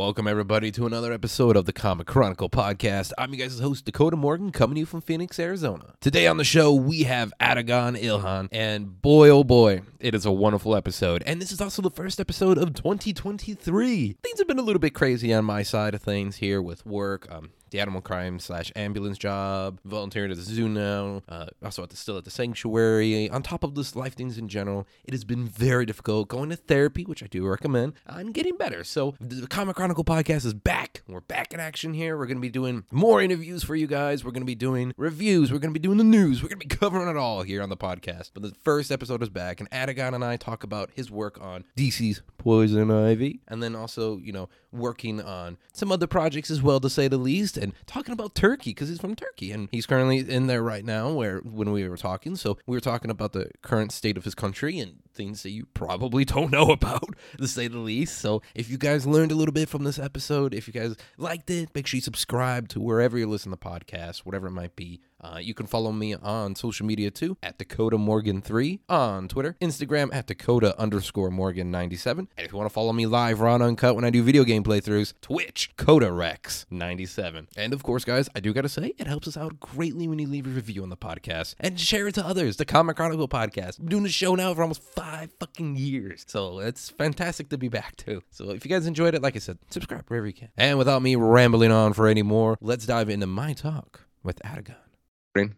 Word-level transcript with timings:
Welcome, 0.00 0.26
everybody, 0.26 0.70
to 0.72 0.86
another 0.86 1.12
episode 1.12 1.56
of 1.56 1.66
the 1.66 1.74
Comic 1.74 2.06
Chronicle 2.06 2.48
podcast. 2.48 3.12
I'm 3.18 3.34
your 3.34 3.46
guys' 3.46 3.60
host, 3.60 3.84
Dakota 3.84 4.16
Morgan, 4.16 4.50
coming 4.50 4.76
to 4.76 4.80
you 4.80 4.86
from 4.86 5.02
Phoenix, 5.02 5.38
Arizona. 5.38 5.92
Today 6.00 6.26
on 6.26 6.38
the 6.38 6.42
show, 6.42 6.72
we 6.72 7.02
have 7.02 7.34
Atagun 7.38 8.00
Ilhan, 8.00 8.48
and 8.50 9.02
boy, 9.02 9.28
oh 9.28 9.44
boy, 9.44 9.82
it 9.98 10.14
is 10.14 10.24
a 10.24 10.32
wonderful 10.32 10.74
episode. 10.74 11.22
And 11.26 11.38
this 11.38 11.52
is 11.52 11.60
also 11.60 11.82
the 11.82 11.90
first 11.90 12.18
episode 12.18 12.56
of 12.56 12.72
2023. 12.72 14.16
Things 14.22 14.38
have 14.38 14.48
been 14.48 14.58
a 14.58 14.62
little 14.62 14.80
bit 14.80 14.94
crazy 14.94 15.34
on 15.34 15.44
my 15.44 15.62
side 15.62 15.94
of 15.94 16.00
things 16.00 16.36
here 16.36 16.62
with 16.62 16.86
work. 16.86 17.30
Um, 17.30 17.50
the 17.70 17.80
animal 17.80 18.00
crime 18.00 18.38
slash 18.38 18.72
ambulance 18.76 19.18
job, 19.18 19.80
volunteering 19.84 20.30
at 20.30 20.36
the 20.36 20.42
zoo 20.42 20.68
now, 20.68 21.22
uh, 21.28 21.46
also 21.64 21.82
at 21.82 21.90
the 21.90 21.96
still 21.96 22.16
at 22.18 22.24
the 22.24 22.30
sanctuary. 22.30 23.30
On 23.30 23.42
top 23.42 23.64
of 23.64 23.74
this, 23.74 23.96
life 23.96 24.14
things 24.14 24.38
in 24.38 24.48
general, 24.48 24.86
it 25.04 25.12
has 25.14 25.24
been 25.24 25.46
very 25.46 25.86
difficult 25.86 26.28
going 26.28 26.50
to 26.50 26.56
therapy, 26.56 27.04
which 27.04 27.22
I 27.22 27.26
do 27.26 27.46
recommend, 27.46 27.94
and 28.06 28.34
getting 28.34 28.56
better. 28.56 28.84
So 28.84 29.14
the 29.20 29.46
Comic 29.46 29.76
Chronicle 29.76 30.04
podcast 30.04 30.44
is 30.44 30.54
back. 30.54 31.02
We're 31.08 31.20
back 31.20 31.52
in 31.52 31.60
action 31.60 31.94
here. 31.94 32.16
We're 32.16 32.26
gonna 32.26 32.40
be 32.40 32.50
doing 32.50 32.84
more 32.90 33.20
interviews 33.20 33.64
for 33.64 33.76
you 33.76 33.86
guys. 33.86 34.24
We're 34.24 34.32
gonna 34.32 34.44
be 34.44 34.54
doing 34.54 34.92
reviews. 34.96 35.52
We're 35.52 35.58
gonna 35.58 35.72
be 35.72 35.80
doing 35.80 35.98
the 35.98 36.04
news. 36.04 36.42
We're 36.42 36.48
gonna 36.48 36.58
be 36.58 36.66
covering 36.76 37.08
it 37.08 37.16
all 37.16 37.42
here 37.42 37.62
on 37.62 37.68
the 37.68 37.76
podcast. 37.76 38.30
But 38.34 38.42
the 38.42 38.54
first 38.62 38.90
episode 38.90 39.22
is 39.22 39.28
back, 39.28 39.60
and 39.60 39.70
Atagun 39.70 40.14
and 40.14 40.24
I 40.24 40.36
talk 40.36 40.64
about 40.64 40.90
his 40.94 41.10
work 41.10 41.40
on 41.40 41.64
DC's 41.76 42.22
Poison 42.38 42.90
Ivy, 42.90 43.40
and 43.48 43.62
then 43.62 43.76
also 43.76 44.18
you 44.18 44.32
know 44.32 44.48
working 44.72 45.20
on 45.20 45.58
some 45.72 45.92
other 45.92 46.06
projects 46.06 46.50
as 46.50 46.62
well, 46.62 46.80
to 46.80 46.90
say 46.90 47.08
the 47.08 47.18
least 47.18 47.58
and 47.60 47.72
talking 47.86 48.12
about 48.12 48.34
Turkey 48.34 48.70
because 48.70 48.88
he's 48.88 49.00
from 49.00 49.14
Turkey 49.14 49.52
and 49.52 49.68
he's 49.70 49.86
currently 49.86 50.18
in 50.18 50.46
there 50.46 50.62
right 50.62 50.84
now. 50.84 51.12
Where 51.12 51.38
when 51.38 51.72
we 51.72 51.88
were 51.88 51.96
talking, 51.96 52.36
so 52.36 52.58
we 52.66 52.76
were 52.76 52.80
talking 52.80 53.10
about 53.10 53.32
the 53.32 53.50
current 53.62 53.92
state 53.92 54.16
of 54.16 54.24
his 54.24 54.34
country 54.34 54.78
and 54.78 54.98
things 55.14 55.42
that 55.42 55.50
you 55.50 55.66
probably 55.74 56.24
don't 56.34 56.50
know 56.50 56.70
about, 56.70 57.14
to 57.38 57.46
say 57.46 57.68
the 57.68 57.78
least. 57.78 58.18
So 58.18 58.42
if 58.54 58.70
you 58.70 58.78
guys 58.78 59.06
learned 59.06 59.32
a 59.32 59.34
little 59.34 59.52
bit 59.52 59.68
from 59.68 59.84
this 59.84 59.98
episode, 59.98 60.54
if 60.54 60.66
you 60.66 60.72
guys 60.72 60.96
liked 61.18 61.50
it, 61.50 61.68
make 61.74 61.86
sure 61.86 61.98
you 61.98 62.02
subscribe 62.02 62.68
to 62.68 62.80
wherever 62.80 63.18
you 63.18 63.26
listen 63.26 63.50
to 63.50 63.56
podcasts, 63.56 64.18
whatever 64.18 64.48
it 64.48 64.52
might 64.52 64.76
be. 64.76 65.00
Uh, 65.20 65.38
you 65.38 65.54
can 65.54 65.66
follow 65.66 65.92
me 65.92 66.14
on 66.14 66.54
social 66.54 66.86
media 66.86 67.10
too 67.10 67.36
at 67.42 67.58
Dakota 67.58 67.96
Morgan3 67.98 68.80
on 68.88 69.28
Twitter, 69.28 69.56
Instagram 69.60 70.08
at 70.12 70.26
Dakota 70.26 70.78
underscore 70.78 71.30
Morgan97. 71.30 72.18
And 72.18 72.28
if 72.38 72.52
you 72.52 72.58
want 72.58 72.68
to 72.68 72.74
follow 72.74 72.92
me 72.92 73.06
live, 73.06 73.40
raw 73.40 73.54
and 73.54 73.62
uncut 73.62 73.94
when 73.94 74.04
I 74.04 74.10
do 74.10 74.22
video 74.22 74.44
game 74.44 74.64
playthroughs, 74.64 75.12
Twitch, 75.20 75.70
Kotarex97. 75.76 77.46
And 77.56 77.72
of 77.72 77.82
course, 77.82 78.04
guys, 78.04 78.28
I 78.34 78.40
do 78.40 78.52
got 78.52 78.62
to 78.62 78.68
say, 78.68 78.94
it 78.98 79.06
helps 79.06 79.28
us 79.28 79.36
out 79.36 79.60
greatly 79.60 80.08
when 80.08 80.18
you 80.18 80.26
leave 80.26 80.46
a 80.46 80.50
review 80.50 80.82
on 80.82 80.88
the 80.88 80.96
podcast 80.96 81.54
and 81.60 81.78
share 81.78 82.08
it 82.08 82.14
to 82.14 82.26
others. 82.26 82.56
The 82.56 82.64
Comic 82.64 82.96
Chronicle 82.96 83.28
podcast. 83.28 83.78
I'm 83.78 83.88
doing 83.88 84.02
the 84.02 84.08
show 84.08 84.34
now 84.34 84.54
for 84.54 84.62
almost 84.62 84.82
five 84.82 85.30
fucking 85.38 85.76
years. 85.76 86.24
So 86.28 86.60
it's 86.60 86.90
fantastic 86.90 87.48
to 87.50 87.58
be 87.58 87.68
back 87.68 87.96
too. 87.96 88.22
So 88.30 88.50
if 88.50 88.64
you 88.64 88.70
guys 88.70 88.86
enjoyed 88.86 89.14
it, 89.14 89.22
like 89.22 89.36
I 89.36 89.40
said, 89.40 89.58
subscribe 89.70 90.04
wherever 90.08 90.26
you 90.26 90.32
can. 90.32 90.48
And 90.56 90.78
without 90.78 91.02
me 91.02 91.16
rambling 91.16 91.72
on 91.72 91.92
for 91.92 92.06
any 92.06 92.22
more, 92.22 92.56
let's 92.60 92.86
dive 92.86 93.08
into 93.08 93.26
my 93.26 93.52
talk 93.52 94.06
with 94.22 94.40
Atagun. 94.44 94.76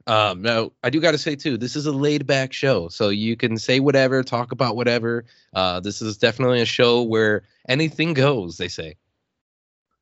Um, 0.07 0.43
no, 0.43 0.73
I 0.83 0.91
do 0.91 1.01
got 1.01 1.13
to 1.13 1.19
say 1.19 1.35
too, 1.35 1.57
this 1.57 1.77
is 1.77 1.87
a 1.87 1.93
laid 1.93 2.27
back 2.27 2.53
show, 2.53 2.89
so 2.89 3.09
you 3.09 3.37
can 3.37 3.57
say 3.57 3.81
whatever, 3.81 4.23
talk 4.23 4.53
about 4.53 4.77
whatever. 4.77 5.25
Uh, 5.55 5.81
this 5.81 6.03
is 6.03 6.19
definitely 6.19 6.61
a 6.61 6.67
show 6.67 7.03
where 7.03 7.45
anything 7.69 8.13
goes. 8.13 8.59
They 8.59 8.69
say. 8.69 8.97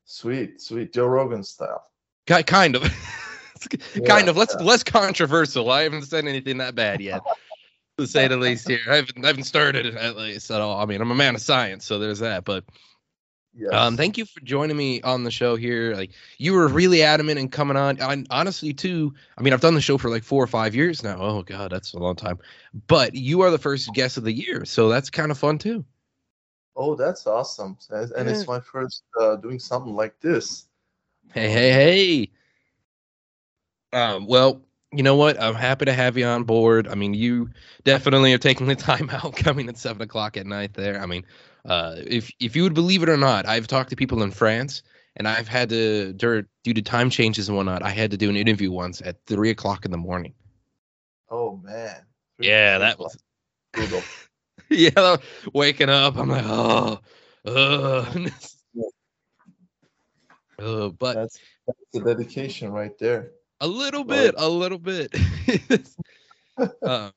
Sweet, 0.03 0.61
sweet, 0.61 0.91
Joe 0.91 1.05
Rogan 1.07 1.43
style. 1.43 1.85
Ki- 2.27 2.43
kind 2.43 2.75
of, 2.75 2.83
kind 4.05 4.27
of. 4.27 4.35
Let's 4.35 4.55
less 4.55 4.83
controversial. 4.83 5.71
I 5.71 5.83
haven't 5.83 6.03
said 6.03 6.25
anything 6.25 6.57
that 6.57 6.75
bad 6.75 6.99
yet, 6.99 7.21
to 7.97 8.05
say 8.05 8.27
the 8.27 8.35
least. 8.35 8.67
Here, 8.67 8.79
I 8.89 8.97
haven't, 8.97 9.23
I 9.23 9.27
haven't 9.27 9.45
started 9.45 9.85
it 9.85 9.95
at 9.95 10.17
least 10.17 10.51
at 10.51 10.59
all. 10.59 10.81
I 10.81 10.85
mean, 10.85 10.99
I'm 10.99 11.11
a 11.11 11.15
man 11.15 11.35
of 11.35 11.41
science, 11.41 11.85
so 11.85 11.97
there's 11.97 12.19
that. 12.19 12.43
But 12.43 12.65
Yes. 13.53 13.73
Um, 13.73 13.97
thank 13.97 14.17
you 14.17 14.25
for 14.25 14.39
joining 14.41 14.77
me 14.77 15.01
on 15.01 15.23
the 15.23 15.31
show 15.31 15.55
here. 15.55 15.93
Like 15.93 16.11
you 16.37 16.53
were 16.53 16.67
really 16.67 17.03
adamant 17.03 17.37
in 17.37 17.49
coming 17.49 17.75
on. 17.75 18.01
I, 18.01 18.23
honestly, 18.29 18.73
too. 18.73 19.13
I 19.37 19.41
mean, 19.41 19.51
I've 19.53 19.61
done 19.61 19.75
the 19.75 19.81
show 19.81 19.97
for 19.97 20.09
like 20.09 20.23
four 20.23 20.41
or 20.43 20.47
five 20.47 20.73
years 20.73 21.03
now. 21.03 21.17
Oh 21.19 21.43
God, 21.43 21.71
that's 21.71 21.93
a 21.93 21.99
long 21.99 22.15
time. 22.15 22.39
But 22.87 23.13
you 23.13 23.41
are 23.41 23.51
the 23.51 23.57
first 23.57 23.93
guest 23.93 24.17
of 24.17 24.23
the 24.23 24.31
year, 24.31 24.63
so 24.63 24.87
that's 24.89 25.09
kind 25.09 25.31
of 25.31 25.37
fun 25.37 25.57
too. 25.57 25.83
Oh, 26.75 26.95
that's 26.95 27.27
awesome. 27.27 27.77
And, 27.89 28.11
and 28.13 28.29
Yeah. 28.29 28.35
it's 28.35 28.47
my 28.47 28.61
first 28.61 29.03
uh, 29.19 29.35
doing 29.35 29.59
something 29.59 29.95
like 29.95 30.19
this. 30.21 30.67
Hey, 31.33 31.49
hey, 31.49 31.71
hey. 31.71 32.31
Um, 33.93 34.25
well, 34.25 34.61
you 34.93 35.03
know 35.03 35.15
what? 35.15 35.41
I'm 35.41 35.55
happy 35.55 35.85
to 35.85 35.93
have 35.93 36.17
you 36.17 36.25
on 36.25 36.43
board. 36.43 36.87
I 36.87 36.95
mean, 36.95 37.13
you 37.13 37.49
definitely 37.83 38.33
are 38.33 38.37
taking 38.37 38.67
the 38.67 38.75
time 38.77 39.09
out 39.09 39.35
coming 39.35 39.67
at 39.69 39.77
seven 39.77 40.01
o'clock 40.01 40.37
at 40.37 40.45
night 40.45 40.73
there. 40.73 41.01
I 41.01 41.05
mean, 41.05 41.25
uh, 41.65 41.95
if 41.97 42.31
if 42.39 42.55
you 42.55 42.63
would 42.63 42.73
believe 42.73 43.03
it 43.03 43.09
or 43.09 43.17
not, 43.17 43.45
I've 43.45 43.67
talked 43.67 43.89
to 43.91 43.95
people 43.95 44.23
in 44.23 44.31
France 44.31 44.83
and 45.15 45.27
I've 45.27 45.47
had 45.47 45.69
to 45.69 46.13
due 46.13 46.45
to 46.65 46.81
time 46.81 47.09
changes 47.09 47.47
and 47.49 47.57
whatnot, 47.57 47.83
I 47.83 47.89
had 47.89 48.11
to 48.11 48.17
do 48.17 48.29
an 48.29 48.35
interview 48.35 48.71
once 48.71 49.01
at 49.01 49.17
three 49.25 49.49
o'clock 49.49 49.85
in 49.85 49.91
the 49.91 49.97
morning. 49.97 50.33
Oh 51.29 51.57
man. 51.63 52.01
Yeah, 52.39 52.79
that 52.79 52.97
was 52.97 53.15
brutal. 53.71 54.01
yeah, 54.67 55.17
waking 55.53 55.89
up, 55.89 56.17
I'm 56.17 56.27
like, 56.27 56.43
oh, 56.43 56.99
uh, 57.45 57.49
uh 60.59 60.89
but 60.89 61.13
That's, 61.13 61.39
that's 61.67 61.79
the 61.93 61.99
dedication 61.99 62.71
right 62.71 62.97
there. 62.97 63.33
A 63.59 63.67
little 63.67 64.03
bit, 64.03 64.33
a 64.39 64.49
little 64.49 64.79
bit. 64.79 65.15
uh, 66.81 67.11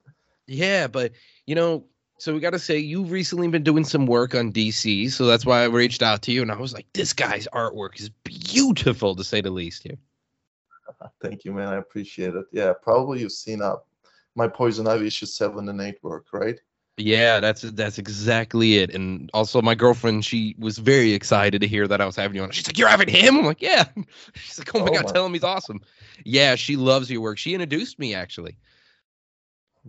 yeah, 0.46 0.88
but 0.88 1.12
you 1.46 1.54
know, 1.54 1.86
so 2.18 2.32
we 2.34 2.40
got 2.40 2.50
to 2.50 2.58
say 2.58 2.78
you've 2.78 3.10
recently 3.10 3.48
been 3.48 3.62
doing 3.64 3.84
some 3.84 4.06
work 4.06 4.34
on 4.34 4.52
DC, 4.52 5.10
so 5.10 5.26
that's 5.26 5.44
why 5.44 5.62
I 5.62 5.66
reached 5.66 6.02
out 6.02 6.22
to 6.22 6.32
you, 6.32 6.42
and 6.42 6.50
I 6.50 6.56
was 6.56 6.72
like, 6.72 6.86
this 6.92 7.12
guy's 7.12 7.48
artwork 7.52 8.00
is 8.00 8.10
beautiful 8.24 9.14
to 9.16 9.24
say 9.24 9.40
the 9.40 9.50
least 9.50 9.82
here. 9.82 9.98
Thank 11.20 11.44
you, 11.44 11.52
man. 11.52 11.68
I 11.68 11.76
appreciate 11.76 12.34
it. 12.34 12.46
Yeah, 12.52 12.72
probably 12.82 13.20
you've 13.20 13.32
seen 13.32 13.62
uh, 13.62 13.76
my 14.34 14.48
Poison 14.48 14.86
Ivy 14.86 15.06
issue 15.08 15.26
seven 15.26 15.68
and 15.68 15.80
eight 15.80 15.98
work, 16.02 16.26
right? 16.32 16.58
Yeah, 16.96 17.40
that's 17.40 17.62
that's 17.62 17.98
exactly 17.98 18.76
it. 18.76 18.94
And 18.94 19.28
also, 19.34 19.60
my 19.60 19.74
girlfriend, 19.74 20.24
she 20.24 20.54
was 20.60 20.78
very 20.78 21.12
excited 21.12 21.60
to 21.62 21.66
hear 21.66 21.88
that 21.88 22.00
I 22.00 22.06
was 22.06 22.14
having 22.14 22.36
you 22.36 22.42
on. 22.44 22.52
She's 22.52 22.68
like, 22.68 22.78
"You're 22.78 22.88
having 22.88 23.08
him?" 23.08 23.38
I'm 23.38 23.44
like, 23.44 23.60
"Yeah." 23.60 23.84
She's 24.34 24.60
like, 24.60 24.72
"Oh 24.76 24.78
my 24.78 24.90
Oh 24.90 24.92
god, 24.92 25.06
my- 25.06 25.10
tell 25.12 25.26
him 25.26 25.32
he's 25.32 25.42
awesome." 25.42 25.80
Yeah, 26.24 26.54
she 26.54 26.76
loves 26.76 27.10
your 27.10 27.20
work. 27.20 27.38
She 27.38 27.52
introduced 27.52 27.98
me 27.98 28.14
actually. 28.14 28.56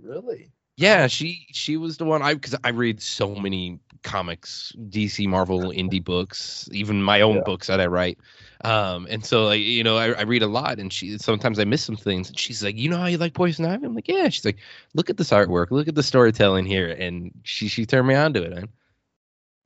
Really? 0.02 0.52
Yeah, 0.78 1.08
she 1.08 1.48
she 1.52 1.78
was 1.78 1.98
the 1.98 2.06
one 2.06 2.22
I 2.22 2.34
because 2.34 2.56
I 2.64 2.70
read 2.70 3.02
so 3.02 3.34
many 3.36 3.80
comics, 4.04 4.74
DC, 4.90 5.28
Marvel, 5.28 5.70
indie 5.70 6.04
books, 6.04 6.68
even 6.72 7.02
my 7.02 7.22
own 7.22 7.36
Yeah. 7.36 7.44
books 7.44 7.68
that 7.68 7.80
I 7.80 7.86
write. 7.88 8.20
Um, 8.64 9.08
and 9.10 9.24
so 9.26 9.46
like 9.46 9.62
you 9.62 9.84
know, 9.84 9.98
I, 9.98 10.12
I 10.12 10.22
read 10.24 10.42
a 10.44 10.48
lot, 10.48 10.80
and 10.80 10.92
she 10.92 11.18
sometimes 11.18 11.60
I 11.60 11.64
miss 11.66 11.84
some 11.84 11.96
things, 11.96 12.30
and 12.30 12.38
she's 12.38 12.64
like, 12.64 12.76
you 12.78 12.90
know 12.90 12.98
how 12.98 13.06
you 13.08 13.18
like 13.18 13.34
Poison 13.34 13.66
Ivy? 13.66 13.86
I'm 13.86 13.96
like, 13.96 14.08
yeah. 14.08 14.28
She's 14.30 14.46
like, 14.46 14.58
look 14.94 15.10
at 15.10 15.18
this 15.18 15.32
artwork, 15.32 15.72
look 15.72 15.88
at 15.88 15.96
the 15.96 16.04
storytelling 16.04 16.66
here, 16.66 16.90
and 16.90 17.32
she 17.44 17.68
she 17.68 17.86
turned 17.86 18.08
me 18.08 18.16
on 18.16 18.34
to 18.34 18.44
it. 18.44 18.52
Man. 18.54 18.70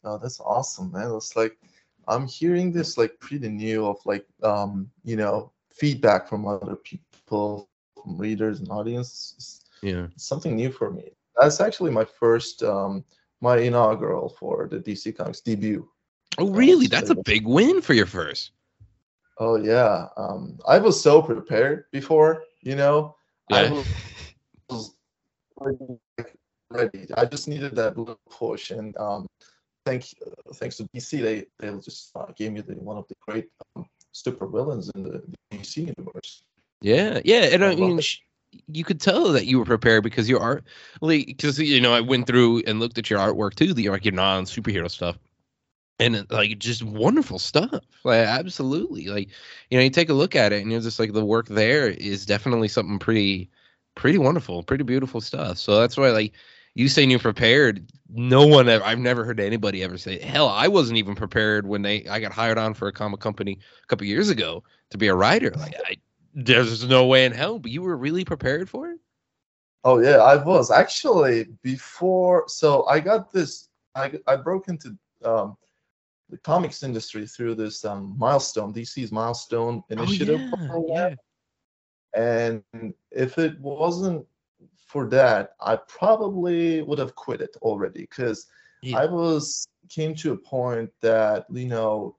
Oh, 0.04 0.18
that's 0.18 0.40
awesome, 0.40 0.92
man. 0.92 1.12
It's 1.16 1.36
like 1.36 1.58
I'm 2.08 2.28
hearing 2.28 2.72
this 2.72 2.98
like 2.98 3.20
pretty 3.20 3.50
new 3.50 3.86
of 3.86 3.98
like 4.06 4.26
um, 4.44 4.90
you 5.04 5.16
know, 5.16 5.52
feedback 5.72 6.28
from 6.28 6.48
other 6.48 6.76
people, 6.76 7.70
from 7.96 8.18
readers 8.18 8.60
and 8.60 8.70
audience. 8.70 9.34
It's, 9.38 9.69
Yeah. 9.82 10.08
something 10.18 10.56
new 10.56 10.72
for 10.72 10.92
me. 10.92 11.12
That's 11.40 11.62
actually 11.62 11.92
my 11.92 12.06
first 12.06 12.64
um 12.64 13.04
my 13.42 13.58
inaugural 13.58 14.30
for 14.40 14.68
the 14.68 14.80
DC 14.80 15.16
Comics 15.16 15.42
debut. 15.42 15.88
Oh, 16.38 16.50
really? 16.50 16.86
so 16.86 16.90
That's 16.90 17.10
a 17.10 17.16
big 17.16 17.48
win 17.48 17.82
for 17.82 17.94
your 17.94 18.06
first. 18.06 18.52
Oh 19.40 19.56
yeah. 19.56 20.08
Um 20.18 20.60
I 20.68 20.78
was 20.80 21.02
so 21.02 21.22
prepared 21.22 21.86
before, 21.92 22.44
you 22.62 22.76
know. 22.76 23.16
I 23.52 23.84
was 24.70 24.94
ready. 26.70 27.08
I 27.16 27.26
just 27.26 27.48
needed 27.48 27.76
that 27.76 27.98
little 27.98 28.20
push 28.30 28.72
and 28.72 28.96
um 28.98 29.28
thank 29.86 30.06
thanks 30.56 30.78
to 30.78 30.84
DC 30.96 31.22
they 31.22 31.46
they 31.60 31.76
just 31.80 32.12
uh, 32.16 32.26
gave 32.36 32.52
me 32.52 32.62
the 32.62 32.74
one 32.76 32.98
of 32.98 33.08
the 33.08 33.16
great 33.26 33.48
um, 33.76 33.86
super 34.12 34.48
villains 34.48 34.92
in 34.96 35.04
the 35.04 35.24
DC 35.52 35.78
universe. 35.78 36.44
Yeah, 36.82 37.20
yeah, 37.26 37.50
and 37.54 37.64
I 37.64 37.76
mean. 37.76 38.00
You 38.68 38.84
could 38.84 39.00
tell 39.00 39.32
that 39.34 39.46
you 39.46 39.60
were 39.60 39.66
prepared 39.66 40.04
because 40.04 40.30
your 40.30 40.40
art, 40.40 40.64
like, 41.02 41.28
because 41.28 41.60
you 41.60 41.82
know, 41.82 41.94
I 41.94 42.02
went 42.02 42.28
through 42.28 42.64
and 42.66 42.80
looked 42.80 42.98
at 42.98 43.10
your 43.10 43.20
artwork 43.20 43.56
too, 43.56 43.74
the 43.74 43.90
like 43.90 44.06
your 44.06 44.14
non 44.14 44.46
superhero 44.46 44.90
stuff, 44.90 45.18
and 46.00 46.16
uh, 46.16 46.24
like 46.30 46.58
just 46.60 46.84
wonderful 46.84 47.40
stuff. 47.40 47.84
Like, 48.04 48.28
absolutely, 48.28 49.08
like, 49.08 49.30
you 49.70 49.78
know, 49.78 49.84
you 49.84 49.90
take 49.90 50.10
a 50.10 50.14
look 50.14 50.36
at 50.36 50.54
it 50.54 50.62
and 50.62 50.72
you're 50.72 50.82
just 50.82 51.00
like, 51.00 51.14
the 51.14 51.26
work 51.26 51.48
there 51.48 51.90
is 51.90 52.26
definitely 52.26 52.68
something 52.68 53.00
pretty, 53.00 53.50
pretty 53.96 54.18
wonderful, 54.18 54.64
pretty 54.64 54.84
beautiful 54.84 55.22
stuff. 55.22 55.58
So 55.58 55.80
that's 55.80 55.98
why, 55.98 56.10
like, 56.10 56.34
you 56.76 56.88
saying 56.88 57.10
you're 57.10 57.20
prepared. 57.20 57.92
No 58.10 58.48
one 58.48 58.70
ever. 58.70 58.84
I've 58.86 59.00
never 59.00 59.26
heard 59.26 59.40
anybody 59.40 59.84
ever 59.84 59.98
say. 59.98 60.20
Hell, 60.20 60.48
I 60.48 60.68
wasn't 60.68 60.98
even 60.98 61.16
prepared 61.16 61.68
when 61.68 61.82
they. 61.82 62.06
I 62.08 62.20
got 62.20 62.32
hired 62.32 62.58
on 62.58 62.74
for 62.74 62.88
a 62.88 62.94
comic 62.94 63.20
company 63.20 63.60
a 63.84 63.88
couple 63.88 64.06
years 64.08 64.30
ago 64.30 64.64
to 64.92 64.98
be 64.98 65.08
a 65.08 65.16
writer. 65.16 65.52
Like, 65.52 65.76
I 65.86 65.98
there's 66.34 66.88
no 66.88 67.06
way 67.06 67.26
in 67.26 67.32
hell, 67.32 67.60
but 67.60 67.72
you 67.72 67.82
were 67.82 67.98
really 67.98 68.26
prepared 68.26 68.70
for 68.70 68.90
it. 68.92 69.00
Oh 69.84 70.00
yeah, 70.00 70.18
I 70.18 70.36
was 70.44 70.72
actually 70.72 71.46
before. 71.62 72.44
So 72.48 72.86
I 72.88 73.00
got 73.00 73.32
this. 73.32 73.70
I 73.96 74.20
I 74.28 74.36
broke 74.36 74.68
into 74.68 74.98
um, 75.24 75.58
the 76.30 76.38
comics 76.38 76.84
industry 76.84 77.26
through 77.26 77.56
this 77.56 77.86
um, 77.86 78.16
milestone, 78.18 78.74
DC's 78.74 79.12
milestone 79.12 79.84
initiative. 79.90 80.42
oh, 80.54 80.86
yeah, 80.90 81.10
yeah. 81.10 81.16
And 82.14 82.94
if 83.12 83.38
it 83.38 83.60
wasn't 83.60 84.26
for 84.86 85.08
that, 85.10 85.56
I 85.62 85.76
probably 85.76 86.82
would 86.82 87.00
have 87.00 87.16
quit 87.16 87.42
it 87.42 87.56
already 87.62 88.02
because 88.02 88.48
Yeah. 88.82 89.00
I 89.00 89.06
was 89.06 89.68
came 89.90 90.14
to 90.16 90.34
a 90.34 90.38
point 90.38 90.92
that 91.02 91.46
you 91.50 91.68
know 91.68 92.16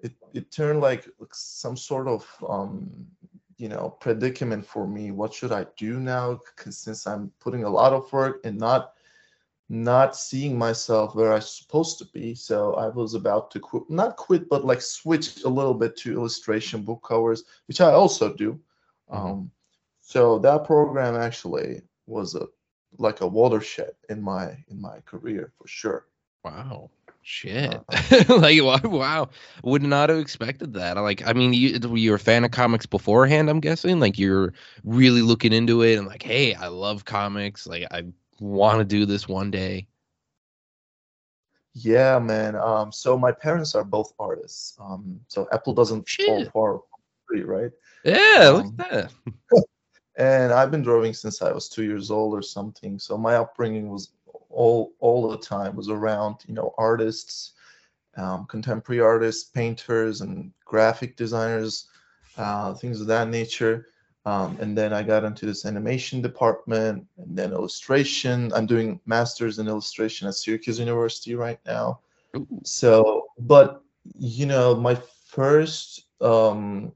it 0.00 0.12
it 0.34 0.50
turned 0.50 0.80
like 0.80 1.08
some 1.32 1.76
sort 1.76 2.08
of 2.08 2.26
um 2.48 3.06
you 3.60 3.68
know 3.68 3.90
predicament 4.00 4.64
for 4.66 4.86
me. 4.86 5.10
What 5.12 5.34
should 5.34 5.52
I 5.52 5.66
do 5.76 6.00
now? 6.00 6.40
Because 6.56 6.78
since 6.78 7.06
I'm 7.06 7.30
putting 7.40 7.64
a 7.64 7.70
lot 7.70 7.92
of 7.92 8.10
work 8.12 8.40
and 8.44 8.58
not 8.58 8.94
not 9.68 10.16
seeing 10.16 10.58
myself 10.58 11.14
where 11.14 11.32
I'm 11.32 11.40
supposed 11.42 11.98
to 11.98 12.06
be, 12.06 12.34
so 12.34 12.74
I 12.74 12.88
was 12.88 13.14
about 13.14 13.50
to 13.52 13.60
quit, 13.60 13.84
not 13.88 14.16
quit, 14.16 14.48
but 14.48 14.64
like 14.64 14.80
switch 14.82 15.44
a 15.44 15.48
little 15.48 15.74
bit 15.74 15.96
to 15.98 16.12
illustration 16.12 16.82
book 16.82 17.02
covers, 17.06 17.44
which 17.68 17.80
I 17.80 17.92
also 17.92 18.34
do. 18.34 18.58
Mhm. 19.12 19.16
Um, 19.16 19.50
so 20.00 20.38
that 20.40 20.64
program 20.64 21.14
actually 21.14 21.82
was 22.06 22.34
a 22.34 22.46
like 22.98 23.20
a 23.20 23.26
watershed 23.28 23.94
in 24.08 24.20
my 24.22 24.64
in 24.68 24.80
my 24.80 25.00
career 25.02 25.52
for 25.58 25.68
sure. 25.68 26.06
Wow. 26.44 26.90
Shit. 27.22 27.74
Uh-huh. 27.74 28.24
like 28.38 28.62
wow, 28.62 28.80
wow. 28.84 29.28
Would 29.62 29.82
not 29.82 30.08
have 30.08 30.18
expected 30.18 30.72
that. 30.74 30.96
Like 30.96 31.26
I 31.26 31.32
mean, 31.32 31.52
you 31.52 31.78
were 31.88 31.96
you 31.96 32.14
a 32.14 32.18
fan 32.18 32.44
of 32.44 32.50
comics 32.50 32.86
beforehand, 32.86 33.50
I'm 33.50 33.60
guessing? 33.60 34.00
Like 34.00 34.18
you're 34.18 34.52
really 34.84 35.22
looking 35.22 35.52
into 35.52 35.82
it 35.82 35.96
and 35.96 36.06
like, 36.06 36.22
hey, 36.22 36.54
I 36.54 36.68
love 36.68 37.04
comics. 37.04 37.66
Like 37.66 37.86
I 37.90 38.04
want 38.40 38.78
to 38.78 38.84
do 38.84 39.04
this 39.06 39.28
one 39.28 39.50
day. 39.50 39.86
Yeah, 41.74 42.18
man. 42.18 42.56
Um, 42.56 42.90
so 42.90 43.16
my 43.16 43.32
parents 43.32 43.74
are 43.74 43.84
both 43.84 44.12
artists. 44.18 44.76
Um, 44.80 45.20
so 45.28 45.46
Apple 45.52 45.72
doesn't 45.72 46.08
fall 46.08 46.40
Shit. 46.40 46.52
far 46.52 46.80
from 47.28 47.48
right? 47.48 47.70
Yeah, 48.04 48.50
look 48.54 48.64
Um, 48.64 48.76
at 48.80 48.90
that. 48.90 49.12
And 50.16 50.52
I've 50.52 50.70
been 50.70 50.82
drawing 50.82 51.14
since 51.14 51.40
I 51.40 51.50
was 51.50 51.68
two 51.68 51.84
years 51.84 52.10
old 52.10 52.34
or 52.34 52.42
something. 52.42 52.98
So 52.98 53.16
my 53.16 53.36
upbringing 53.36 53.88
was 53.88 54.12
all 54.50 54.92
all 55.00 55.28
the 55.28 55.38
time 55.38 55.76
was 55.76 55.88
around, 55.88 56.36
you 56.46 56.54
know, 56.54 56.74
artists, 56.78 57.52
um, 58.16 58.46
contemporary 58.46 59.00
artists, 59.00 59.44
painters, 59.50 60.20
and 60.20 60.52
graphic 60.64 61.16
designers, 61.16 61.88
uh, 62.36 62.74
things 62.74 63.00
of 63.00 63.06
that 63.06 63.28
nature. 63.28 63.88
Um, 64.26 64.58
and 64.60 64.76
then 64.76 64.92
I 64.92 65.02
got 65.02 65.24
into 65.24 65.46
this 65.46 65.64
animation 65.64 66.20
department, 66.20 67.06
and 67.16 67.36
then 67.36 67.52
illustration. 67.52 68.52
I'm 68.54 68.66
doing 68.66 69.00
masters 69.06 69.58
in 69.58 69.66
illustration 69.66 70.28
at 70.28 70.34
Syracuse 70.34 70.78
University 70.78 71.34
right 71.34 71.58
now. 71.64 72.00
Ooh. 72.36 72.46
So, 72.62 73.28
but 73.38 73.82
you 74.18 74.46
know, 74.46 74.74
my 74.74 74.94
first 75.26 76.04
um, 76.20 76.92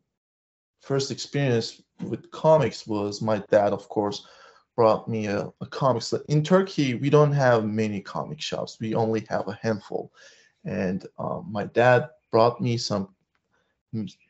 first 0.80 1.10
experience 1.10 1.80
with 2.02 2.30
comics 2.30 2.86
was 2.86 3.22
my 3.22 3.38
dad, 3.50 3.72
of 3.72 3.88
course, 3.88 4.26
brought 4.76 5.08
me 5.08 5.26
a, 5.26 5.52
a 5.60 5.66
comics. 5.66 6.12
In 6.28 6.42
Turkey, 6.42 6.94
we 6.94 7.10
don't 7.10 7.32
have 7.32 7.64
many 7.64 8.00
comic 8.00 8.40
shops. 8.40 8.78
We 8.80 8.94
only 8.94 9.24
have 9.28 9.48
a 9.48 9.58
handful. 9.62 10.12
And 10.64 11.06
um, 11.18 11.46
my 11.50 11.64
dad 11.64 12.08
brought 12.30 12.60
me 12.60 12.76
some 12.76 13.08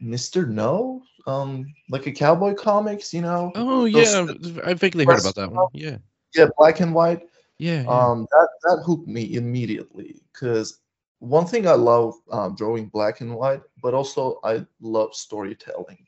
Mr. 0.03 0.47
No, 0.47 1.03
um, 1.27 1.67
like 1.89 2.07
a 2.07 2.13
cowboy 2.13 2.55
comics, 2.55 3.15
you 3.15 3.23
know? 3.23 3.53
Oh 3.55 3.89
those- 3.89 3.93
yeah, 3.93 4.61
I 4.65 4.75
vaguely 4.75 5.07
heard 5.07 5.21
about 5.21 5.37
that 5.37 5.51
one. 5.51 5.69
Yeah. 5.73 5.99
Yeah, 6.35 6.47
black 6.59 6.81
and 6.81 6.95
white. 6.95 7.23
Yeah. 7.59 7.83
yeah. 7.83 7.89
Um, 7.89 8.27
that 8.31 8.49
that 8.65 8.83
hooked 8.85 9.09
me 9.09 9.35
immediately 9.35 10.21
because 10.33 10.81
one 11.21 11.47
thing 11.47 11.67
I 11.67 11.75
love 11.75 12.15
um, 12.31 12.55
drawing 12.57 12.89
black 12.89 13.21
and 13.21 13.35
white, 13.35 13.63
but 13.81 13.95
also 13.95 14.41
I 14.45 14.67
love 14.81 15.15
storytelling. 15.15 16.05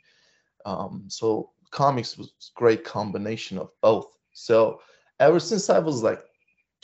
Um, 0.66 1.04
so 1.08 1.50
comics 1.70 2.18
was 2.18 2.28
a 2.28 2.58
great 2.58 2.84
combination 2.84 3.56
of 3.58 3.70
both. 3.80 4.15
So 4.36 4.80
ever 5.18 5.40
since 5.40 5.70
I 5.70 5.78
was 5.78 6.02
like 6.02 6.22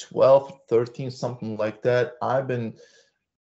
12, 0.00 0.60
13, 0.70 1.10
something 1.10 1.56
like 1.58 1.82
that, 1.82 2.14
I've 2.22 2.48
been 2.48 2.74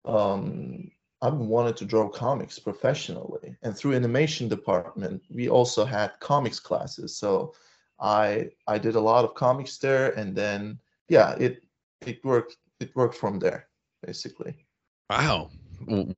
um, 0.05 0.91
I've 1.23 1.35
wanting 1.35 1.75
to 1.75 1.85
draw 1.85 2.09
comics 2.09 2.59
professionally. 2.59 3.57
And 3.63 3.75
through 3.75 3.95
animation 3.95 4.49
department, 4.49 5.23
we 5.31 5.49
also 5.49 5.85
had 5.85 6.19
comics 6.21 6.59
classes. 6.59 7.17
So 7.17 7.55
I 8.01 8.51
I 8.67 8.79
did 8.79 8.97
a 8.97 9.01
lot 9.01 9.25
of 9.25 9.35
comics 9.35 9.79
there, 9.79 10.11
and 10.19 10.35
then 10.35 10.81
yeah, 11.09 11.37
it 11.39 11.63
it 12.01 12.23
worked 12.25 12.57
it 12.81 12.95
worked 12.97 13.15
from 13.15 13.39
there 13.39 13.69
basically. 14.05 14.67
Wow. 15.09 15.51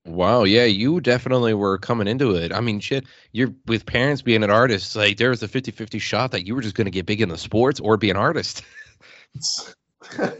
Wow. 0.04 0.44
Yeah, 0.44 0.64
you 0.64 1.00
definitely 1.00 1.54
were 1.54 1.78
coming 1.78 2.08
into 2.08 2.34
it. 2.34 2.52
I 2.52 2.60
mean, 2.60 2.80
shit, 2.80 3.04
you're 3.32 3.54
with 3.66 3.86
parents 3.86 4.22
being 4.22 4.42
an 4.42 4.50
artist, 4.50 4.96
like 4.96 5.16
there 5.16 5.30
was 5.30 5.42
a 5.42 5.48
50 5.48 5.70
50 5.70 5.98
shot 5.98 6.30
that 6.32 6.46
you 6.46 6.54
were 6.54 6.62
just 6.62 6.74
going 6.74 6.86
to 6.86 6.90
get 6.90 7.06
big 7.06 7.20
in 7.20 7.28
the 7.28 7.38
sports 7.38 7.80
or 7.80 7.96
be 7.96 8.10
an 8.10 8.16
artist. 8.16 8.62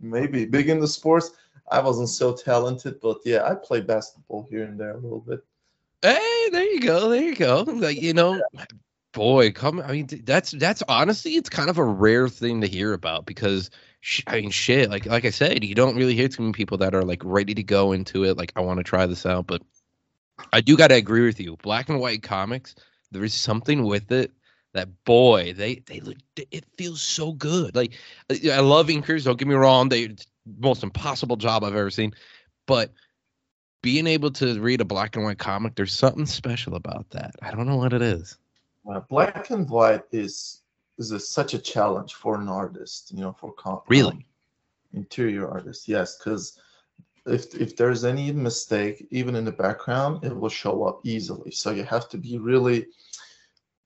Maybe 0.00 0.44
big 0.46 0.68
in 0.68 0.80
the 0.80 0.88
sports. 0.88 1.30
I 1.70 1.80
wasn't 1.80 2.08
so 2.08 2.34
talented, 2.34 3.00
but 3.00 3.18
yeah, 3.24 3.44
I 3.44 3.54
play 3.54 3.80
basketball 3.80 4.46
here 4.50 4.64
and 4.64 4.78
there 4.78 4.92
a 4.92 4.98
little 4.98 5.20
bit. 5.20 5.44
Hey, 6.02 6.48
there 6.50 6.64
you 6.64 6.80
go. 6.80 7.08
There 7.08 7.22
you 7.22 7.34
go. 7.34 7.62
Like, 7.62 8.00
you 8.00 8.14
know, 8.14 8.40
boy, 9.12 9.52
come. 9.52 9.80
I 9.80 9.92
mean, 9.92 10.08
that's 10.24 10.52
that's 10.52 10.82
honestly, 10.88 11.32
it's 11.32 11.48
kind 11.48 11.68
of 11.68 11.78
a 11.78 11.84
rare 11.84 12.28
thing 12.28 12.60
to 12.60 12.66
hear 12.66 12.92
about 12.92 13.26
because, 13.26 13.70
I 14.26 14.40
mean, 14.40 14.50
shit. 14.50 14.90
Like, 14.90 15.06
like 15.06 15.24
I 15.24 15.30
said, 15.30 15.64
you 15.64 15.74
don't 15.74 15.96
really 15.96 16.14
hear 16.14 16.28
too 16.28 16.42
many 16.42 16.52
people 16.52 16.78
that 16.78 16.94
are 16.94 17.04
like 17.04 17.22
ready 17.24 17.54
to 17.54 17.62
go 17.62 17.92
into 17.92 18.24
it. 18.24 18.36
Like, 18.36 18.52
I 18.56 18.60
want 18.60 18.78
to 18.78 18.84
try 18.84 19.06
this 19.06 19.26
out, 19.26 19.46
but 19.46 19.62
I 20.52 20.60
do 20.60 20.76
got 20.76 20.88
to 20.88 20.94
agree 20.94 21.26
with 21.26 21.40
you. 21.40 21.56
Black 21.62 21.88
and 21.88 22.00
white 22.00 22.22
comics, 22.22 22.74
there 23.10 23.24
is 23.24 23.34
something 23.34 23.84
with 23.84 24.12
it 24.12 24.32
that 24.74 25.04
boy, 25.04 25.52
they 25.54 25.76
they 25.86 26.00
look. 26.00 26.16
It 26.36 26.64
feels 26.76 27.00
so 27.02 27.32
good. 27.32 27.74
Like, 27.74 27.94
I 28.30 28.60
love 28.60 28.88
inkers. 28.88 29.24
Don't 29.24 29.38
get 29.38 29.48
me 29.48 29.54
wrong. 29.54 29.88
They 29.88 30.14
most 30.58 30.82
impossible 30.82 31.36
job 31.36 31.64
I've 31.64 31.74
ever 31.74 31.90
seen, 31.90 32.12
but 32.66 32.92
being 33.82 34.06
able 34.06 34.30
to 34.32 34.60
read 34.60 34.80
a 34.80 34.84
black 34.84 35.16
and 35.16 35.24
white 35.24 35.38
comic, 35.38 35.74
there's 35.74 35.92
something 35.92 36.26
special 36.26 36.74
about 36.74 37.10
that. 37.10 37.34
I 37.42 37.50
don't 37.50 37.66
know 37.66 37.76
what 37.76 37.92
it 37.92 38.02
is. 38.02 38.36
Uh, 38.88 39.00
black 39.00 39.50
and 39.50 39.68
white 39.68 40.02
is 40.10 40.57
is 40.98 41.12
a, 41.12 41.20
such 41.20 41.54
a 41.54 41.58
challenge 41.58 42.14
for 42.14 42.40
an 42.40 42.48
artist, 42.48 43.12
you 43.12 43.20
know, 43.20 43.32
for 43.32 43.52
com- 43.52 43.80
Really? 43.88 44.12
um, 44.12 44.24
interior 44.92 45.48
artist. 45.48 45.88
Yes, 45.88 46.16
because 46.18 46.60
if 47.26 47.54
if 47.54 47.76
there's 47.76 48.04
any 48.04 48.32
mistake, 48.32 49.06
even 49.10 49.36
in 49.36 49.44
the 49.44 49.52
background, 49.52 50.24
it 50.24 50.34
will 50.34 50.48
show 50.48 50.84
up 50.84 51.00
easily. 51.04 51.50
So 51.50 51.70
you 51.70 51.84
have 51.84 52.08
to 52.10 52.18
be 52.18 52.38
really 52.38 52.86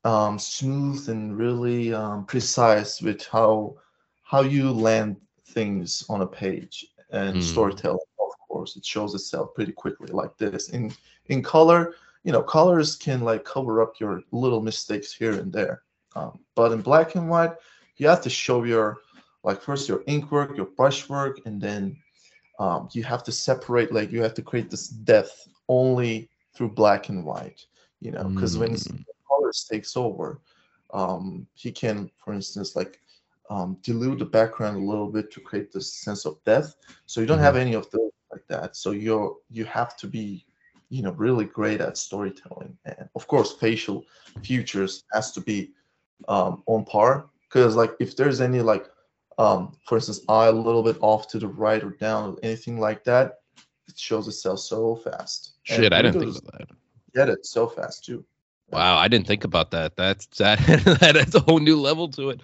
um, 0.04 0.38
smooth 0.38 1.09
and 1.09 1.37
really 1.37 1.92
um, 1.95 2.25
precise 2.26 3.00
with 3.02 3.25
how 3.26 3.76
how 4.23 4.42
you 4.42 4.71
land 4.73 5.16
things 5.47 6.04
on 6.09 6.23
a 6.23 6.26
page 6.26 6.87
and 7.11 7.37
Mm. 7.37 7.42
storytelling. 7.42 7.99
Of 8.19 8.49
course, 8.49 8.76
it 8.76 8.85
shows 8.85 9.14
itself 9.14 9.54
pretty 9.54 9.73
quickly 9.73 10.09
like 10.12 10.37
this. 10.38 10.71
In 10.71 10.92
in 11.26 11.42
color, 11.42 11.95
you 12.25 12.33
know, 12.33 12.42
colors 12.42 12.97
can 12.97 13.21
like 13.23 13.45
cover 13.45 13.83
up 13.83 13.99
your 14.00 14.23
little 14.31 14.62
mistakes 14.62 15.12
here 15.12 15.35
and 15.40 15.52
there. 15.52 15.83
Um, 16.14 16.38
but 16.54 16.73
in 16.73 16.83
black 16.83 17.14
and 17.14 17.28
white, 17.28 17.52
you 17.97 18.09
have 18.09 18.23
to 18.23 18.31
show 18.31 18.64
your 18.64 18.99
like 19.45 19.61
first 19.61 19.88
your 19.88 20.02
ink 20.07 20.31
work, 20.31 20.57
your 20.57 20.66
brush 20.66 21.09
work, 21.09 21.40
and 21.47 21.61
then 21.61 21.97
um, 22.59 22.88
you 22.92 23.02
have 23.02 23.23
to 23.25 23.33
separate. 23.33 23.92
Like 23.92 24.12
you 24.12 24.23
have 24.23 24.35
to 24.35 24.42
create 24.42 24.71
this 24.71 24.88
depth 24.88 25.49
only 25.69 26.28
through 26.54 26.71
black 26.71 27.09
and 27.09 27.25
white. 27.25 27.66
You 28.00 28.12
know, 28.12 28.25
because 28.25 28.59
when 28.59 28.73
Mm. 28.75 29.04
colors 29.28 29.66
takes 29.71 29.97
over, 29.97 30.40
um, 30.92 31.47
he 31.54 31.71
can, 31.73 32.11
for 32.16 32.33
instance, 32.33 32.76
like 32.76 33.00
um, 33.50 33.76
dilute 33.83 34.19
the 34.19 34.25
background 34.25 34.76
a 34.76 34.87
little 34.87 35.09
bit 35.09 35.31
to 35.33 35.40
create 35.40 35.73
this 35.73 35.92
sense 35.95 36.25
of 36.26 36.42
depth. 36.45 36.75
So 37.07 37.21
you 37.21 37.26
don't 37.26 37.38
have 37.38 37.57
any 37.57 37.75
of 37.75 37.90
those 37.90 38.11
like 38.31 38.47
that. 38.49 38.76
So 38.76 38.90
you're 38.90 39.37
you 39.50 39.64
have 39.64 39.97
to 39.99 40.07
be, 40.07 40.47
you 40.90 41.02
know, 41.02 41.12
really 41.12 41.45
great 41.45 41.81
at 41.81 41.97
storytelling, 41.97 42.76
and 42.85 43.09
of 43.14 43.26
course, 43.26 43.52
facial 43.52 44.04
features 44.42 45.04
has 45.12 45.33
to 45.33 45.40
be 45.40 45.73
um, 46.29 46.62
on 46.67 46.85
par. 46.85 47.26
Because 47.49 47.76
like 47.76 47.93
if 48.00 48.17
there's 48.17 48.41
any 48.41 48.61
like, 48.61 48.87
um, 49.38 49.76
for 49.87 49.97
instance, 49.97 50.21
eye 50.29 50.47
a 50.47 50.52
little 50.52 50.83
bit 50.83 50.97
off 51.00 51.29
to 51.29 51.38
the 51.38 51.49
right 51.49 51.83
or 51.83 51.91
down 51.91 52.31
or 52.31 52.37
anything 52.43 52.79
like 52.79 53.05
that, 53.05 53.41
it 53.88 53.99
shows 53.99 54.29
itself 54.29 54.61
so 54.61 54.97
fast. 54.97 55.55
And 55.69 55.83
Shit, 55.83 55.93
I 55.93 56.02
didn't 56.02 56.21
think 56.21 56.38
about 56.38 56.59
that. 56.59 56.69
get 57.14 57.29
it 57.29 57.45
so 57.45 57.67
fast 57.67 58.05
too. 58.05 58.25
Wow, 58.71 58.97
I 58.97 59.09
didn't 59.09 59.26
think 59.26 59.45
about 59.45 59.71
that. 59.73 59.97
That's 59.97 60.26
that 60.38 60.59
that 61.00 61.17
adds 61.17 61.35
a 61.35 61.41
whole 61.41 61.59
new 61.59 61.79
level 61.79 62.09
to 62.09 62.31
it. 62.31 62.41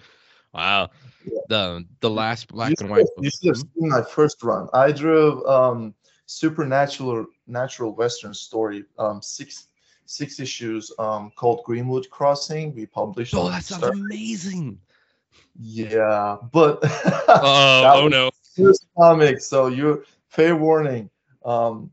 Wow. 0.53 0.89
Yeah. 1.25 1.39
The 1.49 1.85
the 2.01 2.09
last 2.09 2.47
black 2.47 2.69
you 2.69 2.75
and 2.81 2.89
white. 2.89 2.99
have- 2.99 3.23
You 3.23 3.29
should 3.31 3.47
have 3.47 3.57
seen 3.57 3.89
my 3.89 4.03
first 4.03 4.41
run. 4.43 4.67
I 4.73 4.91
drew 4.91 5.45
um, 5.47 5.93
supernatural 6.27 7.25
natural 7.47 7.95
western 7.95 8.33
story, 8.33 8.85
um, 8.99 9.21
six 9.21 9.68
six 10.09 10.39
issues 10.39 10.91
um, 10.97 11.31
called 11.35 11.63
Greenwood 11.63 12.09
Crossing. 12.09 12.73
We 12.75 12.85
published. 12.87 13.35
Oh, 13.35 13.49
that 13.49 13.63
sounds 13.63 13.83
Star- 13.83 13.93
amazing. 13.93 14.79
Yeah, 15.59 16.37
but 16.51 16.79
Oh, 16.83 17.81
that 17.83 17.95
oh 17.95 18.03
was 18.05 18.11
no. 18.11 18.31
first 18.57 18.87
comic. 18.97 19.39
So 19.41 19.67
you 19.67 20.03
fair 20.27 20.55
warning. 20.55 21.09
Um, 21.45 21.91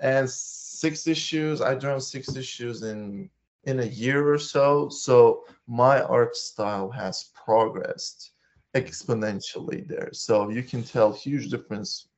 and 0.00 0.28
six 0.28 1.06
issues. 1.06 1.60
I 1.62 1.74
drew 1.74 2.00
six 2.00 2.36
issues 2.36 2.82
in 2.82 3.30
in 3.64 3.80
a 3.80 3.86
year 3.86 4.32
or 4.32 4.38
so. 4.38 4.88
So 4.88 5.44
my 5.66 6.02
art 6.02 6.36
style 6.36 6.90
has 6.90 7.30
progressed 7.44 8.32
exponentially 8.74 9.86
there. 9.86 10.10
So 10.12 10.50
you 10.50 10.62
can 10.62 10.82
tell 10.82 11.12
huge 11.12 11.48
difference 11.48 12.08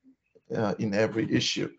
uh, 0.57 0.75
in 0.79 0.95
every 0.95 1.31
issue. 1.33 1.71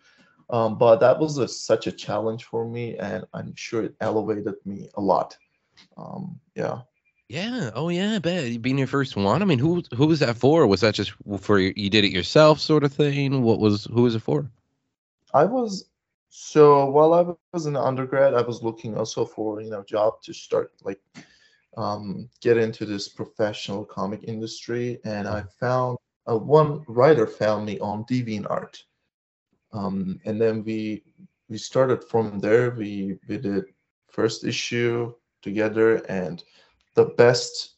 Um, 0.49 0.77
but 0.77 0.97
that 0.97 1.19
was 1.19 1.37
a, 1.37 1.47
such 1.47 1.87
a 1.87 1.91
challenge 1.91 2.45
for 2.45 2.67
me, 2.67 2.97
and 2.97 3.25
I'm 3.33 3.53
sure 3.55 3.83
it 3.83 3.95
elevated 3.99 4.55
me 4.65 4.89
a 4.95 5.01
lot. 5.01 5.37
Um, 5.97 6.39
yeah. 6.55 6.81
Yeah. 7.29 7.71
Oh, 7.75 7.89
yeah. 7.89 8.15
I 8.15 8.19
bet 8.19 8.61
being 8.61 8.77
your 8.77 8.87
first 8.87 9.17
one. 9.17 9.41
I 9.41 9.45
mean, 9.45 9.59
who 9.59 9.83
who 9.93 10.07
was 10.07 10.19
that 10.21 10.37
for? 10.37 10.65
Was 10.65 10.81
that 10.81 10.95
just 10.95 11.11
for 11.41 11.59
you 11.59 11.89
did 11.89 12.05
it 12.05 12.11
yourself, 12.11 12.59
sort 12.59 12.85
of 12.85 12.93
thing? 12.93 13.41
What 13.41 13.59
was 13.59 13.85
who 13.85 14.03
was 14.03 14.15
it 14.15 14.21
for? 14.21 14.49
I 15.33 15.43
was 15.43 15.89
so 16.29 16.85
while 16.85 17.13
I 17.13 17.25
was 17.51 17.65
in 17.65 17.75
undergrad, 17.75 18.33
I 18.33 18.41
was 18.41 18.63
looking 18.63 18.97
also 18.97 19.25
for 19.25 19.61
you 19.61 19.69
know 19.69 19.83
job 19.83 20.21
to 20.23 20.33
start 20.33 20.71
like 20.83 21.01
um, 21.75 22.29
get 22.41 22.57
into 22.57 22.85
this 22.85 23.09
professional 23.09 23.83
comic 23.85 24.23
industry, 24.23 24.99
and 25.03 25.27
I 25.27 25.43
found 25.59 25.97
uh, 26.29 26.37
one 26.37 26.83
writer 26.87 27.27
found 27.27 27.65
me 27.65 27.79
on 27.79 28.05
DeviantArt, 28.05 28.83
um, 29.77 30.19
and 30.25 30.41
then 30.41 30.63
we 30.63 31.03
we 31.49 31.57
started 31.57 32.03
from 32.03 32.39
there. 32.39 32.71
We 32.71 33.17
we 33.27 33.37
did 33.37 33.65
first 34.09 34.43
issue 34.43 35.13
together, 35.41 35.97
and 36.09 36.43
the 36.95 37.05
best 37.05 37.75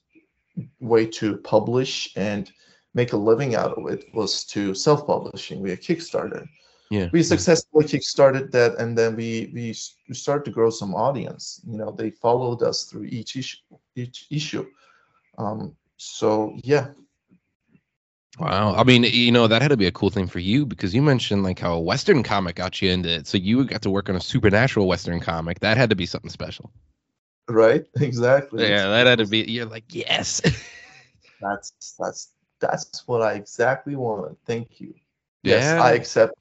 way 0.79 1.05
to 1.05 1.37
publish 1.37 2.11
and 2.15 2.51
make 2.93 3.13
a 3.13 3.17
living 3.17 3.55
out 3.55 3.77
of 3.77 3.91
it 3.93 4.05
was 4.13 4.43
to 4.45 4.73
self-publishing 4.73 5.63
via 5.63 5.77
Kickstarter. 5.77 6.47
Yeah. 6.89 7.07
We 7.13 7.21
successfully 7.21 7.85
kickstarted 7.85 8.49
that, 8.51 8.79
and 8.79 8.97
then 8.97 9.15
we 9.15 9.51
we 9.53 9.75
we 10.07 10.15
started 10.15 10.45
to 10.45 10.51
grow 10.51 10.71
some 10.71 10.95
audience. 10.95 11.61
You 11.67 11.77
know, 11.77 11.91
they 11.91 12.09
followed 12.09 12.63
us 12.63 12.85
through 12.85 13.05
each 13.05 13.35
issue. 13.35 13.57
Each 13.95 14.25
issue. 14.31 14.65
Um, 15.37 15.75
so 15.97 16.57
yeah, 16.63 16.87
Wow. 18.39 18.73
I 18.75 18.83
mean, 18.83 19.03
you 19.03 19.31
know, 19.31 19.47
that 19.47 19.61
had 19.61 19.67
to 19.67 19.77
be 19.77 19.87
a 19.87 19.91
cool 19.91 20.09
thing 20.09 20.27
for 20.27 20.39
you 20.39 20.65
because 20.65 20.95
you 20.95 21.01
mentioned 21.01 21.43
like 21.43 21.59
how 21.59 21.73
a 21.73 21.79
Western 21.79 22.23
comic 22.23 22.55
got 22.55 22.81
you 22.81 22.89
into 22.89 23.09
it. 23.09 23.27
So 23.27 23.37
you 23.37 23.65
got 23.65 23.81
to 23.81 23.89
work 23.89 24.09
on 24.09 24.15
a 24.15 24.21
supernatural 24.21 24.87
Western 24.87 25.19
comic. 25.19 25.59
That 25.59 25.75
had 25.77 25.89
to 25.89 25.95
be 25.95 26.05
something 26.05 26.29
special. 26.29 26.71
right, 27.49 27.85
exactly. 27.99 28.63
Yeah, 28.63 28.87
that 28.87 29.07
had 29.07 29.19
to 29.19 29.27
be. 29.27 29.39
You're 29.39 29.65
like, 29.65 29.93
yes. 29.93 30.41
That's 31.41 31.71
that's 31.97 32.33
that's 32.59 33.07
what 33.07 33.21
I 33.21 33.35
exactly 33.35 33.95
wanted. 33.95 34.35
Thank 34.45 34.81
you. 34.81 34.93
Yes, 35.43 35.63
Yeah. 35.63 35.81
I 35.81 35.91
accept. 35.91 36.33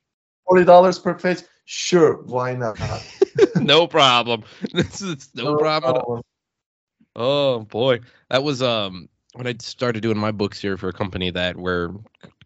Forty 0.44 0.64
dollars 0.64 0.98
per 0.98 1.14
page. 1.14 1.42
Sure, 1.66 2.22
why 2.24 2.54
not? 2.54 2.80
no 3.60 3.86
problem. 3.86 4.42
This 4.72 5.00
is 5.00 5.30
no, 5.36 5.56
problem. 5.56 5.94
problem. 5.94 6.22
Oh 7.14 7.60
boy, 7.60 8.00
that 8.30 8.42
was 8.42 8.60
um 8.60 9.08
when 9.34 9.46
I 9.46 9.54
started 9.60 10.02
doing 10.02 10.18
my 10.18 10.32
books 10.32 10.60
here 10.60 10.76
for 10.76 10.88
a 10.88 10.92
company 10.92 11.30
that 11.30 11.56
we're 11.56 11.90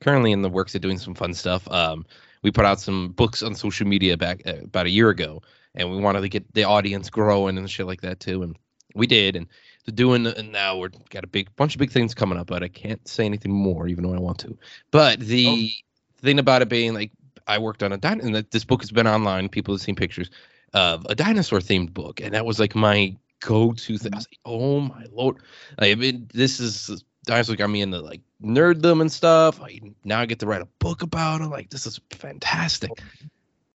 currently 0.01 0.33
in 0.33 0.43
the 0.43 0.49
works 0.49 0.75
of 0.75 0.81
doing 0.81 0.99
some 0.99 1.15
fun 1.15 1.35
stuff. 1.35 1.71
Um, 1.71 2.05
we 2.43 2.51
put 2.51 2.65
out 2.65 2.81
some 2.81 3.11
books 3.12 3.43
on 3.43 3.55
social 3.55 3.87
media 3.87 4.17
back 4.17 4.43
uh, 4.47 4.57
about 4.65 4.87
a 4.87 4.91
year 4.91 5.09
ago, 5.11 5.43
and 5.75 5.91
we 5.91 5.99
wanted 5.99 6.23
to 6.23 6.29
get 6.29 6.53
the 6.55 6.65
audience 6.65 7.09
growing 7.09 7.57
and 7.57 7.71
shit 7.71 7.87
like 7.87 8.01
that 8.01 8.21
too, 8.21 8.43
and 8.43 8.59
we 8.95 9.07
did. 9.07 9.37
And 9.37 9.47
doing, 9.95 10.27
and 10.27 10.53
now 10.53 10.77
we're 10.77 10.91
got 11.11 11.25
a 11.25 11.29
big 11.29 11.55
bunch 11.57 11.75
of 11.75 11.79
big 11.79 11.91
things 11.91 12.15
coming 12.15 12.39
up, 12.39 12.47
but 12.47 12.62
I 12.62 12.69
can't 12.69 13.07
say 13.07 13.25
anything 13.25 13.53
more, 13.53 13.89
even 13.89 14.05
though 14.05 14.15
I 14.15 14.21
want 14.21 14.39
to. 14.41 14.57
But 14.91 15.21
the 15.21 15.73
thing 16.21 16.39
about 16.39 16.62
it 16.62 16.69
being 16.69 16.95
like 16.95 17.11
I 17.47 17.59
worked 17.59 17.83
on 17.83 17.93
a 17.93 17.97
dinosaur, 17.97 18.27
and 18.27 18.35
that 18.37 18.51
this 18.51 18.65
book 18.65 18.83
has 18.83 18.91
been 18.91 19.07
online. 19.07 19.49
People 19.49 19.75
have 19.75 19.81
seen 19.81 19.97
pictures 19.97 20.31
of 20.75 21.07
a 21.09 21.15
dinosaur 21.15 21.59
themed 21.59 21.93
book, 21.93 22.21
and 22.21 22.35
that 22.35 22.47
was 22.47 22.59
like 22.59 22.75
my 22.75 23.17
go-to 23.42 23.99
thing. 23.99 24.12
I 24.14 24.16
was 24.16 24.26
like, 24.30 24.40
oh 24.44 24.80
my 24.80 25.04
lord! 25.12 25.37
Like, 25.80 25.92
I 25.92 25.94
mean, 25.94 26.28
this 26.32 26.61
is 26.61 27.04
dinosaur 27.25 27.56
got 27.56 27.70
me 27.70 27.82
into 27.82 28.00
like 28.00 28.20
nerddom 28.42 29.00
and 29.00 29.11
stuff. 29.12 29.61
I, 29.61 29.80
now 30.04 30.20
I 30.20 30.26
get 30.26 30.38
to 30.40 30.46
write 30.46 30.62
a 30.62 30.68
book 30.78 31.02
about 31.02 31.40
them. 31.40 31.50
Like, 31.50 31.70
this 31.70 31.87
is 31.87 32.00
fantastic. 32.11 32.90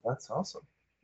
That's 0.04 0.30
awesome. 0.30 0.62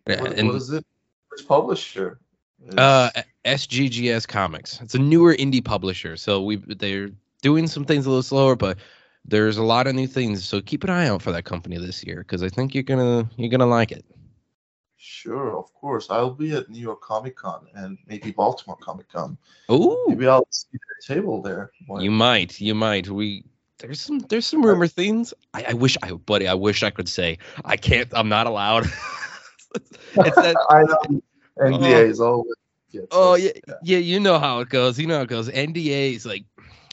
Yeah, 0.07 0.21
What, 0.21 0.33
and 0.33 0.47
what 0.47 0.57
is 0.57 0.71
it? 0.71 0.85
Which 1.29 1.47
publisher? 1.47 2.19
is- 2.67 2.75
uh, 2.77 3.09
SGGS 3.45 4.27
Comics. 4.27 4.79
It's 4.81 4.95
a 4.95 4.99
newer 4.99 5.33
indie 5.35 5.63
publisher, 5.63 6.15
so 6.15 6.41
we 6.41 6.57
they're 6.57 7.09
doing 7.41 7.67
some 7.67 7.85
things 7.85 8.05
a 8.05 8.09
little 8.09 8.23
slower, 8.23 8.55
but 8.55 8.77
there's 9.25 9.57
a 9.57 9.63
lot 9.63 9.87
of 9.87 9.95
new 9.95 10.07
things. 10.07 10.45
So 10.45 10.61
keep 10.61 10.83
an 10.83 10.89
eye 10.89 11.07
out 11.07 11.21
for 11.21 11.31
that 11.31 11.43
company 11.45 11.77
this 11.77 12.03
year 12.03 12.17
because 12.17 12.43
I 12.43 12.49
think 12.49 12.73
you're 12.73 12.83
gonna 12.83 13.29
you're 13.37 13.49
gonna 13.49 13.65
like 13.65 13.91
it. 13.91 14.05
Sure, 15.03 15.57
of 15.57 15.73
course. 15.73 16.11
I'll 16.11 16.29
be 16.29 16.51
at 16.51 16.69
New 16.69 16.79
York 16.79 17.01
Comic 17.01 17.35
Con 17.35 17.65
and 17.73 17.97
maybe 18.05 18.29
Baltimore 18.29 18.77
Comic 18.77 19.09
Con. 19.09 19.35
Oh, 19.67 20.05
Maybe 20.07 20.27
I'll 20.27 20.45
see 20.51 20.67
the 20.73 21.13
table 21.15 21.41
there. 21.41 21.71
Why- 21.87 22.01
You 22.03 22.11
might, 22.11 22.61
you 22.61 22.75
might. 22.75 23.09
We 23.09 23.43
there's 23.79 23.99
some 23.99 24.19
there's 24.19 24.45
some 24.45 24.63
rumor 24.63 24.85
things. 24.85 25.33
I, 25.55 25.65
I 25.69 25.73
wish 25.73 25.97
I 26.03 26.11
buddy, 26.11 26.47
I 26.47 26.53
wish 26.53 26.83
I 26.83 26.91
could 26.91 27.09
say. 27.09 27.39
I 27.65 27.77
can't 27.77 28.09
I'm 28.13 28.29
not 28.29 28.45
allowed. 28.45 28.83
that 30.13 30.55
I 30.69 30.83
know 30.83 31.21
NDAs 31.57 32.19
uh-huh. 32.19 32.23
always. 32.23 32.53
gets 32.91 33.07
oh 33.09 33.33
us. 33.33 33.41
yeah, 33.41 33.73
yeah, 33.81 33.97
you 33.97 34.19
know 34.19 34.37
how 34.37 34.59
it 34.59 34.69
goes. 34.69 34.99
You 34.99 35.07
know 35.07 35.15
how 35.17 35.23
it 35.23 35.29
goes. 35.29 35.49
NDAs 35.49 36.27
like 36.27 36.45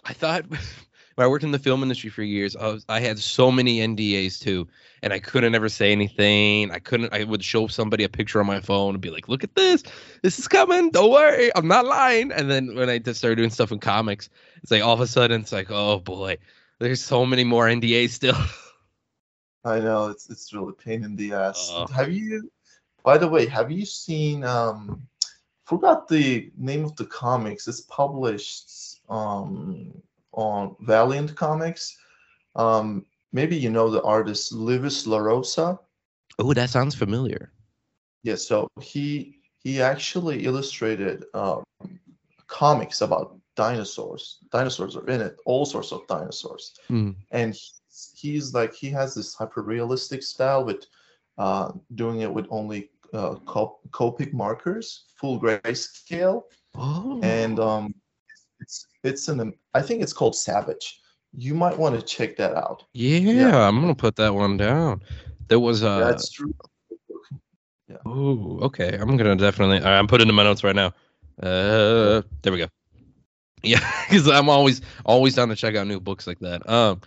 I 0.07 0.15
thought 0.15 0.47
when 1.18 1.25
I 1.25 1.28
worked 1.28 1.42
in 1.42 1.50
the 1.50 1.58
film 1.58 1.82
industry 1.82 2.10
for 2.10 2.22
years, 2.22 2.54
I 2.54 2.68
was 2.68 2.84
I 2.88 3.00
had 3.00 3.18
so 3.18 3.50
many 3.50 3.80
NDAs 3.80 4.38
too. 4.38 4.68
And 5.02 5.12
I 5.12 5.18
couldn't 5.18 5.52
ever 5.52 5.68
say 5.68 5.90
anything. 5.90 6.70
I 6.70 6.78
couldn't 6.78 7.12
I 7.12 7.25
would 7.25 7.42
show 7.42 7.66
somebody 7.66 8.04
a 8.04 8.08
picture 8.08 8.38
on 8.38 8.46
my 8.46 8.60
phone 8.60 8.94
and 8.94 9.00
be 9.00 9.10
like, 9.10 9.26
look 9.26 9.42
at 9.42 9.56
this. 9.56 9.82
This 10.22 10.38
is 10.38 10.46
coming. 10.46 10.92
Don't 10.92 11.10
worry. 11.10 11.50
I'm 11.56 11.66
not 11.66 11.87
lying. 11.87 12.30
And 12.30 12.48
then 12.48 12.76
when 12.76 12.88
I 12.88 12.98
just 12.98 13.18
started 13.18 13.34
doing 13.34 13.50
stuff 13.50 13.72
in 13.72 13.80
comics, 13.80 14.30
it's 14.62 14.70
like 14.70 14.84
all 14.84 14.94
of 14.94 15.00
a 15.00 15.08
sudden 15.08 15.40
it's 15.40 15.50
like, 15.50 15.72
oh 15.72 15.98
boy, 15.98 16.38
there's 16.78 17.02
so 17.02 17.26
many 17.26 17.42
more 17.42 17.66
NDAs 17.66 18.10
still. 18.10 18.38
I 19.64 19.80
know 19.80 20.10
it's 20.10 20.30
it's 20.30 20.54
really 20.54 20.70
a 20.70 20.72
pain 20.72 21.02
in 21.02 21.16
the 21.16 21.32
ass. 21.32 21.68
Oh. 21.72 21.88
Have 21.88 22.12
you? 22.12 22.48
By 23.02 23.18
the 23.18 23.26
way, 23.26 23.46
have 23.46 23.72
you 23.72 23.87
seen? 23.87 24.44
Um, 24.44 25.02
forgot 25.64 26.06
the 26.06 26.52
name 26.56 26.84
of 26.84 26.94
the 26.94 27.06
comics. 27.06 27.66
It's 27.66 27.80
published 27.80 29.00
um 29.08 30.00
on 30.38 30.76
Valiant 30.87 31.35
Comics. 31.35 31.99
Um, 32.54 33.04
maybe 33.33 33.57
you 33.57 33.71
know 33.71 33.90
the 33.90 34.02
artist 34.02 34.52
Lewis 34.52 35.07
LaRosa. 35.07 35.78
oh, 36.38 36.54
that 36.54 36.71
sounds 36.71 36.95
familiar. 36.95 37.50
Yeah, 38.23 38.37
so 38.37 38.68
he 38.80 39.40
he 39.64 39.83
actually 39.83 40.45
illustrated 40.47 41.25
um, 41.35 41.62
comics 42.47 43.00
about 43.02 43.37
dinosaurs. 43.57 44.38
Dinosaurs 44.52 44.95
are 44.97 45.07
in 45.09 45.21
it, 45.21 45.37
all 45.45 45.66
sorts 45.66 45.92
of 45.92 46.07
dinosaurs, 46.07 46.75
Hmm. 46.88 47.11
and 47.33 47.52
he's, 47.54 48.12
he's 48.14 48.54
like 48.54 48.73
he 48.75 48.90
has 48.90 49.14
this 49.14 49.35
hyper 49.35 49.62
realistic 49.62 50.23
style 50.23 50.64
with 50.64 50.87
uh, 51.38 51.73
doing 51.95 52.21
it 52.23 52.33
with 52.33 52.47
only 52.50 52.90
uh, 53.12 53.35
Cop- 53.47 53.80
Copic 53.90 54.33
markers, 54.33 55.04
full 55.18 55.40
grayscale, 55.40 56.42
Oh. 56.76 57.18
and 57.23 57.59
um, 57.59 57.95
it's 58.68 58.87
it's 59.02 59.28
an 59.28 59.54
I 59.75 59.82
think 59.82 60.02
it's 60.02 60.12
called 60.12 60.37
Savage. 60.37 61.00
You 61.32 61.54
might 61.54 61.78
want 61.78 61.98
to 61.98 62.02
check 62.02 62.37
that 62.37 62.54
out. 62.54 62.84
yeah, 62.92 63.66
I'm 63.66 63.80
gonna 63.80 63.94
put 63.94 64.16
that 64.16 64.34
one 64.34 64.56
down. 64.56 65.02
There 65.48 65.60
was 65.60 65.82
a. 65.82 66.04
That's 66.04 66.30
true. 66.30 66.54
Yeah. 67.88 67.96
Ooh, 68.06 68.60
okay. 68.62 68.98
I'm 68.98 69.16
gonna 69.16 69.37
definitely. 69.37 69.78
I'm 69.82 70.06
putting 70.06 70.28
in 70.28 70.34
my 70.34 70.44
notes 70.44 70.62
right 70.62 70.76
now. 70.76 70.88
Uh, 71.42 72.22
there 72.42 72.52
we 72.52 72.58
go. 72.58 72.68
Yeah, 73.64 73.80
because 74.08 74.28
I'm 74.28 74.48
always 74.48 74.82
always 75.04 75.34
down 75.34 75.48
to 75.48 75.56
check 75.56 75.75
out 75.75 75.88
new 75.88 75.98
books 75.98 76.28
like 76.28 76.38
that. 76.38 76.68
Um, 76.70 77.00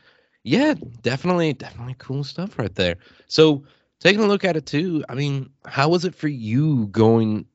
yeah, 0.43 0.73
definitely, 1.01 1.53
definitely 1.53 1.95
cool 1.97 2.25
stuff 2.25 2.59
right 2.59 2.75
there. 2.75 2.97
So 3.27 3.63
taking 4.01 4.21
a 4.21 4.27
look 4.27 4.43
at 4.43 4.57
it 4.57 4.65
too. 4.65 5.01
I 5.07 5.15
mean, 5.15 5.49
how 5.65 5.87
was 5.87 6.03
it 6.03 6.13
for 6.13 6.27
you 6.27 6.87
going 6.87 7.45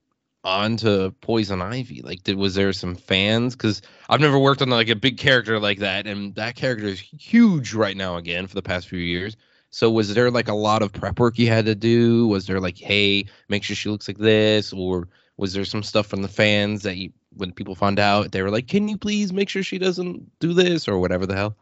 on 0.46 0.76
to 0.78 1.12
Poison 1.20 1.60
Ivy? 1.60 2.02
Like, 2.02 2.22
did 2.22 2.36
was 2.36 2.54
there 2.54 2.72
some 2.72 2.94
fans? 2.94 3.56
Because 3.56 3.82
I've 4.08 4.20
never 4.20 4.38
worked 4.38 4.62
on 4.62 4.70
like 4.70 4.88
a 4.88 4.96
big 4.96 5.18
character 5.18 5.58
like 5.58 5.80
that, 5.80 6.06
and 6.06 6.34
that 6.36 6.54
character 6.54 6.86
is 6.86 7.00
huge 7.00 7.74
right 7.74 7.96
now 7.96 8.16
again 8.16 8.46
for 8.46 8.54
the 8.54 8.62
past 8.62 8.88
few 8.88 9.00
years. 9.00 9.36
So 9.70 9.90
was 9.90 10.14
there 10.14 10.30
like 10.30 10.48
a 10.48 10.54
lot 10.54 10.82
of 10.82 10.92
prep 10.92 11.18
work 11.18 11.38
you 11.38 11.48
had 11.48 11.66
to 11.66 11.74
do? 11.74 12.28
Was 12.28 12.46
there 12.46 12.60
like, 12.60 12.78
hey, 12.78 13.26
make 13.48 13.64
sure 13.64 13.76
she 13.76 13.88
looks 13.90 14.08
like 14.08 14.18
this, 14.18 14.72
or 14.72 15.08
was 15.36 15.52
there 15.52 15.64
some 15.64 15.82
stuff 15.82 16.06
from 16.06 16.22
the 16.22 16.28
fans 16.28 16.82
that 16.84 16.96
you, 16.96 17.12
when 17.34 17.52
people 17.52 17.74
found 17.74 17.98
out, 17.98 18.32
they 18.32 18.42
were 18.42 18.50
like, 18.50 18.68
can 18.68 18.88
you 18.88 18.96
please 18.96 19.32
make 19.32 19.48
sure 19.48 19.62
she 19.62 19.78
doesn't 19.78 20.38
do 20.38 20.54
this 20.54 20.88
or 20.88 20.98
whatever 20.98 21.26
the 21.26 21.34
hell? 21.34 21.56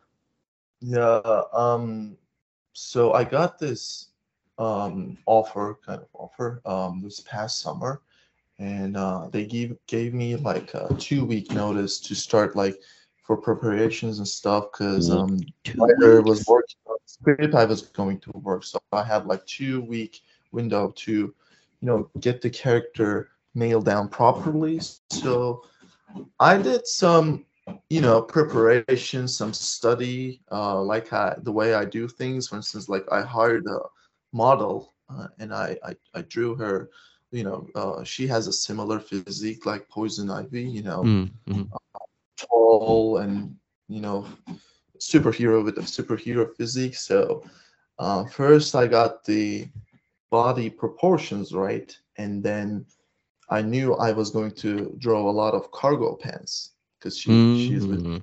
Yeah. 0.81 1.43
Um. 1.53 2.19
So 2.75 3.14
I 3.14 3.25
got 3.25 3.59
this 3.59 4.11
um 4.59 5.17
offer, 5.26 5.79
kind 5.85 6.03
of 6.03 6.09
offer, 6.12 6.61
um, 6.67 7.00
this 7.03 7.21
past 7.21 7.61
summer, 7.61 8.03
and 8.58 8.96
uh, 8.96 9.28
they 9.30 9.44
gave 9.46 9.76
gave 9.87 10.14
me 10.14 10.37
like 10.37 10.73
a 10.75 10.94
two 10.99 11.25
week 11.25 11.50
notice 11.52 12.00
to 12.00 12.14
start 12.14 12.54
like 12.56 12.76
for 13.23 13.37
preparations 13.37 14.18
and 14.18 14.28
stuff 14.28 14.66
because 14.73 15.08
Mhm. 15.08 15.18
um 15.18 15.40
writer 15.78 16.23
was 16.23 16.46
working 16.46 16.76
on 16.87 16.96
script 17.06 17.54
I 17.54 17.64
was 17.64 17.82
going 17.82 18.20
to 18.20 18.30
work. 18.34 18.64
So 18.64 18.78
I 18.92 19.02
had 19.02 19.26
like 19.26 19.44
two 19.46 19.80
week 19.82 20.20
window 20.52 20.92
to, 20.96 21.12
you 21.12 21.34
know, 21.80 22.11
get 22.20 22.40
the 22.40 22.50
character 22.50 23.30
nailed 23.54 23.87
down 23.87 24.08
properly. 24.08 24.80
So 25.11 25.64
I 26.38 26.58
did 26.58 26.87
some, 26.87 27.44
you 27.88 28.00
know, 28.00 28.20
preparation, 28.23 29.26
some 29.26 29.52
study, 29.52 30.42
uh, 30.52 30.80
like 30.82 31.12
I, 31.12 31.34
the 31.42 31.52
way 31.52 31.75
I 31.75 31.84
do 31.84 32.06
things. 32.08 32.49
For 32.49 32.56
instance, 32.56 32.88
like 32.88 33.04
I 33.11 33.23
hired 33.23 33.66
a 33.66 33.78
model 34.32 34.94
uh, 35.08 35.28
and 35.38 35.52
I, 35.52 35.76
I, 35.84 35.96
I 36.14 36.23
drew 36.23 36.54
her. 36.56 36.90
You 37.35 37.45
know, 37.45 37.69
uh, 37.83 38.05
she 38.05 38.29
has 38.29 38.49
a 38.49 38.53
similar 38.64 39.00
physique 39.00 39.67
like 39.67 39.88
Poison 39.88 40.31
Ivy. 40.31 40.64
You 40.79 40.83
know, 40.85 41.03
Mm-hmm. 41.50 41.62
tall 42.37 43.19
and 43.19 43.57
you 43.88 44.00
know 44.00 44.26
superhero 44.99 45.64
with 45.64 45.79
a 45.79 45.83
superhero 45.83 46.47
physique 46.57 46.95
so 46.97 47.43
uh, 47.99 48.25
first 48.25 48.75
i 48.75 48.87
got 48.87 49.25
the 49.25 49.69
body 50.31 50.71
proportions 50.71 51.53
right 51.55 51.97
and 52.19 52.43
then 52.43 52.85
i 53.50 53.61
knew 53.62 53.95
i 53.95 54.12
was 54.12 54.31
going 54.31 54.50
to 54.53 54.95
draw 54.99 55.29
a 55.31 55.37
lot 55.43 55.55
of 55.55 55.71
cargo 55.73 56.17
pants 56.17 56.73
because 56.99 57.19
she 57.19 57.49
she's 57.53 57.88
with 57.88 58.03
Mm. 58.05 58.23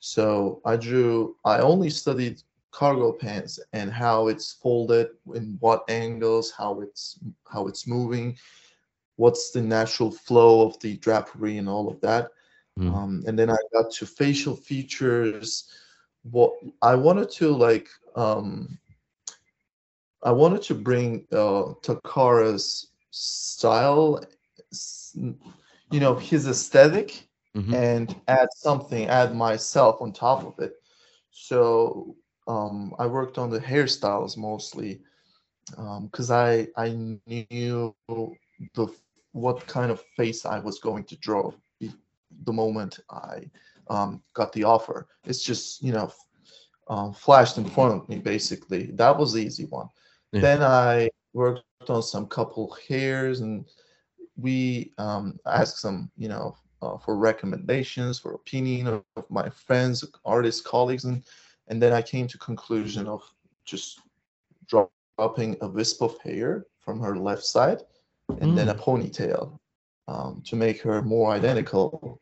so 0.00 0.60
i 0.64 0.76
drew 0.76 1.36
i 1.44 1.58
only 1.58 1.90
studied 1.90 2.40
cargo 2.74 3.12
pants 3.12 3.60
and 3.72 3.92
how 3.92 4.28
it's 4.28 4.52
folded 4.62 5.08
in 5.34 5.56
what 5.60 5.84
angles 5.88 6.52
how 6.58 6.80
it's 6.80 7.18
how 7.52 7.66
it's 7.68 7.86
moving 7.86 8.36
what's 9.16 9.50
the 9.52 9.60
natural 9.62 10.10
flow 10.10 10.66
of 10.66 10.78
the 10.80 10.96
drapery 10.98 11.58
and 11.58 11.68
all 11.68 11.88
of 11.88 12.00
that 12.00 12.30
Mm. 12.78 12.94
um, 12.94 13.24
and 13.26 13.38
then 13.38 13.50
I 13.50 13.56
got 13.72 13.90
to 13.92 14.06
facial 14.06 14.56
features. 14.56 15.70
What 16.30 16.52
I 16.82 16.94
wanted 16.96 17.30
to 17.38 17.48
like, 17.54 17.88
um, 18.16 18.78
I 20.22 20.32
wanted 20.32 20.62
to 20.62 20.74
bring 20.74 21.26
uh, 21.32 21.74
Takara's 21.82 22.92
style, 23.10 24.20
you 25.90 26.00
know, 26.00 26.14
his 26.16 26.46
aesthetic, 26.48 27.28
Mhm. 27.56 27.74
and 27.74 28.14
add 28.28 28.48
something, 28.56 29.06
add 29.06 29.34
myself 29.36 30.00
on 30.02 30.12
top 30.12 30.44
of 30.44 30.58
it. 30.58 30.74
So 31.30 32.16
um, 32.46 32.94
I 32.98 33.06
worked 33.06 33.38
on 33.38 33.50
the 33.50 33.60
hairstyles 33.60 34.36
mostly 34.36 35.00
because 36.02 36.30
I 36.30 36.68
I 36.76 36.90
knew 37.26 37.94
the 38.74 38.88
what 39.32 39.66
kind 39.66 39.90
of 39.90 40.02
face 40.16 40.44
I 40.46 40.58
was 40.58 40.78
going 40.78 41.04
to 41.04 41.16
draw 41.16 41.50
the 42.44 42.52
moment 42.52 42.98
I 43.10 43.50
um, 43.88 44.22
got 44.34 44.52
the 44.52 44.64
offer. 44.64 45.06
It's 45.24 45.42
just 45.42 45.82
you 45.82 45.92
know 45.92 46.12
um, 46.88 47.12
flashed 47.12 47.58
in 47.58 47.64
front 47.64 47.94
of 47.94 48.08
me 48.08 48.18
basically. 48.18 48.86
That 48.92 49.16
was 49.16 49.32
the 49.32 49.40
easy 49.42 49.64
one. 49.66 49.88
Yeah. 50.32 50.40
Then 50.40 50.62
I 50.62 51.10
worked 51.32 51.64
on 51.88 52.02
some 52.02 52.26
couple 52.26 52.76
hairs 52.88 53.40
and 53.40 53.64
we 54.36 54.92
um, 54.98 55.38
asked 55.46 55.78
some 55.80 56.10
you 56.16 56.28
know 56.28 56.56
uh, 56.82 56.98
for 56.98 57.16
recommendations 57.16 58.18
for 58.18 58.34
opinion 58.34 58.86
of, 58.86 59.04
of 59.16 59.30
my 59.30 59.48
friends 59.48 60.04
artists 60.24 60.60
colleagues 60.60 61.04
and 61.04 61.22
and 61.68 61.80
then 61.80 61.92
i 61.92 62.02
came 62.02 62.26
to 62.26 62.38
conclusion 62.38 63.06
of 63.06 63.22
just 63.64 64.00
dropping 64.66 65.56
a 65.60 65.68
wisp 65.68 66.02
of 66.02 66.18
hair 66.18 66.66
from 66.80 67.00
her 67.00 67.16
left 67.16 67.44
side 67.44 67.82
and 68.40 68.56
then 68.56 68.68
a 68.68 68.74
ponytail 68.74 69.58
um, 70.08 70.42
to 70.44 70.56
make 70.56 70.80
her 70.82 71.02
more 71.02 71.32
identical. 71.32 72.18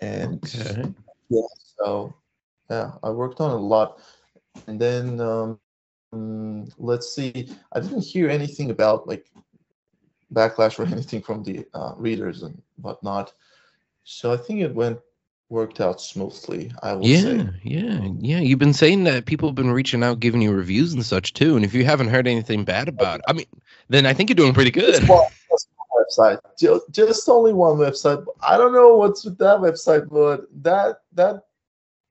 And 0.00 0.42
Okay. 0.44 0.92
yeah 1.28 1.40
so 1.78 2.14
yeah 2.70 2.92
i 3.02 3.10
worked 3.10 3.40
on 3.40 3.50
a 3.50 3.56
lot. 3.56 4.00
And 4.66 4.80
then 4.80 5.20
um, 5.20 5.58
mm, 6.14 6.70
let's 6.78 7.14
see 7.14 7.48
i 7.72 7.80
didn't 7.80 8.04
hear 8.04 8.28
anything 8.28 8.70
about 8.70 9.06
like 9.06 9.30
backlash 10.32 10.78
or 10.78 10.86
anything 10.94 11.22
from 11.22 11.42
the 11.42 11.66
uh, 11.74 11.94
readers 11.96 12.42
and 12.42 12.60
whatnot. 12.80 13.32
So 14.04 14.32
i 14.32 14.36
think 14.36 14.60
it 14.60 14.74
went 14.74 14.98
worked 15.50 15.80
out 15.80 16.00
smoothly 16.00 16.72
i 16.82 16.92
will 16.94 17.06
Yeah, 17.06 17.20
say 17.20 17.36
yeah, 17.36 17.50
yeah. 17.62 18.08
Yeah. 18.20 18.38
You've 18.40 18.58
been 18.58 18.72
saying 18.72 19.04
that 19.04 19.26
people 19.26 19.48
have 19.48 19.54
been 19.54 19.70
reaching 19.70 20.02
out, 20.02 20.20
giving 20.20 20.40
you 20.40 20.52
reviews 20.52 20.92
and 20.94 21.04
such 21.04 21.32
too. 21.34 21.54
And 21.56 21.64
if 21.64 21.74
you 21.74 21.84
haven't 21.84 22.08
heard 22.08 22.26
anything 22.26 22.64
bad 22.64 22.88
about 22.88 23.18
it, 23.20 23.24
I 23.28 23.34
mean, 23.34 23.46
then 23.88 24.06
I 24.06 24.14
think 24.14 24.30
you're 24.30 24.34
doing 24.36 24.54
pretty 24.54 24.70
good. 24.70 24.94
Just 24.94 25.08
one, 25.08 25.24
just 25.50 25.68
one 25.76 26.04
website 26.04 26.40
Ju- 26.58 26.80
just 26.90 27.28
only 27.28 27.52
one 27.52 27.76
website 27.76 28.24
i 28.42 28.56
don't 28.58 28.72
know 28.72 28.96
what's 28.96 29.24
with 29.24 29.38
that 29.38 29.58
website 29.58 30.08
but 30.08 30.46
that 30.62 31.00
that 31.12 31.44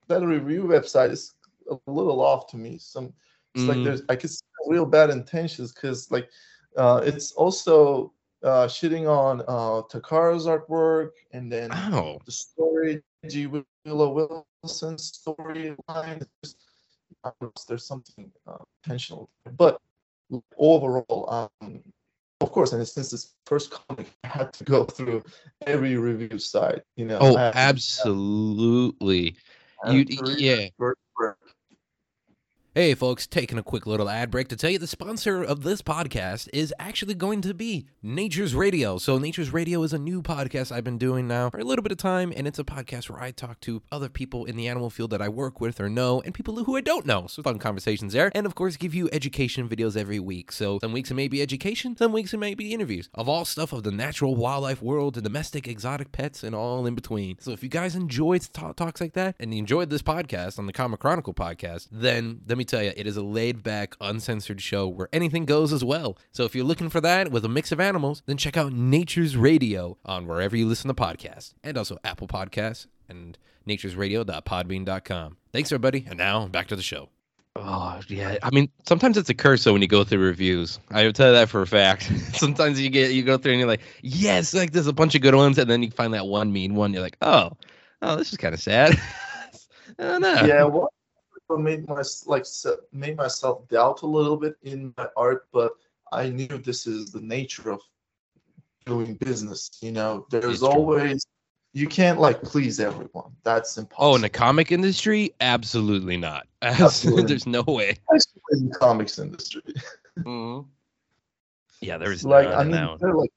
that 0.08 0.22
review 0.26 0.64
website 0.64 1.12
is 1.12 1.34
a 1.70 1.78
little 1.92 2.22
off 2.22 2.48
to 2.48 2.58
me 2.58 2.78
some 2.78 3.14
it's 3.56 3.66
like 3.66 3.78
Mm. 3.80 3.84
there's 3.84 4.02
i 4.10 4.16
could 4.16 4.30
see 4.30 4.40
real 4.68 4.86
bad 4.86 5.10
intentions 5.10 5.74
because 5.74 6.10
like 6.12 6.30
uh 6.78 7.02
it's 7.04 7.32
also 7.34 8.14
uh 8.44 8.68
shitting 8.68 9.08
on 9.10 9.42
uh 9.42 9.82
takara's 9.92 10.46
artwork 10.46 11.12
and 11.34 11.52
then 11.52 11.70
Wow. 11.70 12.20
the 12.26 12.32
story 12.32 13.02
G. 13.28 13.48
Willow 13.48 14.46
Wilson's 14.64 15.12
storyline. 15.12 16.26
There's, 16.42 16.56
I 17.24 17.32
don't 17.40 17.42
know, 17.42 17.52
there's 17.68 17.86
something 17.86 18.32
uh, 18.48 18.58
intentional, 18.84 19.30
but 19.58 19.80
overall, 20.58 21.50
um, 21.62 21.82
of 22.42 22.52
course, 22.52 22.74
and 22.74 22.86
since 22.88 23.12
this 23.12 23.34
first 23.46 23.72
comic, 23.72 24.08
I 24.24 24.28
had 24.28 24.54
to 24.54 24.64
go 24.64 24.84
through 24.84 25.24
every 25.66 25.96
review 25.98 26.38
site. 26.40 26.82
You 26.98 27.06
know, 27.06 27.20
Oh, 27.22 27.38
I 27.38 27.42
had 27.42 27.52
to- 27.54 27.58
absolutely. 27.60 29.36
You, 29.86 29.98
had 30.00 30.08
to 30.08 30.24
read 30.24 30.40
yeah. 30.40 30.68
word. 30.78 30.98
Hey, 32.76 32.96
folks, 32.96 33.28
taking 33.28 33.60
a 33.60 33.62
quick 33.62 33.86
little 33.86 34.10
ad 34.10 34.32
break 34.32 34.48
to 34.48 34.56
tell 34.56 34.72
you 34.72 34.80
the 34.80 34.88
sponsor 34.88 35.44
of 35.44 35.62
this 35.62 35.84
podcast 35.84 36.50
is 36.52 36.74
actually 36.80 37.14
going 37.14 37.42
to 37.42 37.54
be 37.54 37.86
Nature's 38.02 38.56
Radio. 38.56 38.98
So, 38.98 39.20
Nature's 39.20 39.54
Radio 39.54 39.84
is 39.84 39.94
a 39.94 40.00
new 40.00 40.24
podcast 40.24 40.72
I've 40.72 40.84
been 40.84 40.98
doing 40.98 41.28
now 41.28 41.52
for 41.52 41.60
a 41.60 41.64
little 41.64 41.84
bit 41.84 41.92
of 41.92 42.00
time, 42.00 42.34
and 42.36 42.48
it's 42.48 42.58
a 42.58 42.64
podcast 42.64 43.12
where 43.12 43.22
I 43.22 43.30
talk 43.30 43.60
to 43.60 43.84
other 43.92 44.10
people 44.10 44.46
in 44.46 44.56
the 44.56 44.68
animal 44.68 44.90
field 44.90 45.12
that 45.12 45.22
I 45.22 45.30
work 45.30 45.62
with 45.62 45.80
or 45.80 45.88
know, 45.88 46.22
and 46.22 46.34
people 46.34 46.64
who 46.64 46.76
I 46.76 46.82
don't 46.82 47.06
know. 47.06 47.28
So, 47.28 47.44
fun 47.44 47.60
conversations 47.60 48.14
there. 48.14 48.32
And 48.34 48.48
of 48.48 48.56
course, 48.56 48.76
give 48.76 48.96
you 48.96 49.08
education 49.14 49.70
videos 49.70 49.96
every 49.96 50.20
week. 50.20 50.52
So, 50.52 50.80
some 50.80 50.94
weeks 50.94 51.12
it 51.12 51.14
may 51.14 51.28
be 51.28 51.44
education, 51.44 51.96
some 51.96 52.12
weeks 52.12 52.34
it 52.34 52.38
may 52.38 52.56
be 52.56 52.74
interviews 52.74 53.08
of 53.14 53.30
all 53.30 53.46
stuff 53.46 53.72
of 53.72 53.84
the 53.84 53.92
natural 53.92 54.36
wildlife 54.36 54.82
world, 54.82 55.14
the 55.14 55.22
domestic 55.22 55.68
exotic 55.68 56.12
pets, 56.12 56.42
and 56.42 56.56
all 56.56 56.88
in 56.88 56.96
between. 56.96 57.38
So, 57.38 57.52
if 57.52 57.62
you 57.62 57.70
guys 57.70 57.94
enjoyed 57.94 58.42
talks 58.52 59.00
like 59.00 59.14
that 59.14 59.36
and 59.40 59.54
you 59.54 59.60
enjoyed 59.60 59.92
this 59.92 60.02
podcast 60.02 60.58
on 60.58 60.66
the 60.66 60.74
Comic 60.74 61.02
Chronicle 61.02 61.36
podcast, 61.36 61.88
then 61.92 62.42
let 62.48 62.58
me 62.58 62.63
tell 62.66 62.84
you, 62.84 62.94
it 62.96 63.08
is 63.08 63.18
a 63.18 63.24
laid 63.24 63.64
back, 63.64 63.96
uncensored 64.02 64.62
show 64.62 64.88
where 64.88 65.10
anything 65.14 65.46
goes 65.46 65.74
as 65.74 65.84
well. 65.84 66.18
So 66.32 66.44
if 66.44 66.56
you're 66.56 66.66
looking 66.66 66.90
for 66.90 67.02
that 67.02 67.32
with 67.32 67.46
a 67.46 67.50
mix 67.50 67.72
of 67.72 67.80
animals, 67.80 68.24
then 68.26 68.38
check 68.38 68.58
out 68.58 68.74
Nature's 68.74 69.36
Radio 69.36 69.98
on 70.06 70.28
wherever 70.28 70.56
you 70.56 70.68
listen 70.68 70.88
to 70.88 70.94
podcasts 70.94 71.54
and 71.64 71.78
also 71.78 71.98
Apple 72.04 72.28
Podcasts 72.28 72.88
and 73.10 73.38
nature'sradio.podbean.com. 73.68 75.38
Thanks, 75.52 75.72
everybody. 75.72 76.06
And 76.08 76.18
now 76.18 76.48
back 76.48 76.68
to 76.68 76.76
the 76.76 76.82
show. 76.82 77.10
Oh, 77.56 78.00
yeah. 78.08 78.38
I 78.42 78.50
mean, 78.50 78.70
sometimes 78.88 79.16
it's 79.16 79.30
a 79.30 79.34
curse 79.34 79.64
though 79.64 79.74
when 79.74 79.82
you 79.84 79.88
go 79.88 80.04
through 80.04 80.26
reviews. 80.26 80.80
I 80.90 81.06
will 81.06 81.14
tell 81.14 81.28
you 81.28 81.34
that 81.34 81.50
for 81.50 81.62
a 81.62 81.68
fact. 81.68 82.04
sometimes 82.34 82.82
you 82.82 82.90
get 82.90 83.12
you 83.12 83.22
go 83.22 83.38
through 83.38 83.52
and 83.52 83.60
you're 83.60 83.68
like, 83.68 83.82
yes, 84.02 84.54
like 84.54 84.72
there's 84.72 84.88
a 84.88 84.94
bunch 84.94 85.14
of 85.14 85.22
good 85.22 85.36
ones, 85.36 85.60
and 85.60 85.70
then 85.70 85.84
you 85.84 85.92
find 85.92 86.14
that 86.16 86.26
one 86.26 86.52
mean 86.52 86.74
one. 86.74 86.94
You're 86.94 87.04
like, 87.04 87.18
oh, 87.22 87.52
oh, 88.02 88.16
this 88.16 88.32
is 88.32 88.38
kind 88.38 88.56
of 88.56 88.62
sad. 88.62 89.00
I 90.00 90.04
don't 90.04 90.22
know. 90.22 90.44
Yeah, 90.46 90.64
what 90.64 90.92
what 90.92 90.92
made 91.58 91.88
my 91.88 92.04
like 92.26 92.46
made 92.92 93.18
myself 93.18 93.68
doubt 93.70 94.02
a 94.02 94.08
little 94.08 94.38
bit 94.38 94.56
in 94.64 94.94
my 94.98 95.08
art, 95.16 95.48
but 95.52 95.74
I 96.12 96.30
knew 96.30 96.48
this 96.48 96.86
is 96.88 97.12
the 97.12 97.22
nature 97.22 97.72
of 97.72 97.82
doing 98.86 99.16
business. 99.16 99.70
You 99.82 99.92
know, 99.92 100.26
It's 100.32 100.42
there's 100.42 100.60
true. 100.60 100.68
always 100.70 101.26
you 101.74 101.88
can't 101.88 102.20
like 102.20 102.42
please 102.44 102.80
everyone. 102.80 103.32
That's 103.44 103.78
impossible. 103.78 104.06
Oh, 104.12 104.16
in 104.16 104.22
the 104.22 104.30
comic 104.30 104.72
industry, 104.72 105.34
absolutely 105.42 106.18
not. 106.18 106.48
Absolutely. 106.62 107.24
There's 107.24 107.48
no 107.48 107.62
way. 107.64 107.98
Especially 108.16 108.42
in 108.52 108.70
the 108.70 108.76
comics 108.76 109.20
industry. 109.20 109.62
Mm-hmm. 110.20 110.70
Yeah, 111.82 111.98
there's 111.98 112.24
like 112.24 112.48
I 112.48 112.62
in 112.62 112.68
mean, 112.70 112.76
that 112.76 113.00
they're 113.00 113.16
like 113.16 113.32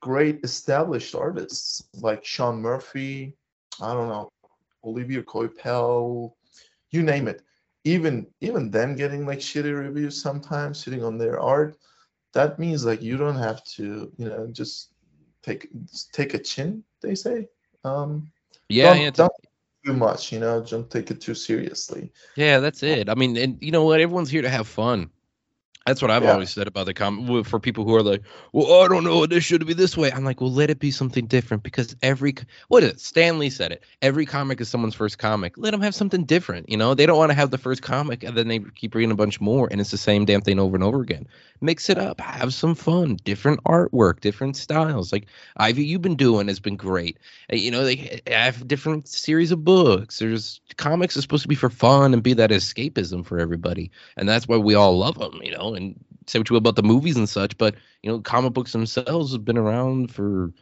great 0.00 0.40
established 0.44 1.14
artists 1.14 1.82
like 2.00 2.24
Sean 2.24 2.62
Murphy. 2.62 3.36
I 3.82 3.92
don't 3.92 4.08
know, 4.08 4.30
Olivier 4.84 5.22
Coipel, 5.22 6.32
you 6.94 7.02
name 7.02 7.28
it. 7.28 7.42
Even 7.84 8.26
even 8.40 8.70
them 8.70 8.96
getting 8.96 9.26
like 9.26 9.40
shitty 9.40 9.76
reviews 9.76 10.20
sometimes, 10.22 10.82
sitting 10.82 11.04
on 11.04 11.18
their 11.18 11.38
art. 11.40 11.76
That 12.32 12.58
means 12.58 12.84
like 12.84 13.02
you 13.02 13.16
don't 13.16 13.36
have 13.36 13.62
to, 13.76 14.10
you 14.16 14.28
know, 14.28 14.46
just 14.50 14.90
take 15.42 15.68
take 16.12 16.34
a 16.34 16.38
chin. 16.38 16.84
They 17.02 17.14
say. 17.14 17.48
Um, 17.84 18.32
Yeah, 18.70 18.94
don't, 18.94 19.16
don't 19.16 19.32
too 19.84 19.92
much, 19.92 20.32
you 20.32 20.40
know. 20.40 20.62
Don't 20.62 20.90
take 20.90 21.10
it 21.10 21.20
too 21.20 21.34
seriously. 21.34 22.10
yeah, 22.36 22.60
that's 22.60 22.82
it. 22.82 23.10
I 23.10 23.14
mean, 23.14 23.36
and 23.36 23.58
you 23.60 23.70
know 23.70 23.84
what? 23.84 24.00
Everyone's 24.00 24.30
here 24.30 24.42
to 24.42 24.48
have 24.48 24.66
fun. 24.66 25.10
That's 25.86 26.00
what 26.00 26.10
I've 26.10 26.22
Yeah. 26.22 26.32
always 26.32 26.50
said 26.50 26.66
about 26.66 26.86
the 26.86 26.94
comic. 26.94 27.46
For 27.46 27.60
people 27.60 27.84
who 27.84 27.94
are 27.94 28.02
like, 28.02 28.22
"Well, 28.52 28.82
I 28.82 28.88
don't 28.88 29.04
know, 29.04 29.26
this 29.26 29.44
should 29.44 29.66
be 29.66 29.74
this 29.74 29.96
way." 29.96 30.10
I'm 30.10 30.24
like, 30.24 30.40
"Well, 30.40 30.50
let 30.52 30.70
it 30.70 30.78
be 30.78 30.90
something 30.90 31.26
different." 31.26 31.62
Because 31.62 31.94
every 32.02 32.34
what 32.68 32.82
is 32.82 32.90
it? 32.90 33.00
Stan 33.00 33.38
Lee 33.38 33.50
said 33.50 33.70
it. 33.72 33.82
Every 34.00 34.24
comic 34.24 34.60
is 34.62 34.68
someone's 34.68 34.94
first 34.94 35.18
comic. 35.18 35.58
Let 35.58 35.72
them 35.72 35.82
have 35.82 35.94
something 35.94 36.24
different. 36.24 36.70
You 36.70 36.78
know, 36.78 36.94
they 36.94 37.04
don't 37.04 37.18
want 37.18 37.30
to 37.30 37.34
have 37.36 37.50
the 37.50 37.58
first 37.58 37.82
comic 37.82 38.22
and 38.22 38.36
then 38.36 38.48
they 38.48 38.60
keep 38.74 38.94
reading 38.94 39.10
a 39.10 39.14
bunch 39.16 39.40
more, 39.40 39.68
and 39.70 39.80
it's 39.80 39.90
the 39.90 39.98
same 39.98 40.24
damn 40.24 40.40
thing 40.40 40.58
over 40.58 40.74
and 40.74 40.84
over 40.84 41.02
again. 41.02 41.26
Mix 41.60 41.90
it 41.90 41.98
up. 41.98 42.20
Have 42.20 42.54
some 42.54 42.74
fun. 42.74 43.18
Different 43.24 43.62
artwork. 43.64 44.20
Different 44.20 44.56
styles. 44.56 45.12
Like 45.12 45.26
Ivy, 45.58 45.84
you've 45.84 46.02
been 46.02 46.16
doing 46.16 46.48
has 46.48 46.60
been 46.60 46.76
great. 46.76 47.18
Uh, 47.52 47.56
You 47.56 47.70
know, 47.70 47.84
they 47.84 48.20
have 48.26 48.66
different 48.66 49.06
series 49.08 49.50
of 49.52 49.64
books. 49.64 50.18
There's 50.18 50.60
comics 50.76 51.16
are 51.16 51.22
supposed 51.22 51.42
to 51.42 51.48
be 51.48 51.54
for 51.54 51.70
fun 51.70 52.14
and 52.14 52.22
be 52.22 52.32
that 52.34 52.50
escapism 52.50 53.24
for 53.24 53.38
everybody 53.38 53.90
and 54.16 54.28
that's 54.28 54.46
why 54.48 54.56
we 54.56 54.74
all 54.74 54.96
love 54.98 55.18
them, 55.18 55.40
you 55.42 55.50
know. 55.52 55.73
And 55.74 56.02
say 56.26 56.38
what 56.38 56.48
you 56.48 56.54
will 56.54 56.58
about 56.58 56.76
the 56.76 56.82
movies 56.82 57.16
and 57.16 57.28
such, 57.28 57.56
but 57.58 57.74
you 58.02 58.10
know, 58.10 58.20
comic 58.20 58.52
books 58.52 58.72
themselves 58.72 59.32
have 59.32 59.44
been 59.44 59.58
around 59.58 60.10
for 60.12 60.52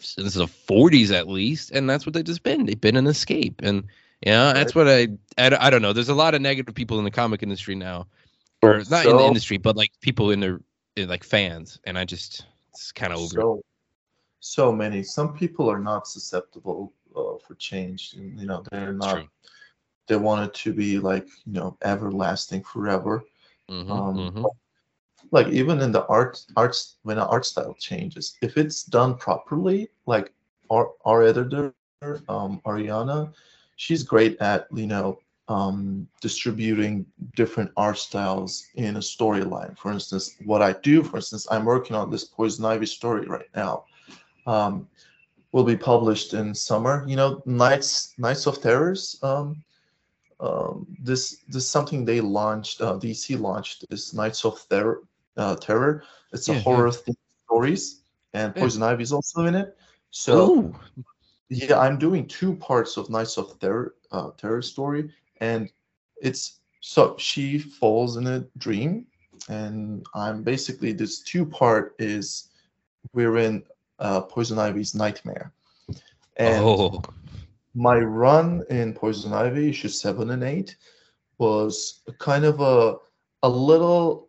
since 0.00 0.34
the 0.34 0.46
40s 0.46 1.10
at 1.12 1.28
least, 1.28 1.70
and 1.70 1.88
that's 1.88 2.04
what 2.04 2.12
they've 2.12 2.24
just 2.24 2.42
been. 2.42 2.66
They've 2.66 2.80
been 2.80 2.96
an 2.96 3.06
escape, 3.06 3.60
and 3.62 3.84
yeah, 4.24 4.52
that's 4.52 4.74
what 4.74 4.88
I, 4.88 5.08
I 5.38 5.56
I 5.66 5.70
don't 5.70 5.82
know. 5.82 5.92
There's 5.92 6.08
a 6.08 6.14
lot 6.14 6.34
of 6.34 6.42
negative 6.42 6.74
people 6.74 6.98
in 6.98 7.04
the 7.04 7.10
comic 7.10 7.42
industry 7.42 7.74
now, 7.74 8.06
or 8.62 8.82
not 8.90 9.06
in 9.06 9.16
the 9.16 9.24
industry, 9.24 9.58
but 9.58 9.76
like 9.76 9.92
people 10.00 10.30
in 10.30 10.40
the 10.40 10.60
in, 10.96 11.08
like 11.08 11.24
fans, 11.24 11.78
and 11.84 11.98
I 11.98 12.04
just 12.04 12.46
it's 12.70 12.92
kind 12.92 13.12
of 13.12 13.18
over. 13.18 13.40
so 13.40 13.62
so 14.40 14.72
many. 14.72 15.02
Some 15.02 15.34
people 15.34 15.70
are 15.70 15.78
not 15.78 16.06
susceptible 16.06 16.92
uh, 17.16 17.38
for 17.46 17.54
change. 17.58 18.14
You 18.14 18.46
know 18.46 18.62
they're 18.70 18.92
not 18.92 19.26
they 20.06 20.16
want 20.16 20.48
it 20.48 20.54
to 20.54 20.72
be 20.72 20.98
like 20.98 21.26
you 21.46 21.52
know 21.52 21.76
everlasting 21.82 22.62
forever 22.62 23.24
Mhm, 23.70 23.86
um 23.90 24.16
mhm. 24.16 24.50
like 25.30 25.48
even 25.48 25.80
in 25.80 25.92
the 25.92 26.04
art 26.06 26.44
arts 26.56 26.96
when 27.02 27.18
an 27.18 27.24
art 27.24 27.44
style 27.46 27.74
changes 27.78 28.36
if 28.42 28.56
it's 28.56 28.84
done 28.84 29.16
properly 29.16 29.90
like 30.06 30.32
our 30.70 30.90
our 31.04 31.22
editor 31.22 31.72
um 31.88 32.20
ariana 32.20 32.88
she's 33.38 33.66
great 33.66 34.36
at 34.40 34.66
you 34.74 34.86
know 34.86 35.18
um 35.48 36.06
distributing 36.20 37.04
different 37.34 37.70
art 37.76 37.98
styles 37.98 38.66
in 38.74 38.96
a 38.96 39.00
storyline. 39.00 39.76
For 39.78 39.92
instance 39.92 40.36
what 40.44 40.62
i 40.62 40.72
do 40.82 41.02
for 41.02 41.16
instance 41.16 41.46
i'm 41.50 41.64
working 41.64 41.96
on 41.96 42.10
this 42.10 42.24
poison 42.24 42.64
ivy 42.64 42.86
story 42.86 43.26
right 43.26 43.50
now. 43.54 43.84
Um 44.46 44.86
will 45.52 45.64
be 45.64 45.76
published 45.76 46.34
in 46.34 46.54
summer. 46.54 47.04
You 47.06 47.16
know 47.16 47.42
knights 47.46 48.14
knights 48.18 48.46
of 48.46 48.60
terrors 48.60 49.18
um 49.22 49.62
um, 50.40 50.86
this 51.00 51.38
this 51.48 51.64
is 51.64 51.68
something 51.68 52.04
they 52.04 52.20
launched. 52.20 52.80
Uh, 52.80 52.94
DC 52.98 53.38
launched 53.38 53.88
this 53.90 54.12
Knights 54.14 54.44
of 54.44 54.64
Terror. 54.68 55.02
Uh, 55.36 55.56
Terror. 55.56 56.04
It's 56.32 56.48
Yeah, 56.48 56.54
a 56.54 56.56
yeah. 56.58 56.62
horror 56.62 56.90
themed 56.90 57.16
stories, 57.46 58.02
and 58.34 58.52
Yeah. 58.54 58.62
Poison 58.62 58.82
Ivy 58.82 59.02
is 59.02 59.12
also 59.12 59.46
in 59.46 59.54
it. 59.54 59.76
So 60.10 60.50
Ooh, 60.50 60.74
yeah, 61.48 61.78
I'm 61.78 61.98
doing 61.98 62.26
two 62.26 62.54
parts 62.56 62.96
of 62.96 63.10
Knights 63.10 63.36
of 63.36 63.58
Terror 63.58 63.94
uh, 64.12 64.30
Terror 64.36 64.62
story, 64.62 65.10
and 65.40 65.70
it's 66.22 66.60
so 66.80 67.16
she 67.18 67.58
falls 67.58 68.16
in 68.16 68.26
a 68.26 68.44
dream, 68.58 69.06
and 69.48 70.04
I'm 70.14 70.42
basically 70.42 70.92
this 70.92 71.20
two 71.20 71.44
part 71.44 71.94
is 71.98 72.50
we're 73.12 73.38
in 73.38 73.62
uh, 73.98 74.20
Poison 74.22 74.58
Ivy's 74.58 74.94
nightmare, 74.94 75.52
and 76.36 76.62
oh, 76.64 77.02
my 77.74 77.98
run 77.98 78.62
in 78.70 78.94
Poison 78.94 79.32
Ivy, 79.32 79.70
issues 79.70 80.00
seven 80.00 80.30
and 80.30 80.42
eight, 80.42 80.76
was 81.38 82.02
kind 82.18 82.44
of 82.44 82.60
a 82.60 82.96
a 83.42 83.48
little 83.48 84.28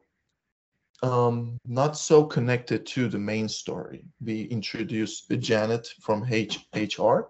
um, 1.03 1.57
not 1.65 1.97
so 1.97 2.25
connected 2.25 2.85
to 2.87 3.07
the 3.07 3.19
main 3.19 3.47
story. 3.47 4.05
We 4.23 4.43
introduced 4.43 5.29
Janet 5.39 5.87
from 6.01 6.25
H- 6.29 6.67
HR, 6.73 7.29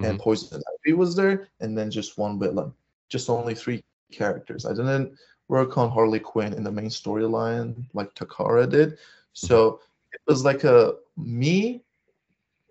and 0.00 0.18
Poison 0.18 0.62
Ivy 0.86 0.94
was 0.94 1.14
there, 1.14 1.48
and 1.60 1.76
then 1.76 1.90
just 1.90 2.18
one 2.18 2.38
villain, 2.38 2.72
just 3.08 3.28
only 3.28 3.54
three 3.54 3.84
characters. 4.10 4.64
I 4.64 4.70
didn't 4.70 5.16
work 5.48 5.76
on 5.76 5.90
Harley 5.90 6.20
Quinn 6.20 6.54
in 6.54 6.64
the 6.64 6.72
main 6.72 6.88
storyline 6.88 7.84
like 7.92 8.14
Takara 8.14 8.68
did, 8.68 8.98
so 9.34 9.80
it 10.12 10.20
was 10.26 10.44
like 10.44 10.64
a 10.64 10.94
me 11.16 11.82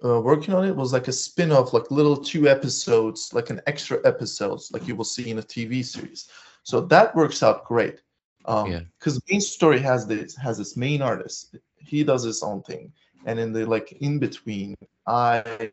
uh, 0.03 0.19
working 0.19 0.53
on 0.53 0.65
it 0.65 0.75
was 0.75 0.93
like 0.93 1.07
a 1.07 1.11
spin-off 1.11 1.73
like 1.73 1.91
little 1.91 2.17
two 2.17 2.47
episodes 2.47 3.31
like 3.33 3.49
an 3.49 3.61
extra 3.67 3.99
episodes 4.05 4.71
like 4.73 4.87
you 4.87 4.95
will 4.95 5.03
see 5.05 5.29
in 5.29 5.39
a 5.39 5.43
tv 5.43 5.83
series. 5.83 6.29
So 6.63 6.81
that 6.81 7.15
works 7.15 7.43
out 7.43 7.65
great. 7.65 8.01
Um 8.45 8.71
Yeah. 8.71 8.81
because 8.99 9.21
main 9.29 9.41
story 9.41 9.79
has 9.79 10.07
this 10.07 10.35
has 10.35 10.57
this 10.57 10.75
main 10.75 11.01
artist. 11.01 11.55
He 11.77 12.03
does 12.03 12.23
his 12.23 12.41
own 12.43 12.61
thing. 12.63 12.91
And 13.25 13.39
in 13.39 13.53
the 13.53 13.65
like 13.65 13.91
in 14.01 14.19
between 14.19 14.75
i 15.07 15.71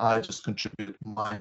i 0.00 0.20
just 0.20 0.44
contribute 0.44 0.96
my 1.04 1.40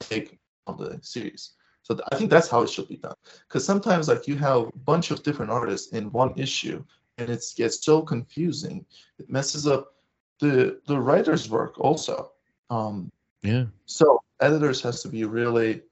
take 0.00 0.38
on 0.66 0.76
the 0.76 0.98
series. 1.02 1.52
So 1.82 1.94
th- 1.94 2.06
i 2.12 2.16
think 2.16 2.30
that's 2.30 2.48
how 2.48 2.62
it 2.62 2.70
should 2.70 2.88
be 2.88 2.96
done. 2.96 3.18
Because 3.48 3.64
sometimes 3.64 4.08
like 4.08 4.28
you 4.28 4.36
have 4.36 4.60
a 4.68 4.78
bunch 4.90 5.10
of 5.10 5.22
different 5.22 5.50
artists 5.50 5.92
in 5.92 6.12
one 6.12 6.32
issue 6.36 6.84
and 7.18 7.30
it 7.30 7.42
gets 7.56 7.84
so 7.84 8.02
confusing. 8.02 8.84
It 9.18 9.28
messes 9.30 9.66
up 9.66 9.95
the 10.40 10.80
the 10.86 10.98
writer's 11.00 11.48
work 11.50 11.78
also 11.78 12.30
um 12.70 13.10
yeah. 13.42 13.64
so 13.86 14.20
editors 14.40 14.82
has 14.82 15.02
to 15.02 15.08
be 15.08 15.24
really 15.24 15.82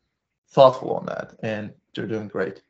thoughtful 0.48 0.94
on 0.94 1.06
that 1.06 1.32
and 1.42 1.72
they're 1.94 2.06
doing 2.06 2.28
great 2.28 2.62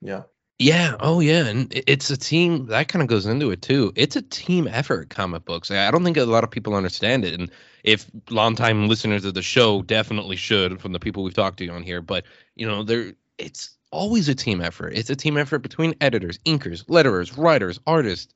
yeah 0.00 0.22
Yeah. 0.60 0.96
Oh, 0.98 1.20
yeah. 1.20 1.46
And 1.46 1.72
it's 1.86 2.10
a 2.10 2.16
team 2.16 2.66
that 2.66 2.88
kind 2.88 3.00
of 3.00 3.08
goes 3.08 3.26
into 3.26 3.52
it 3.52 3.62
too. 3.62 3.92
It's 3.94 4.16
a 4.16 4.22
team 4.22 4.66
effort. 4.66 5.08
Comic 5.08 5.44
books. 5.44 5.70
I 5.70 5.88
don't 5.92 6.02
think 6.02 6.16
a 6.16 6.24
lot 6.24 6.42
of 6.42 6.50
people 6.50 6.74
understand 6.74 7.24
it. 7.24 7.38
And 7.38 7.48
if 7.84 8.06
longtime 8.28 8.88
listeners 8.88 9.24
of 9.24 9.34
the 9.34 9.42
show 9.42 9.82
definitely 9.82 10.34
should, 10.34 10.80
from 10.80 10.92
the 10.92 10.98
people 10.98 11.22
we've 11.22 11.32
talked 11.32 11.58
to 11.58 11.68
on 11.68 11.84
here, 11.84 12.02
but 12.02 12.24
you 12.56 12.66
know, 12.66 12.82
there 12.82 13.12
it's 13.38 13.76
always 13.92 14.28
a 14.28 14.34
team 14.34 14.60
effort. 14.60 14.94
It's 14.96 15.10
a 15.10 15.16
team 15.16 15.36
effort 15.38 15.60
between 15.60 15.94
editors, 16.00 16.38
inkers, 16.44 16.84
letterers, 16.86 17.36
writers, 17.38 17.78
artists. 17.86 18.34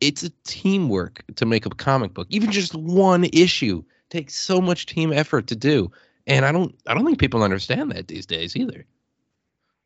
It's 0.00 0.22
a 0.22 0.30
teamwork 0.44 1.22
to 1.36 1.46
make 1.46 1.66
a 1.66 1.70
comic 1.70 2.14
book. 2.14 2.26
Even 2.30 2.50
just 2.50 2.74
one 2.74 3.24
issue 3.32 3.82
takes 4.10 4.34
so 4.34 4.60
much 4.60 4.86
team 4.86 5.12
effort 5.12 5.46
to 5.48 5.56
do. 5.56 5.90
And 6.26 6.44
I 6.44 6.52
don't 6.52 6.74
I 6.86 6.94
don't 6.94 7.04
think 7.04 7.18
people 7.18 7.42
understand 7.42 7.90
that 7.92 8.08
these 8.08 8.26
days 8.26 8.56
either. 8.56 8.86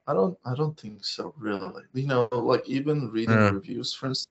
i 0.06 0.12
don't 0.14 0.36
i 0.44 0.54
don't 0.54 0.78
think 0.78 1.04
so 1.04 1.34
really 1.38 1.82
you 1.94 2.06
know 2.06 2.28
like 2.32 2.62
even 2.68 3.10
reading 3.10 3.40
Yeah. 3.40 3.48
reviews 3.48 3.92
for 3.94 4.06
instance 4.06 4.28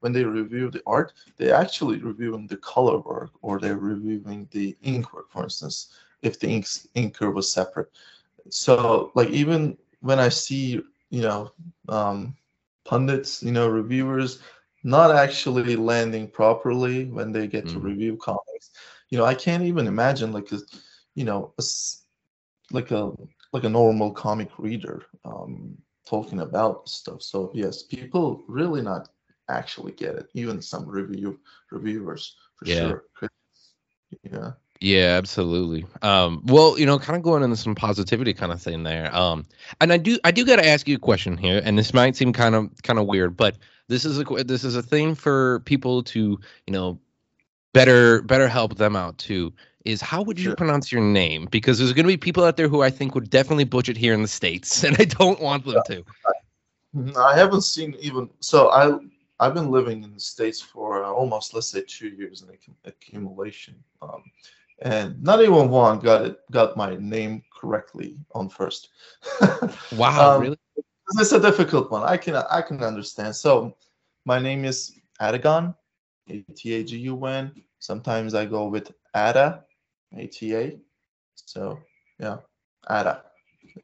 when 0.00 0.12
they 0.12 0.24
review 0.24 0.70
the 0.70 0.82
art 0.86 1.12
they 1.36 1.50
actually 1.52 1.98
reviewing 1.98 2.46
the 2.46 2.56
color 2.56 2.98
work 3.00 3.30
or 3.42 3.58
they're 3.58 3.76
reviewing 3.76 4.48
the 4.52 4.76
ink 4.82 5.12
work 5.12 5.30
for 5.30 5.44
instance 5.44 5.88
if 6.22 6.38
the 6.40 6.48
inks 6.48 6.88
inker 6.96 7.32
was 7.32 7.52
separate 7.52 7.90
so 8.48 9.10
like 9.14 9.28
even 9.30 9.76
when 10.00 10.18
i 10.18 10.28
see 10.28 10.80
you 11.10 11.22
know 11.22 11.50
um 11.88 12.34
pundits 12.84 13.42
you 13.42 13.52
know 13.52 13.68
reviewers 13.68 14.40
not 14.84 15.10
actually 15.14 15.76
landing 15.76 16.28
properly 16.28 17.04
when 17.06 17.32
they 17.32 17.46
get 17.46 17.68
to 17.68 17.78
Mhm. 17.78 17.80
review 17.80 18.16
comics 18.16 18.70
you 19.10 19.18
know 19.18 19.24
i 19.24 19.34
can't 19.34 19.62
even 19.62 19.86
imagine 19.86 20.32
like 20.32 20.50
a 20.52 20.58
you 21.14 21.24
know 21.24 21.52
a 21.58 21.62
like 22.72 22.90
a 22.90 23.12
like 23.52 23.64
a 23.64 23.68
normal 23.68 24.12
comic 24.12 24.48
reader 24.58 25.02
um 25.24 25.76
talking 26.08 26.40
about 26.40 26.88
stuff 26.88 27.22
so 27.22 27.50
yes 27.54 27.82
people 27.82 28.42
really 28.48 28.82
not 28.82 29.08
actually 29.48 29.92
get 29.92 30.14
it 30.16 30.26
even 30.34 30.60
some 30.60 30.86
review 30.88 31.38
reviewers 31.70 32.36
for 32.56 32.66
Yeah. 32.66 32.92
sure 32.92 33.04
yeah 34.24 34.52
Yeah, 34.82 35.14
absolutely. 35.16 35.86
Um, 36.02 36.42
well, 36.46 36.76
you 36.76 36.86
know, 36.86 36.98
kind 36.98 37.16
of 37.16 37.22
going 37.22 37.44
into 37.44 37.54
some 37.56 37.76
positivity 37.76 38.34
kind 38.34 38.50
of 38.50 38.60
thing 38.60 38.82
there. 38.82 39.14
Um, 39.14 39.46
and 39.80 39.92
I 39.92 39.96
do, 39.96 40.18
I 40.24 40.32
do 40.32 40.44
got 40.44 40.56
to 40.56 40.66
ask 40.66 40.88
you 40.88 40.96
a 40.96 40.98
question 40.98 41.36
here, 41.36 41.62
and 41.64 41.78
this 41.78 41.94
might 41.94 42.16
seem 42.16 42.32
kind 42.32 42.56
of, 42.56 42.68
kind 42.82 42.98
of 42.98 43.06
weird, 43.06 43.36
but 43.36 43.56
this 43.86 44.04
is 44.04 44.18
a, 44.18 44.24
this 44.44 44.64
is 44.64 44.74
a 44.74 44.82
thing 44.82 45.14
for 45.14 45.60
people 45.60 46.02
to, 46.02 46.38
you 46.66 46.72
know, 46.72 46.98
better, 47.72 48.22
better 48.22 48.48
help 48.48 48.76
them 48.76 48.96
out 48.96 49.18
too. 49.18 49.52
Is 49.84 50.00
how 50.00 50.20
would 50.22 50.38
you 50.38 50.46
Sure. 50.46 50.56
pronounce 50.56 50.90
your 50.90 51.00
name? 51.00 51.46
Because 51.52 51.78
there's 51.78 51.92
going 51.92 52.04
to 52.04 52.12
be 52.12 52.16
people 52.16 52.42
out 52.42 52.56
there 52.56 52.68
who 52.68 52.82
I 52.82 52.90
think 52.90 53.14
would 53.14 53.30
definitely 53.30 53.64
butcher 53.64 53.92
it 53.92 53.96
here 53.96 54.14
in 54.14 54.22
the 54.22 54.28
states, 54.28 54.82
and 54.84 54.96
I 54.98 55.04
don't 55.04 55.40
want 55.40 55.64
them 55.64 55.80
to. 55.86 56.04
Mhm, 56.96 57.16
I 57.16 57.36
haven't 57.36 57.62
seen 57.62 57.94
even 58.00 58.28
so. 58.40 58.68
I 58.70 58.98
I've 59.40 59.54
been 59.54 59.70
living 59.70 60.02
in 60.04 60.12
the 60.12 60.20
states 60.20 60.60
for 60.60 61.04
uh, 61.04 61.10
almost 61.10 61.54
let's 61.54 61.68
say 61.68 61.82
two 61.86 62.08
years 62.08 62.42
in 62.42 62.48
accu- 62.48 62.76
accumulation, 62.84 63.74
um, 64.02 64.22
and 64.82 65.22
not 65.22 65.40
even 65.40 65.70
one 65.70 66.00
got 66.00 66.24
it 66.24 66.38
got 66.50 66.76
my 66.76 66.96
name 66.96 67.42
correctly 67.54 68.16
on 68.34 68.48
first. 68.48 68.90
Wow, 69.92 70.36
Um, 70.36 70.42
really? 70.42 70.58
It's 71.18 71.32
a 71.32 71.40
difficult 71.40 71.90
one. 71.90 72.02
I 72.02 72.16
can 72.16 72.36
I 72.36 72.62
can 72.62 72.82
understand. 72.82 73.36
So 73.36 73.76
my 74.24 74.38
name 74.38 74.64
is 74.64 74.92
Atagun, 75.20 75.74
A 76.28 76.40
T 76.54 76.74
A 76.74 76.84
G 76.84 76.98
U 76.98 77.24
N. 77.26 77.52
Sometimes 77.78 78.34
I 78.34 78.46
go 78.46 78.68
with 78.68 78.92
Ata, 79.14 79.64
A 80.16 80.26
T 80.26 80.54
A. 80.54 80.78
So 81.34 81.78
yeah, 82.18 82.38
Ata 82.88 83.22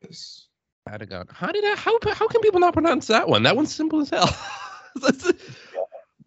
is 0.03 0.49
Atagun. 0.89 1.31
How 1.31 1.53
did 1.53 1.65
I? 1.65 1.77
How 1.77 1.99
how 2.13 2.27
can 2.29 2.41
people 2.41 2.61
not 2.61 2.73
pronounce 2.73 3.07
that 3.09 3.29
one? 3.29 3.43
That 3.43 3.57
one's 3.57 3.75
simple 3.75 4.01
as 4.01 4.11
hell. 4.11 4.35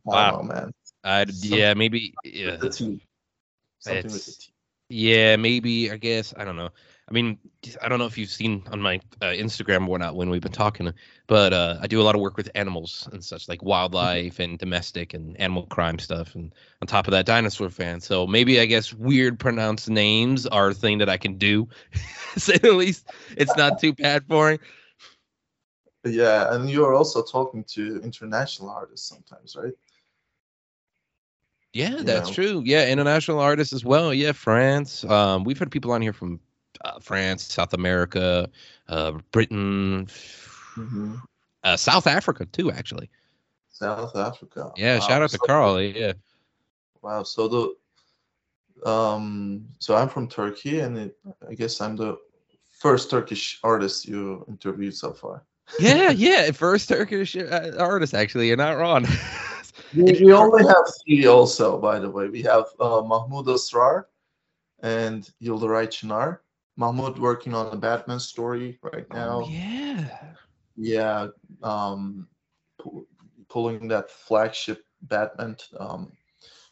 wow, 0.06 0.40
oh, 0.40 0.44
man. 0.44 0.72
I 1.04 1.26
yeah, 1.42 1.74
maybe 1.74 2.14
yeah. 2.24 2.58
Something 3.82 4.12
T. 4.12 4.51
Yeah, 4.92 5.38
maybe. 5.38 5.90
I 5.90 5.98
guess 5.98 6.34
I 6.36 6.44
don't 6.44 6.58
know. 6.58 6.70
I 7.08 7.14
mean, 7.14 7.38
I 7.82 7.90
don't 7.90 8.00
know 8.00 8.06
if 8.06 8.18
you've 8.18 8.30
seen 8.30 8.64
on 8.72 8.82
my 8.82 9.00
uh, 9.22 9.28
Instagram 9.28 9.88
or 9.88 9.98
not 9.98 10.16
when 10.16 10.30
we've 10.30 10.42
been 10.42 10.52
talking, 10.52 10.94
but 11.28 11.54
uh, 11.54 11.78
I 11.82 11.88
do 11.88 12.02
a 12.02 12.04
lot 12.04 12.16
of 12.16 12.22
work 12.22 12.38
with 12.38 12.50
animals 12.56 13.08
and 13.12 13.24
such, 13.24 13.50
like 13.50 13.64
wildlife 13.64 14.40
and 14.40 14.58
domestic 14.58 15.14
and 15.14 15.40
animal 15.40 15.66
crime 15.68 16.00
stuff. 16.00 16.36
And 16.36 16.54
on 16.82 16.88
top 16.88 17.08
of 17.08 17.12
that, 17.12 17.26
dinosaur 17.26 17.70
fan. 17.70 18.02
So 18.02 18.28
maybe 18.28 18.60
I 18.60 18.66
guess 18.66 18.94
weird 18.94 19.40
pronounced 19.40 19.90
names 19.90 20.46
are 20.48 20.70
a 20.70 20.74
thing 20.74 20.98
that 21.00 21.10
I 21.10 21.18
can 21.18 21.38
do. 21.38 21.68
say 22.38 22.58
the 22.58 22.74
least. 22.74 23.10
It's 23.38 23.56
not 23.56 23.80
too 23.80 23.94
bad 23.94 24.26
for 24.28 24.52
me. 24.52 24.60
Yeah, 26.04 26.54
and 26.54 26.70
you 26.70 26.86
are 26.86 26.94
also 26.94 27.22
talking 27.24 27.64
to 27.76 28.02
international 28.04 28.70
artists 28.70 29.08
sometimes, 29.08 29.56
right? 29.56 29.74
Yeah, 31.74 32.02
that's 32.02 32.30
know? 32.30 32.34
true. 32.34 32.64
Yeah, 32.66 32.88
international 32.88 33.40
artists 33.40 33.74
as 33.74 33.86
well. 33.86 34.14
Yeah, 34.14 34.34
France. 34.34 35.04
Um, 35.06 35.44
we've 35.44 35.58
had 35.58 35.72
people 35.72 35.92
on 35.92 36.02
here 36.02 36.14
from 36.14 36.40
uh, 36.84 37.00
France, 37.00 37.44
South 37.44 37.74
America, 37.74 38.50
uh, 38.90 39.14
Britain, 39.32 40.08
mm-hmm. 40.76 41.16
uh, 41.64 41.78
South 41.78 42.08
Africa 42.08 42.46
too, 42.46 42.72
actually. 42.72 43.10
South 43.70 44.16
Africa. 44.16 44.72
Yeah, 44.76 44.96
wow. 44.96 45.08
shout 45.08 45.22
out 45.22 45.30
to 45.30 45.38
so, 45.38 45.46
Carl. 45.46 45.82
Yeah. 45.82 46.14
Wow. 47.02 47.24
So 47.24 47.48
the 47.48 48.90
um, 48.90 49.66
so 49.80 49.96
I'm 49.96 50.10
from 50.10 50.28
Turkey, 50.28 50.80
and 50.80 50.98
it, 50.98 51.18
I 51.48 51.54
guess 51.54 51.80
I'm 51.82 51.96
the 51.96 52.18
first 52.70 53.10
Turkish 53.10 53.60
artist 53.64 54.08
you 54.08 54.46
interviewed 54.48 54.96
so 54.96 55.14
far. 55.14 55.44
yeah, 55.80 56.10
yeah, 56.16 56.52
first 56.52 56.90
Turkish 56.90 57.36
uh, 57.36 57.72
artist. 57.78 58.14
Actually, 58.14 58.48
you're 58.48 58.58
not 58.58 58.78
wrong. 58.78 59.06
we, 59.96 60.04
we 60.24 60.34
only 60.34 60.64
have 60.64 60.86
three, 61.04 61.26
also. 61.26 61.78
By 61.80 62.00
the 62.00 62.10
way, 62.10 62.28
we 62.28 62.42
have 62.44 62.66
uh, 62.80 63.02
Mahmud 63.02 63.48
Asrar 63.48 64.06
and 64.82 65.30
Yildiray 65.42 65.88
Çınar. 65.88 66.40
Mahmud 66.78 67.20
working 67.20 67.54
on 67.54 67.70
the 67.70 67.78
Batman 67.78 68.20
story 68.20 68.80
right 68.82 69.06
oh, 69.12 69.16
now. 69.16 69.42
Oh, 69.44 69.50
yeah. 69.50 70.34
Yeah. 70.78 71.28
Um, 71.62 72.28
pu- 72.80 73.08
pulling 73.50 73.88
that 73.90 74.10
flagship 74.10 74.86
Batman 75.04 75.58
um, 75.80 76.12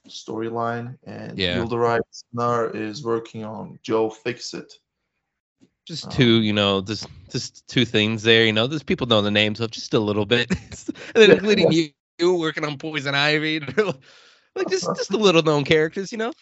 storyline, 0.07 0.97
and 1.05 1.37
yeah. 1.37 1.57
Yildiray 1.57 1.99
Çınar 2.13 2.75
is 2.75 3.03
working 3.03 3.43
on 3.43 3.79
Joe 3.83 4.09
Fixit. 4.09 4.71
Just 5.85 6.05
um, 6.05 6.11
two, 6.11 6.41
you 6.41 6.53
know, 6.53 6.81
just 6.81 7.07
just 7.29 7.67
two 7.67 7.85
things 7.85 8.23
there. 8.23 8.45
You 8.45 8.53
know, 8.53 8.67
there's 8.67 8.83
people 8.83 9.07
know 9.07 9.21
the 9.21 9.31
names 9.31 9.59
of 9.59 9.71
just 9.71 9.93
a 9.93 9.99
little 9.99 10.25
bit, 10.25 10.49
and 10.51 10.89
then 11.15 11.31
including 11.31 11.71
you 11.71 11.89
working 12.21 12.65
on 12.65 12.77
Poison 12.77 13.15
Ivy, 13.15 13.59
like 14.55 14.69
just 14.69 14.85
just 14.95 15.11
the 15.11 15.17
little 15.17 15.43
known 15.43 15.63
characters, 15.63 16.11
you 16.11 16.17
know. 16.17 16.33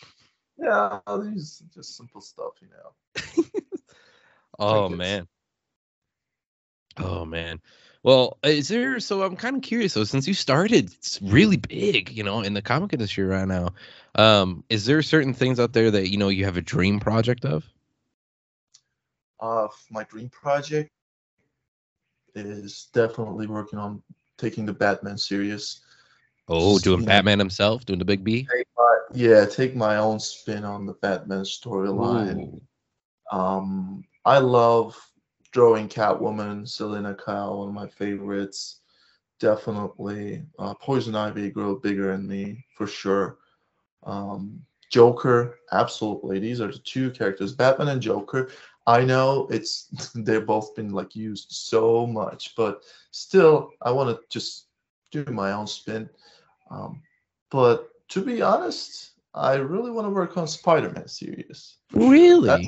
Yeah, 0.58 1.00
these 1.24 1.62
just 1.74 1.96
simple 1.96 2.22
stuff, 2.22 2.54
you 2.62 2.70
know. 2.70 3.44
oh 4.60 4.90
man. 4.90 5.28
Oh 6.98 7.26
man. 7.26 7.62
Well, 8.04 8.38
is 8.44 8.70
there? 8.70 9.00
So 9.00 9.24
I'm 9.24 9.36
kind 9.36 9.58
of 9.58 9.62
curious. 9.62 9.94
So 9.94 10.04
since 10.04 10.28
you 10.28 10.34
started, 10.34 10.94
it's 10.94 11.20
really 11.22 11.58
big, 11.58 12.12
you 12.12 12.24
know, 12.24 12.42
in 12.42 12.54
the 12.54 12.62
comic 12.62 12.94
industry 12.94 13.26
right 13.26 13.48
now. 13.48 13.74
Um, 14.16 14.63
is 14.70 14.86
there 14.86 15.02
certain 15.02 15.34
things 15.34 15.60
out 15.60 15.74
there 15.74 15.92
that 15.92 16.10
you 16.10 16.18
know 16.18 16.30
you 16.30 16.46
have 16.46 16.58
a 16.58 16.62
dream 16.62 17.00
project 17.00 17.46
of? 17.46 17.68
Uh, 19.40 19.68
my 19.92 20.04
dream 20.04 20.30
project 20.30 20.90
is 22.34 22.88
definitely 22.94 23.48
working 23.48 23.80
on 23.80 24.02
taking 24.38 24.65
the 24.65 24.73
Batman 24.73 25.17
serious. 25.17 25.82
Oh, 26.50 26.80
doing 26.80 27.04
Batman 27.04 27.39
himself, 27.39 27.86
doing 27.86 28.00
the 28.00 28.06
big 28.06 28.23
B. 28.23 28.47
Take 28.56 28.67
my, 28.78 28.97
yeah, 29.13 29.45
take 29.45 29.76
my 29.76 29.97
own 29.97 30.19
spin 30.19 30.63
on 30.63 30.86
the 30.86 30.93
Batman 30.93 31.41
storyline. 31.41 32.62
Um, 33.32 34.06
I 34.23 34.39
love 34.39 34.97
drawing 35.52 35.89
Catwoman, 35.89 36.67
Selina 36.67 37.15
Kyle, 37.15 37.60
one 37.60 37.67
of 37.67 37.73
my 37.73 37.88
favorites. 37.88 38.80
Definitely, 39.39 40.43
uh, 40.58 40.73
Poison 40.76 41.15
Ivy 41.15 41.52
grow 41.52 41.76
bigger 41.76 42.13
in 42.13 42.28
me 42.28 42.65
for 42.76 42.88
sure. 42.88 43.38
Um, 44.04 44.62
Joker, 44.89 45.60
absolutely. 45.73 46.39
These 46.39 46.62
are 46.62 46.71
the 46.71 46.80
two 46.80 47.12
characters, 47.12 47.54
Batman 47.54 47.89
and 47.89 48.02
Joker. 48.02 48.50
I 48.88 49.04
know 49.04 49.47
it's 49.52 50.12
they've 50.15 50.45
both 50.45 50.76
been 50.76 50.91
like 50.91 51.15
used 51.15 51.52
so 51.52 52.08
much, 52.08 52.56
but 52.56 52.84
still, 53.12 53.71
I 53.82 53.91
want 53.91 54.10
to 54.10 54.23
just 54.30 54.67
do 55.12 55.26
my 55.26 55.52
own 55.52 55.67
spin. 55.67 56.10
Um, 56.71 57.02
but 57.52 57.89
to 58.10 58.23
be 58.23 58.41
honest, 58.41 59.12
I 59.34 59.56
really 59.56 59.91
want 59.91 60.08
to 60.08 60.12
work 60.12 60.38
on 60.38 60.47
Spider-Man 60.47 61.08
series. 61.08 61.76
Really? 61.93 62.47
That's, 62.47 62.67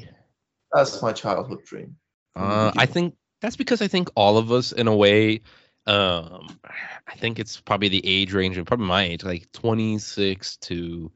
that's 0.72 1.02
my 1.02 1.14
childhood 1.14 1.64
dream. 1.64 1.96
Uh, 2.36 2.72
I 2.78 2.86
think 2.86 3.16
that's 3.42 3.56
because 3.56 3.82
I 3.82 3.88
think 3.88 4.10
all 4.16 4.38
of 4.38 4.52
us, 4.52 4.72
in 4.72 4.88
a 4.88 4.96
way, 4.96 5.42
um, 5.88 6.60
I 7.08 7.16
think 7.16 7.40
it's 7.40 7.60
probably 7.60 7.90
the 7.90 8.06
age 8.06 8.34
range, 8.34 8.58
and 8.58 8.68
probably 8.68 8.86
my 8.86 9.04
age, 9.04 9.24
like 9.24 9.52
26 9.54 10.58
to 10.58 11.12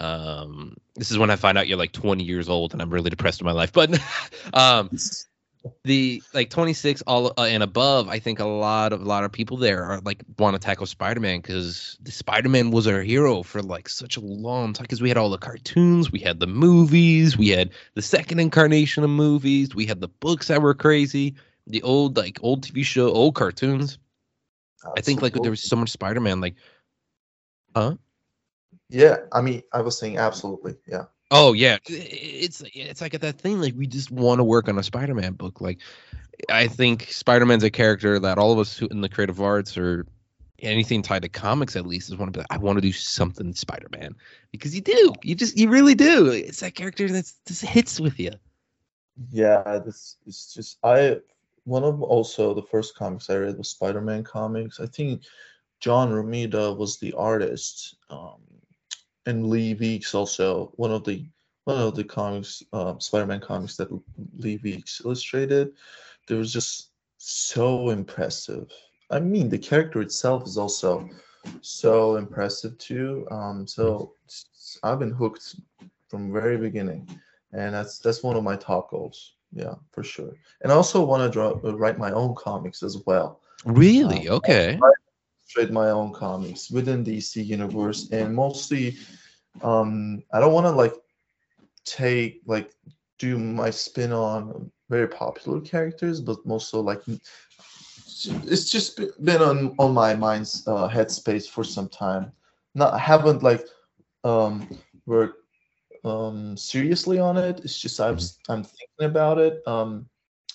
um, 0.00 0.76
this 0.96 1.10
is 1.10 1.18
when 1.18 1.30
I 1.30 1.36
find 1.36 1.58
out 1.58 1.68
you're 1.68 1.78
like 1.78 1.92
20 1.92 2.24
years 2.24 2.48
old 2.48 2.72
and 2.72 2.82
I'm 2.82 2.90
really 2.90 3.10
depressed 3.10 3.40
in 3.40 3.46
my 3.46 3.52
life. 3.52 3.72
But 3.72 3.98
um, 4.54 4.90
the 5.84 6.22
like 6.34 6.50
26 6.50 7.02
all 7.06 7.32
uh, 7.38 7.44
and 7.44 7.62
above, 7.62 8.08
I 8.08 8.18
think 8.18 8.40
a 8.40 8.44
lot 8.44 8.92
of 8.92 9.00
a 9.00 9.04
lot 9.04 9.24
of 9.24 9.32
people 9.32 9.56
there 9.56 9.84
are 9.84 10.00
like 10.00 10.22
want 10.38 10.54
to 10.54 10.58
tackle 10.58 10.86
Spider-Man 10.86 11.40
because 11.40 11.98
the 12.00 12.10
Spider-Man 12.10 12.70
was 12.70 12.86
our 12.86 13.02
hero 13.02 13.42
for 13.42 13.62
like 13.62 13.88
such 13.88 14.16
a 14.16 14.20
long 14.20 14.72
time. 14.72 14.84
Because 14.84 15.02
we 15.02 15.08
had 15.08 15.18
all 15.18 15.30
the 15.30 15.38
cartoons, 15.38 16.10
we 16.10 16.18
had 16.18 16.40
the 16.40 16.46
movies, 16.46 17.36
we 17.36 17.48
had 17.48 17.70
the 17.94 18.02
second 18.02 18.40
incarnation 18.40 19.04
of 19.04 19.10
movies, 19.10 19.74
we 19.74 19.86
had 19.86 20.00
the 20.00 20.08
books 20.08 20.48
that 20.48 20.62
were 20.62 20.74
crazy, 20.74 21.34
the 21.66 21.82
old 21.82 22.16
like 22.16 22.38
old 22.42 22.66
TV 22.66 22.84
show, 22.84 23.10
old 23.10 23.34
cartoons. 23.34 23.98
That's 24.82 24.94
I 24.98 25.00
think 25.00 25.20
so 25.20 25.26
like 25.26 25.34
cool. 25.34 25.42
there 25.42 25.50
was 25.50 25.62
so 25.62 25.76
much 25.76 25.90
Spider-Man, 25.90 26.40
like, 26.40 26.56
huh? 27.76 27.94
Yeah, 28.92 29.16
I 29.32 29.40
mean, 29.40 29.62
I 29.72 29.80
was 29.80 29.98
saying 29.98 30.18
absolutely, 30.18 30.76
yeah. 30.86 31.04
Oh 31.30 31.54
yeah, 31.54 31.78
it's 31.86 32.62
it's 32.74 33.00
like 33.00 33.18
that 33.18 33.38
thing. 33.38 33.58
Like 33.58 33.74
we 33.74 33.86
just 33.86 34.10
want 34.10 34.38
to 34.38 34.44
work 34.44 34.68
on 34.68 34.78
a 34.78 34.82
Spider-Man 34.82 35.32
book. 35.32 35.62
Like 35.62 35.78
I 36.50 36.66
think 36.66 37.08
Spider-Man's 37.10 37.62
a 37.62 37.70
character 37.70 38.18
that 38.18 38.36
all 38.36 38.52
of 38.52 38.58
us 38.58 38.82
in 38.82 39.00
the 39.00 39.08
creative 39.08 39.40
arts 39.40 39.78
or 39.78 40.06
anything 40.58 41.00
tied 41.00 41.22
to 41.22 41.30
comics 41.30 41.74
at 41.74 41.86
least 41.86 42.10
is 42.10 42.18
want 42.18 42.34
to 42.34 42.36
be 42.36 42.40
like, 42.40 42.52
I 42.52 42.58
want 42.58 42.76
to 42.76 42.82
do 42.82 42.92
something 42.92 43.54
Spider-Man 43.54 44.14
because 44.50 44.74
you 44.74 44.82
do. 44.82 45.14
You 45.22 45.36
just 45.36 45.56
you 45.56 45.70
really 45.70 45.94
do. 45.94 46.26
It's 46.30 46.60
that 46.60 46.74
character 46.74 47.08
that 47.08 47.32
just 47.46 47.62
hits 47.62 47.98
with 47.98 48.20
you. 48.20 48.32
Yeah, 49.30 49.78
this 49.78 50.18
is 50.26 50.52
just 50.54 50.76
I 50.84 51.16
one 51.64 51.84
of 51.84 52.02
also 52.02 52.52
the 52.52 52.62
first 52.62 52.94
comics 52.94 53.30
I 53.30 53.36
read 53.36 53.56
was 53.56 53.70
Spider-Man 53.70 54.24
comics. 54.24 54.80
I 54.80 54.86
think 54.86 55.22
John 55.80 56.10
Romita 56.10 56.76
was 56.76 56.98
the 56.98 57.14
artist. 57.14 57.96
Um, 58.10 58.36
and 59.26 59.46
Lee 59.46 59.74
Weeks 59.74 60.14
also 60.14 60.72
one 60.76 60.90
of 60.90 61.04
the 61.04 61.24
one 61.64 61.78
of 61.78 61.94
the 61.94 62.02
comics, 62.02 62.62
uh, 62.72 62.98
Spider-Man 62.98 63.40
comics 63.40 63.76
that 63.76 63.88
Lee 64.38 64.58
Weeks 64.64 65.00
illustrated. 65.04 65.72
There 66.26 66.38
was 66.38 66.52
just 66.52 66.90
so 67.18 67.90
impressive. 67.90 68.68
I 69.10 69.20
mean, 69.20 69.48
the 69.48 69.58
character 69.58 70.00
itself 70.00 70.44
is 70.46 70.58
also 70.58 71.08
so 71.60 72.16
impressive 72.16 72.76
too. 72.78 73.26
Um, 73.30 73.66
so 73.66 74.14
I've 74.82 74.98
been 74.98 75.12
hooked 75.12 75.54
from 76.08 76.32
very 76.32 76.56
beginning, 76.56 77.08
and 77.52 77.74
that's 77.74 77.98
that's 77.98 78.22
one 78.22 78.36
of 78.36 78.42
my 78.42 78.56
top 78.56 78.90
goals. 78.90 79.34
Yeah, 79.52 79.74
for 79.92 80.02
sure. 80.02 80.32
And 80.62 80.72
I 80.72 80.74
also 80.74 81.04
want 81.04 81.22
to 81.22 81.30
draw, 81.30 81.60
write 81.74 81.98
my 81.98 82.10
own 82.10 82.34
comics 82.34 82.82
as 82.82 82.96
well. 83.06 83.40
Really? 83.66 84.28
Um, 84.28 84.36
okay 84.36 84.80
trade 85.52 85.70
my 85.70 85.90
own 85.90 86.12
comics 86.12 86.70
within 86.70 87.04
the 87.04 87.18
DC 87.18 87.44
universe, 87.44 88.08
and 88.10 88.34
mostly, 88.34 88.96
um, 89.62 90.22
I 90.32 90.40
don't 90.40 90.52
want 90.52 90.66
to 90.66 90.70
like 90.70 90.94
take 91.84 92.40
like 92.46 92.72
do 93.18 93.38
my 93.38 93.70
spin 93.70 94.12
on 94.12 94.70
very 94.88 95.08
popular 95.08 95.60
characters, 95.60 96.20
but 96.20 96.44
mostly 96.46 96.80
like 96.80 97.02
it's 98.26 98.70
just 98.70 99.00
been 99.24 99.42
on 99.42 99.74
on 99.78 99.92
my 99.94 100.14
mind's 100.14 100.66
uh, 100.66 100.88
headspace 100.88 101.48
for 101.48 101.64
some 101.64 101.88
time. 101.88 102.32
Not 102.74 102.94
I 102.94 102.98
haven't 102.98 103.42
like 103.42 103.64
um 104.24 104.68
worked 105.06 105.42
um 106.04 106.56
seriously 106.56 107.18
on 107.18 107.36
it. 107.36 107.60
It's 107.64 107.78
just 107.78 108.00
I'm. 108.00 108.18
I'm 108.48 108.64
thinking 108.64 109.06
about 109.06 109.38
it. 109.38 109.62
Um, 109.66 110.08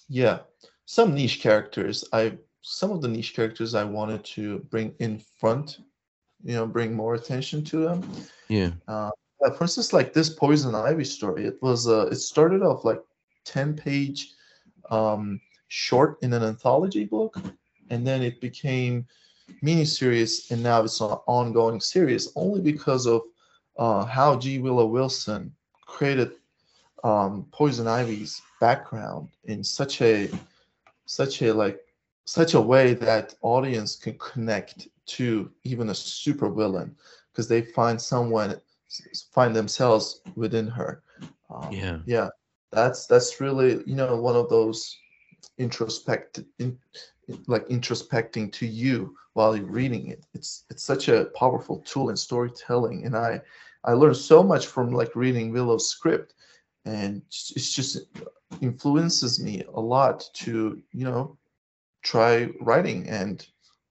yeah, 0.10 0.40
some 0.86 1.14
niche 1.14 1.42
characters 1.42 2.06
I 2.14 2.38
some 2.68 2.92
of 2.92 3.02
the 3.02 3.08
niche 3.08 3.34
characters 3.34 3.76
I 3.76 3.86
wanted 3.86 4.26
to 4.36 4.60
bring 4.70 4.94
in 5.00 5.20
front, 5.20 5.80
you 6.44 6.54
know, 6.54 6.68
bring 6.68 6.94
more 6.94 7.16
attention 7.16 7.64
to 7.64 7.78
them. 7.78 8.12
Yeah. 8.50 8.72
Uh, 8.90 9.12
for 9.56 9.64
instance, 9.64 9.94
like 9.94 10.12
this 10.12 10.30
Poison 10.30 10.76
Ivy 10.76 11.06
story, 11.06 11.46
it 11.46 11.62
was 11.62 11.88
uh, 11.88 12.08
it 12.08 12.18
started 12.18 12.64
off 12.64 12.84
like 12.84 13.02
ten 13.46 13.74
page 13.74 14.34
um, 14.90 15.40
short 15.70 16.18
in 16.22 16.34
an 16.34 16.44
anthology 16.44 17.06
book, 17.06 17.40
and 17.90 18.06
then 18.06 18.22
it 18.22 18.42
became 18.42 19.08
miniseries, 19.64 20.52
and 20.52 20.62
now 20.62 20.84
it's 20.84 21.00
an 21.00 21.18
ongoing 21.26 21.80
series 21.80 22.34
only 22.36 22.60
because 22.60 23.08
of 23.08 23.22
uh, 23.78 24.04
how 24.04 24.36
G. 24.38 24.60
Willow 24.60 24.88
Wilson 24.88 25.56
created 25.86 26.32
um, 27.06 27.48
Poison 27.52 27.88
Ivy's 27.88 28.42
background 28.60 29.30
in 29.46 29.64
such 29.64 30.02
a 30.02 30.30
such 31.06 31.42
a 31.42 31.54
like 31.54 31.87
such 32.28 32.56
a 32.56 32.62
way 32.62 32.94
that 32.94 33.34
audience 33.42 33.96
can 33.96 34.18
connect 34.20 34.90
to 35.06 35.50
even 35.64 35.90
a 35.90 35.96
super 35.96 36.50
villain 36.50 36.94
because 37.32 37.48
they 37.48 37.62
find 37.62 38.00
someone 38.00 38.60
find 39.32 39.56
themselves 39.56 40.22
within 40.36 40.68
her 40.68 41.02
um, 41.50 41.72
Yeah. 41.72 42.00
yeah 42.06 42.30
that's 42.72 43.08
that's 43.08 43.40
really 43.40 43.82
you 43.86 43.96
know 43.96 44.18
one 44.18 44.36
of 44.36 44.50
those 44.50 44.98
introspect 45.58 46.44
in, 46.60 46.78
like 47.48 47.66
introspecting 47.68 48.52
to 48.52 48.66
you 48.68 49.16
while 49.34 49.56
you're 49.56 49.66
reading 49.66 50.08
it 50.08 50.26
it's 50.34 50.66
it's 50.70 50.84
such 50.84 51.08
a 51.08 51.26
powerful 51.36 51.80
tool 51.80 52.10
in 52.10 52.18
storytelling 52.18 53.06
and 53.06 53.16
i 53.16 53.40
i 53.86 53.94
learned 53.94 54.18
so 54.18 54.44
much 54.44 54.68
from 54.68 54.92
like 54.92 55.16
reading 55.16 55.52
willow's 55.54 55.90
script 55.90 56.34
and 56.86 57.22
it's 57.28 57.54
it's 57.56 57.74
just 57.74 58.00
influences 58.62 59.42
me 59.42 59.64
a 59.74 59.80
lot 59.80 60.30
to 60.34 60.82
you 60.92 61.06
know 61.06 61.38
try 62.08 62.50
writing 62.70 63.08
and 63.10 63.48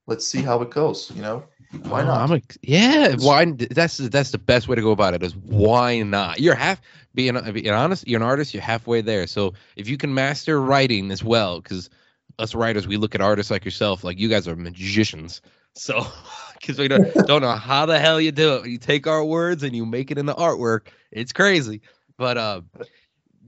let's 0.07 0.27
see 0.27 0.43
how 0.43 0.63
it 0.63 0.71
goes 0.71 1.13
you 1.17 1.23
know 1.23 1.45
why 1.89 2.03
Oh, 2.03 2.07
not 2.07 2.23
I'm 2.23 2.33
ex- 2.33 2.59
yeah. 2.63 3.15
Why? 3.17 3.45
That's 3.47 3.99
that's 3.99 4.31
the 4.31 4.39
best 4.39 4.69
way 4.69 4.77
to 4.77 4.83
go 4.83 4.93
about 4.93 5.15
it. 5.15 5.23
Is 5.23 5.37
why 5.37 6.03
not? 6.03 6.41
You're 6.41 6.55
half 6.55 6.81
being 7.15 7.39
being 7.53 7.71
honest. 7.71 8.07
You're 8.09 8.21
an 8.21 8.27
artist. 8.27 8.55
You're 8.55 8.63
halfway 8.63 9.03
there. 9.03 9.27
So 9.27 9.55
if 9.77 9.89
you 9.89 9.97
can 9.99 10.15
master 10.15 10.61
writing 10.61 11.11
as 11.13 11.25
well, 11.25 11.61
because 11.61 11.91
us 12.39 12.55
writers, 12.55 12.87
we 12.87 12.97
look 12.97 13.15
at 13.15 13.21
artists 13.23 13.51
like 13.51 13.65
yourself, 13.65 14.05
like 14.05 14.19
you 14.19 14.29
guys 14.29 14.49
are 14.49 14.57
magicians. 14.57 15.41
So 15.75 16.07
because 16.61 16.79
we 16.79 16.89
don't 16.89 17.03
don't 17.27 17.43
know 17.43 17.53
how 17.53 17.87
the 17.87 17.99
hell 17.99 18.21
you 18.21 18.33
do 18.33 18.57
it. 18.57 18.67
You 18.69 18.79
take 18.79 19.07
our 19.07 19.25
words 19.25 19.63
and 19.63 19.75
you 19.77 19.87
make 19.87 20.11
it 20.11 20.19
into 20.19 20.35
artwork. 20.35 20.89
It's 21.13 21.33
crazy. 21.33 21.83
But 22.19 22.39
uh, 22.39 22.63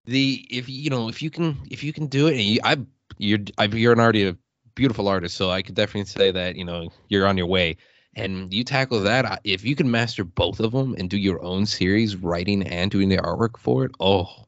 the 0.06 0.46
if 0.50 0.68
you 0.68 0.90
know 0.90 1.08
if 1.08 1.22
you 1.22 1.30
can 1.30 1.56
if 1.70 1.82
you 1.84 1.92
can 1.92 2.06
do 2.06 2.26
it, 2.28 2.32
and 2.32 2.40
you, 2.42 2.60
I 2.64 2.76
you're 3.18 3.40
I, 3.58 3.66
you're 3.66 3.92
an 3.92 4.00
artist, 4.00 4.36
a 4.36 4.38
beautiful 4.78 5.08
artist. 5.08 5.36
So 5.36 5.50
I 5.50 5.62
could 5.62 5.74
definitely 5.74 6.06
say 6.06 6.30
that 6.30 6.56
you 6.56 6.64
know 6.64 6.88
you're 7.08 7.26
on 7.26 7.36
your 7.36 7.48
way 7.48 7.76
and 8.14 8.52
you 8.54 8.64
tackle 8.64 9.00
that 9.00 9.40
if 9.44 9.64
you 9.64 9.74
can 9.74 9.90
master 9.90 10.24
both 10.24 10.60
of 10.60 10.72
them 10.72 10.94
and 10.98 11.10
do 11.10 11.18
your 11.18 11.42
own 11.42 11.66
series 11.66 12.16
writing 12.16 12.62
and 12.62 12.90
doing 12.90 13.08
the 13.08 13.18
artwork 13.18 13.58
for 13.58 13.84
it 13.84 13.92
oh 14.00 14.46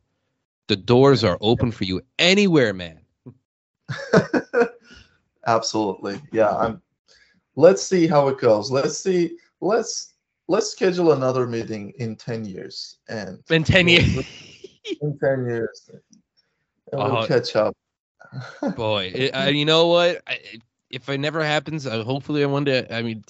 the 0.69 0.77
doors 0.77 1.25
are 1.25 1.39
open 1.41 1.71
for 1.71 1.85
you 1.85 2.01
anywhere 2.19 2.73
man 2.73 3.01
Absolutely. 5.47 6.21
Yeah, 6.33 6.55
I'm 6.57 6.83
let's 7.57 7.83
see 7.83 8.07
how 8.07 8.29
it 8.29 8.39
goes. 8.39 8.71
Let's 8.71 8.99
see 8.99 9.37
let's 9.61 10.15
let's 10.49 10.71
schedule 10.71 11.13
another 11.13 11.47
meeting 11.47 11.93
in 11.99 12.17
10 12.17 12.45
years 12.45 12.99
and 13.09 13.39
in 13.51 13.65
10 13.65 13.89
years 13.89 14.05
in 15.03 15.19
10 15.19 15.47
years 15.47 15.91
and 16.93 17.03
we'll 17.05 17.19
Oh, 17.19 17.27
catch 17.27 17.57
up. 17.57 17.77
Boy 18.77 19.13
it, 19.15 19.35
I, 19.35 19.49
you 19.49 19.65
know 19.65 19.89
what? 19.89 20.23
I, 20.27 20.39
if 20.91 21.09
it 21.09 21.19
never 21.19 21.43
happens 21.45 21.87
uh, 21.87 22.05
hopefully 22.05 22.43
i 22.43 22.47
one 22.47 22.65
day 22.65 22.87
i 22.91 23.03
mean 23.03 23.25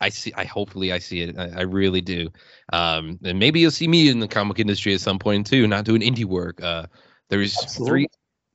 i 0.00 0.08
see 0.08 0.32
i 0.36 0.44
hopefully 0.44 0.92
i 0.92 0.98
see 0.98 1.22
it. 1.22 1.38
I, 1.38 1.60
I 1.60 1.60
really 1.62 2.00
do. 2.00 2.28
Um 2.72 3.18
and 3.24 3.38
maybe 3.38 3.60
you'll 3.60 3.70
see 3.70 3.88
me 3.88 4.08
in 4.08 4.20
the 4.20 4.28
comic 4.28 4.58
industry 4.58 4.94
at 4.94 5.00
some 5.00 5.18
point 5.18 5.46
too 5.46 5.66
not 5.66 5.84
doing 5.84 6.00
indie 6.02 6.24
work. 6.24 6.62
Uh 6.62 6.86
there's 7.28 7.54
three 7.76 8.08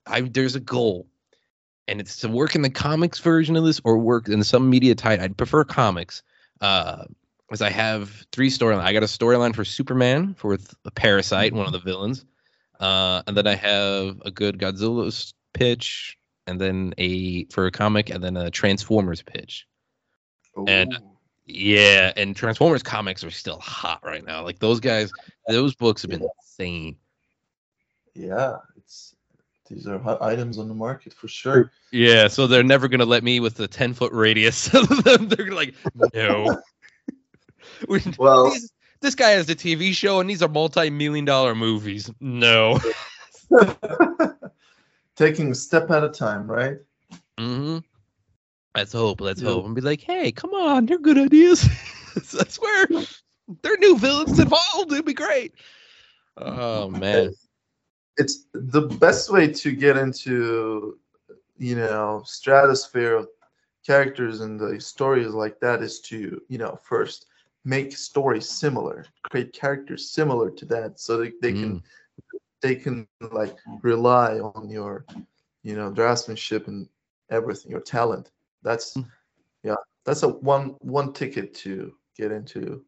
I 0.06 0.22
there's 0.22 0.56
a 0.56 0.60
goal, 0.60 1.08
and 1.88 2.00
it's 2.00 2.18
to 2.18 2.28
work 2.28 2.56
in 2.56 2.62
the 2.62 2.70
comics 2.70 3.20
version 3.20 3.56
of 3.56 3.64
this 3.64 3.82
or 3.84 3.98
work 3.98 4.28
in 4.30 4.44
some 4.44 4.70
media 4.70 4.96
title. 4.96 5.26
I'd 5.26 5.38
prefer 5.38 5.64
comics, 5.64 6.22
uh, 6.62 7.06
as 7.52 7.62
I 7.62 7.70
have 7.70 8.26
three 8.32 8.50
storylines. 8.50 8.82
I 8.82 8.94
got 8.94 9.04
a 9.04 9.08
storyline 9.08 9.56
for 9.56 9.66
Superman 9.66 10.36
for 10.36 10.58
a 10.86 10.92
Parasite, 10.92 11.54
one 11.54 11.66
of 11.66 11.72
the 11.72 11.80
villains, 11.80 12.26
uh, 12.80 13.24
and 13.28 13.36
then 13.36 13.48
I 13.48 13.56
have 13.56 14.22
a 14.26 14.32
good 14.32 14.60
Godzilla 14.60 15.34
pitch, 15.56 16.18
and 16.46 16.62
then 16.62 16.94
a 17.00 17.46
for 17.46 17.66
a 17.66 17.72
comic, 17.72 18.10
and 18.12 18.24
then 18.24 18.38
a 18.38 18.52
Transformers 18.52 19.22
pitch. 19.24 19.66
And- 20.68 20.96
Yeah, 21.48 22.12
and 22.18 22.36
Transformers 22.36 22.82
comics 22.84 23.24
are 23.24 23.32
still 23.32 23.60
hot 23.60 24.00
right 24.04 24.26
now. 24.26 24.44
Like 24.44 24.60
those 24.60 24.80
guys, 24.80 25.12
those 25.48 25.76
books 25.76 26.02
have 26.04 26.12
been 26.12 26.28
insane. 26.40 26.96
yeah, 28.16 28.58
it's 28.78 29.16
these 29.70 29.88
are 29.88 29.98
hot 30.00 30.22
items 30.22 30.58
on 30.60 30.68
the 30.68 30.74
market 30.76 31.14
for 31.14 31.28
sure. 31.28 31.72
Yeah, 31.92 32.28
so 32.28 32.48
they're 32.48 32.64
never 32.64 32.88
gonna 32.88 33.06
let 33.06 33.24
me 33.24 33.40
with 33.40 33.56
the 33.56 33.68
ten 33.68 33.94
foot 33.94 34.12
radius. 34.14 34.66
they're 35.04 35.24
gonna 35.46 35.56
like, 35.56 35.74
no. 36.14 36.62
Well, 38.18 38.52
these- 38.52 38.72
this 39.02 39.14
guy 39.16 39.32
has 39.32 39.50
a 39.50 39.56
TV 39.56 39.94
show, 39.94 40.20
and 40.20 40.28
these 40.30 40.42
are 40.42 40.48
multi 40.48 40.90
million 40.90 41.26
dollar 41.26 41.54
movies. 41.54 42.10
No. 42.20 42.80
taking 45.16 45.52
a 45.52 45.56
step 45.56 45.90
at 45.92 46.04
a 46.04 46.10
time, 46.10 46.50
right? 46.50 46.78
Mm-hmm. 47.40 47.80
Let's 48.76 48.92
hope. 48.94 49.22
Let's 49.22 49.42
Yeah. 49.42 49.50
hope, 49.50 49.66
and 49.66 49.76
be 49.76 49.82
like, 49.82 50.02
hey, 50.02 50.32
come 50.32 50.54
on, 50.54 50.86
they're 50.86 50.98
good 51.00 51.18
ideas. 51.18 51.64
I 52.16 52.48
swear, 52.48 52.88
they're 53.62 53.78
new 53.78 53.98
villains 53.98 54.40
involved. 54.40 54.92
It'd 54.92 55.06
be 55.06 55.14
great. 55.14 55.56
Oh 56.38 56.90
man. 56.90 57.34
it's 58.18 58.46
the 58.54 58.82
best 58.82 59.32
way 59.32 59.52
to 59.52 59.72
get 59.72 59.98
into 59.98 61.00
you 61.58 61.76
know 61.76 62.22
stratosphere 62.26 63.16
of 63.16 63.28
characters 63.86 64.42
and 64.42 64.60
the 64.60 64.80
stories 64.80 65.30
like 65.30 65.60
that 65.60 65.82
is 65.82 66.00
to 66.02 66.42
you 66.50 66.58
know 66.58 66.78
first 66.84 67.28
make 67.64 67.96
stories 67.96 68.48
similar 68.48 69.06
create 69.24 69.54
characters 69.54 70.10
similar 70.10 70.50
to 70.50 70.66
that 70.66 71.00
so 71.00 71.18
that 71.18 71.42
they 71.42 71.54
can 71.54 71.82
they 72.66 72.76
can 72.76 73.08
like 73.32 73.56
rely 73.84 74.40
on 74.40 74.68
your 74.68 75.06
you 75.62 75.76
know 75.76 75.92
draftsmanship 75.92 76.68
and 76.68 76.90
everything 77.30 77.70
your 77.70 77.82
talent 77.82 78.32
that's 78.64 78.96
Mm. 78.96 79.06
yeah 79.64 79.82
that's 80.06 80.24
a 80.24 80.30
one 80.30 80.66
one 80.82 81.14
ticket 81.14 81.54
to 81.66 81.94
get 82.18 82.32
into 82.32 82.84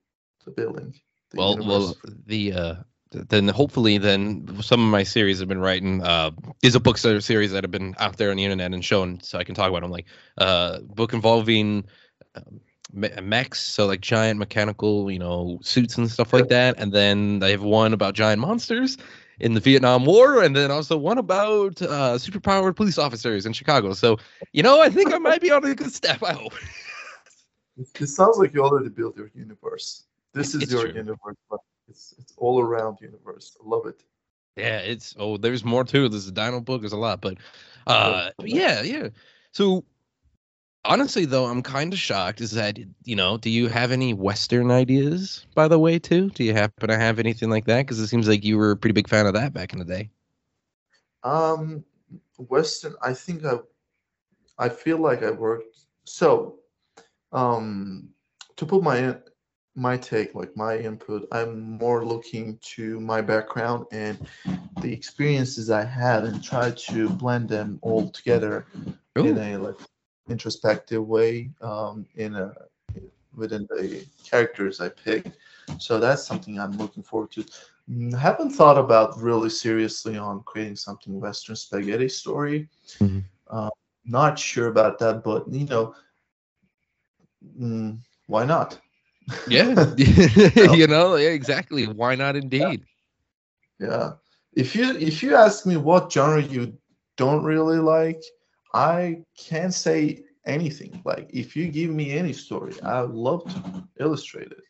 the 0.46 0.52
building 0.52 0.94
the 1.32 1.38
well, 1.38 1.58
well, 1.58 1.96
the 2.26 2.54
uh, 2.54 2.76
then 3.12 3.48
hopefully 3.48 4.00
then 4.00 4.62
some 4.62 4.82
of 4.84 4.90
my 4.90 5.04
series 5.04 5.42
I've 5.42 5.48
been 5.48 5.68
writing 5.70 6.02
uh 6.02 6.32
is 6.64 6.76
a 6.76 6.80
book 6.80 6.98
ser- 6.98 7.22
series 7.22 7.52
that 7.52 7.64
have 7.64 7.72
been 7.72 7.94
out 8.00 8.18
there 8.18 8.32
on 8.32 8.38
the 8.38 8.46
internet 8.46 8.74
and 8.74 8.84
shown, 8.84 9.20
so 9.22 9.38
I 9.38 9.44
can 9.44 9.54
talk 9.56 9.70
about 9.70 9.82
them. 9.82 9.92
Like 9.92 10.08
uh, 10.38 10.80
book 10.82 11.14
involving 11.14 11.86
um, 12.36 12.62
mechs, 13.22 13.60
so 13.62 13.86
like 13.86 14.02
giant 14.02 14.40
mechanical, 14.40 15.12
you 15.12 15.20
know, 15.20 15.60
suits 15.62 15.98
and 15.98 16.10
stuff 16.10 16.34
like 16.34 16.48
that. 16.50 16.80
And 16.80 16.92
then 16.94 17.42
I 17.44 17.50
have 17.52 17.64
one 17.64 17.94
about 17.94 18.16
giant 18.16 18.42
monsters 18.42 18.98
in 19.40 19.54
the 19.54 19.60
Vietnam 19.60 20.06
War, 20.06 20.44
and 20.44 20.56
then 20.56 20.72
also 20.72 20.98
one 20.98 21.18
about 21.18 21.82
uh, 21.82 22.16
superpowered 22.18 22.76
police 22.76 22.98
officers 22.98 23.46
in 23.46 23.54
Chicago. 23.54 23.94
So 23.94 24.18
you 24.52 24.64
know, 24.64 24.82
I 24.82 24.90
think 24.90 25.14
I 25.14 25.18
might 25.18 25.42
be 25.42 25.52
on 25.52 25.64
a 25.66 25.76
good 25.76 25.94
step. 25.94 26.24
I 26.24 26.34
hope. 26.34 26.54
It 28.00 28.08
sounds 28.08 28.38
like 28.38 28.54
you 28.54 28.64
already 28.64 28.90
built 28.90 29.16
your 29.16 29.30
universe. 29.36 30.06
This 30.34 30.56
is 30.56 30.64
It's 30.64 30.72
your 30.72 30.86
true. 30.86 30.94
universe, 30.94 31.38
but 31.50 31.60
it's 31.88 32.16
it's 32.18 32.34
all 32.38 32.60
around 32.60 32.98
universe. 33.02 33.56
I 33.64 33.68
love 33.68 33.86
it. 33.86 34.04
Yeah, 34.56 34.80
it's 34.80 35.16
oh, 35.20 35.38
there's 35.38 35.64
more 35.64 35.84
too. 35.84 36.10
There's 36.10 36.28
a 36.28 36.32
Dino 36.32 36.60
book. 36.60 36.82
There's 36.82 36.94
a 36.94 36.98
lot, 36.98 37.22
but 37.22 37.38
uh, 37.86 38.32
but 38.38 38.50
yeah, 38.50 38.82
yeah. 38.82 39.10
So 39.52 39.84
honestly, 40.88 41.26
though, 41.26 41.46
I'm 41.46 41.62
kind 41.62 41.94
of 41.94 42.00
shocked. 42.00 42.42
Is 42.42 42.52
that 42.52 42.80
you 43.04 43.16
know, 43.16 43.38
do 43.38 43.50
you 43.50 43.68
have 43.68 43.92
any 43.92 44.14
Western 44.14 44.72
ideas, 44.72 45.46
by 45.54 45.68
the 45.68 45.78
way, 45.78 46.00
too? 46.00 46.30
Do 46.32 46.44
you 46.44 46.54
happen 46.54 46.90
to 46.90 46.98
have 46.98 47.20
anything 47.20 47.50
like 47.50 47.66
that? 47.66 47.80
Because 47.86 48.00
it 48.00 48.08
seems 48.08 48.28
like 48.28 48.44
you 48.44 48.58
were 48.58 48.72
a 48.72 48.78
pretty 48.78 48.94
big 48.94 49.08
fan 49.08 49.28
of 49.28 49.34
that 49.34 49.54
back 49.54 49.74
in 49.74 49.80
the 49.80 49.86
day. 49.86 50.10
Um, 51.24 51.84
Western. 52.38 52.96
I 53.02 53.14
think 53.14 53.46
I, 53.46 53.60
I 54.58 54.70
feel 54.70 54.98
like 54.98 55.24
I 55.24 55.32
worked. 55.32 55.78
So, 56.06 56.60
um, 57.32 58.10
to 58.56 58.66
put 58.66 58.82
my 58.82 59.18
my 59.76 59.96
take, 59.96 60.34
like 60.34 60.58
my 60.58 60.78
input, 60.78 61.28
I'm 61.32 61.78
more 61.78 62.04
looking 62.04 62.58
to 62.76 63.00
my 63.00 63.22
background 63.22 63.86
and 63.92 64.18
the 64.82 64.92
experiences 64.92 65.70
I 65.70 65.86
had, 65.86 66.24
and 66.24 66.44
try 66.44 66.72
to 66.72 67.10
blend 67.10 67.50
them 67.50 67.78
all 67.84 68.10
together 68.10 68.66
in 69.16 69.38
a 69.38 69.58
like 69.58 69.78
introspective 70.30 71.06
way 71.06 71.50
um, 71.62 72.06
in 72.16 72.36
a 72.36 72.54
within 73.36 73.68
the 73.70 74.06
characters 74.24 74.80
I 74.82 74.90
picked. 74.90 75.38
So 75.78 76.00
that's 76.00 76.26
something 76.26 76.60
I'm 76.60 76.72
looking 76.78 77.04
forward 77.04 77.32
to. 77.32 77.46
Mm, 77.90 78.18
haven't 78.18 78.52
thought 78.52 78.78
about 78.78 79.20
really 79.20 79.50
seriously 79.50 80.18
on 80.18 80.42
creating 80.44 80.76
something 80.76 81.20
Western 81.20 81.56
spaghetti 81.56 82.10
story. 82.10 82.68
Mhm. 83.00 83.24
Uh, 83.50 83.70
not 84.06 84.38
sure 84.40 84.68
about 84.68 85.00
that, 85.00 85.24
but 85.24 85.52
you 85.52 85.66
know, 85.66 85.94
mm, 87.60 87.98
why 88.28 88.46
not? 88.46 88.80
Yeah, 89.46 89.76
you 89.98 90.88
know, 90.88 91.16
yeah, 91.16 91.30
exactly. 91.30 91.88
Why 91.88 92.16
not? 92.16 92.36
Indeed. 92.36 92.86
Yeah. 93.80 94.14
If 94.54 94.76
you 94.76 94.96
if 94.98 95.22
you 95.24 95.36
ask 95.36 95.66
me 95.66 95.78
what 95.78 96.12
genre 96.12 96.42
you 96.42 96.78
don't 97.18 97.44
really 97.44 97.80
like. 97.80 98.22
I 98.78 99.24
can't 99.38 99.74
say 99.74 100.24
anything. 100.46 101.02
Like 101.04 101.30
if 101.34 101.56
you 101.56 101.68
give 101.68 101.90
me 101.90 102.12
any 102.18 102.34
story, 102.34 102.74
I 102.84 103.02
love 103.02 103.44
to 103.46 103.84
illustrate 104.00 104.52
it. 104.52 104.62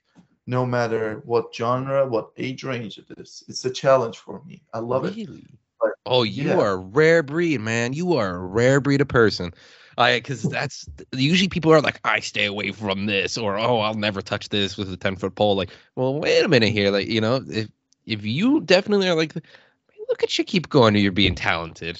No 0.47 0.65
matter 0.65 1.21
what 1.25 1.53
genre, 1.53 2.07
what 2.07 2.29
age 2.37 2.63
range 2.63 2.97
it 2.97 3.05
is. 3.19 3.43
It's 3.49 3.65
a 3.65 3.69
challenge 3.69 4.17
for 4.17 4.41
me. 4.45 4.63
I 4.73 4.79
love 4.79 5.03
it. 5.05 5.15
really? 5.15 5.45
But, 5.81 5.91
Oh, 6.05 6.23
you 6.23 6.47
yeah. 6.47 6.57
are 6.57 6.71
a 6.71 6.77
rare 6.77 7.21
breed, 7.21 7.59
man. 7.59 7.91
You 7.91 8.13
are 8.13 8.35
a 8.35 8.39
rare 8.39 8.79
breed 8.79 9.01
of 9.01 9.09
person. 9.09 9.53
I 9.97 10.17
because 10.19 10.43
that's 10.43 10.87
usually 11.11 11.49
people 11.49 11.73
are 11.73 11.81
like, 11.81 11.99
I 12.05 12.19
stay 12.21 12.45
away 12.45 12.71
from 12.71 13.07
this, 13.07 13.37
or 13.37 13.57
oh, 13.57 13.79
I'll 13.79 13.93
never 13.95 14.21
touch 14.21 14.49
this 14.49 14.77
with 14.77 14.91
a 14.93 14.97
ten 14.97 15.15
foot 15.17 15.35
pole. 15.35 15.55
Like, 15.55 15.71
well, 15.95 16.19
wait 16.19 16.43
a 16.45 16.47
minute 16.47 16.71
here. 16.71 16.91
Like, 16.91 17.07
you 17.07 17.19
know, 17.19 17.43
if 17.47 17.67
if 18.05 18.23
you 18.25 18.61
definitely 18.61 19.09
are 19.09 19.15
like, 19.15 19.35
look 20.07 20.23
at 20.23 20.37
you 20.37 20.43
keep 20.45 20.69
going, 20.69 20.95
you're 20.95 21.11
being 21.11 21.35
talented. 21.35 21.99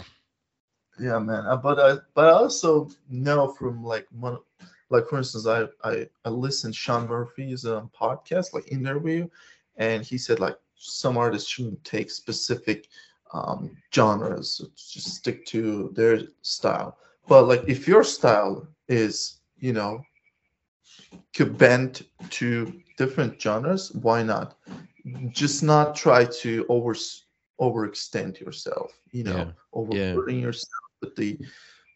Yeah, 0.99 1.19
man. 1.19 1.45
Uh, 1.45 1.57
But 1.57 1.79
I 1.79 1.97
but 2.13 2.25
I 2.25 2.31
also 2.31 2.89
know 3.09 3.47
from 3.49 3.83
like 3.83 4.07
one 4.11 4.37
like 4.89 5.07
for 5.07 5.17
instance, 5.17 5.47
I 5.47 5.65
I 5.83 6.07
I 6.25 6.29
listened 6.29 6.75
Sean 6.75 7.07
Murphy's 7.07 7.65
um, 7.65 7.89
podcast 7.99 8.53
like 8.53 8.71
interview, 8.71 9.27
and 9.77 10.03
he 10.03 10.17
said 10.17 10.39
like 10.39 10.57
some 10.75 11.17
artists 11.17 11.49
shouldn't 11.49 11.83
take 11.83 12.09
specific 12.11 12.87
um, 13.33 13.71
genres, 13.93 14.61
just 14.75 15.15
stick 15.15 15.45
to 15.47 15.91
their 15.95 16.19
style. 16.41 16.97
But 17.27 17.47
like 17.47 17.63
if 17.67 17.87
your 17.87 18.03
style 18.03 18.67
is 18.87 19.39
you 19.59 19.73
know 19.73 20.05
could 21.35 21.57
bend 21.57 22.03
to 22.29 22.73
different 22.97 23.39
genres, 23.41 23.91
why 23.93 24.23
not? 24.23 24.55
Just 25.31 25.63
not 25.63 25.95
try 25.95 26.25
to 26.41 26.65
over 26.69 26.93
overextend 27.59 28.39
yourself. 28.39 28.91
You 29.11 29.23
know, 29.25 29.47
Yeah. 29.47 29.51
overburden 29.73 30.39
yourself 30.39 30.86
with 31.01 31.15
the 31.15 31.37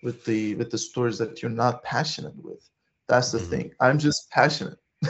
with 0.04 0.26
the 0.26 0.56
with 0.56 0.72
the 0.72 0.78
stories 0.78 1.18
that 1.20 1.41
you're 1.41 1.52
not 1.52 1.84
passionate 1.84 2.36
with. 2.43 2.70
That's 3.08 3.32
the 3.32 3.39
Mhm. 3.39 3.49
thing. 3.49 3.72
I'm 3.80 3.99
just 3.99 4.30
passionate. 4.32 4.78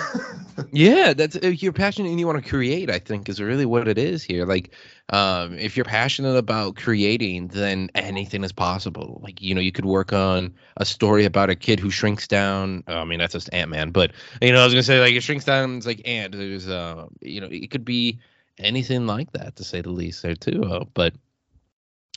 Yeah, 0.74 1.14
that's 1.14 1.36
if 1.36 1.62
you're 1.62 1.74
passionate 1.74 2.10
and 2.10 2.20
you 2.20 2.28
want 2.28 2.44
to 2.44 2.50
create, 2.50 2.90
I 2.90 3.00
think 3.00 3.30
is 3.30 3.42
really 3.42 3.66
what 3.66 3.88
it 3.88 3.98
is 3.98 4.24
here. 4.24 4.46
Like, 4.46 4.72
um, 5.10 5.54
if 5.58 5.76
you're 5.76 5.84
passionate 5.84 6.36
about 6.38 6.76
creating, 6.78 7.48
then 7.48 7.90
anything 7.94 8.44
is 8.44 8.54
possible. 8.54 9.20
Like, 9.22 9.42
you 9.42 9.54
know, 9.54 9.60
you 9.62 9.72
could 9.72 9.86
work 9.86 10.14
on 10.14 10.54
a 10.78 10.86
story 10.86 11.26
about 11.26 11.50
a 11.50 11.56
kid 11.56 11.80
who 11.80 11.90
shrinks 11.90 12.28
down. 12.28 12.84
I 12.88 13.04
mean, 13.04 13.20
that's 13.20 13.34
just 13.34 13.54
Ant 13.54 13.70
Man, 13.70 13.92
but 13.92 14.12
you 14.42 14.52
know, 14.54 14.62
I 14.62 14.64
was 14.66 14.74
gonna 14.74 14.84
say 14.84 15.00
like 15.02 15.14
it 15.14 15.24
shrinks 15.24 15.46
down. 15.46 15.78
It's 15.78 15.86
like 15.86 16.02
Ant. 16.08 16.34
There's, 16.34 16.68
uh, 16.70 17.08
you 17.22 17.42
know, 17.42 17.48
it 17.52 17.70
could 17.70 17.84
be 17.86 18.20
anything 18.58 19.06
like 19.08 19.32
that 19.34 19.58
to 19.58 19.64
say 19.64 19.82
the 19.82 19.90
least 19.90 20.22
there 20.22 20.36
too. 20.36 20.64
Uh, 20.64 20.86
but 20.94 21.14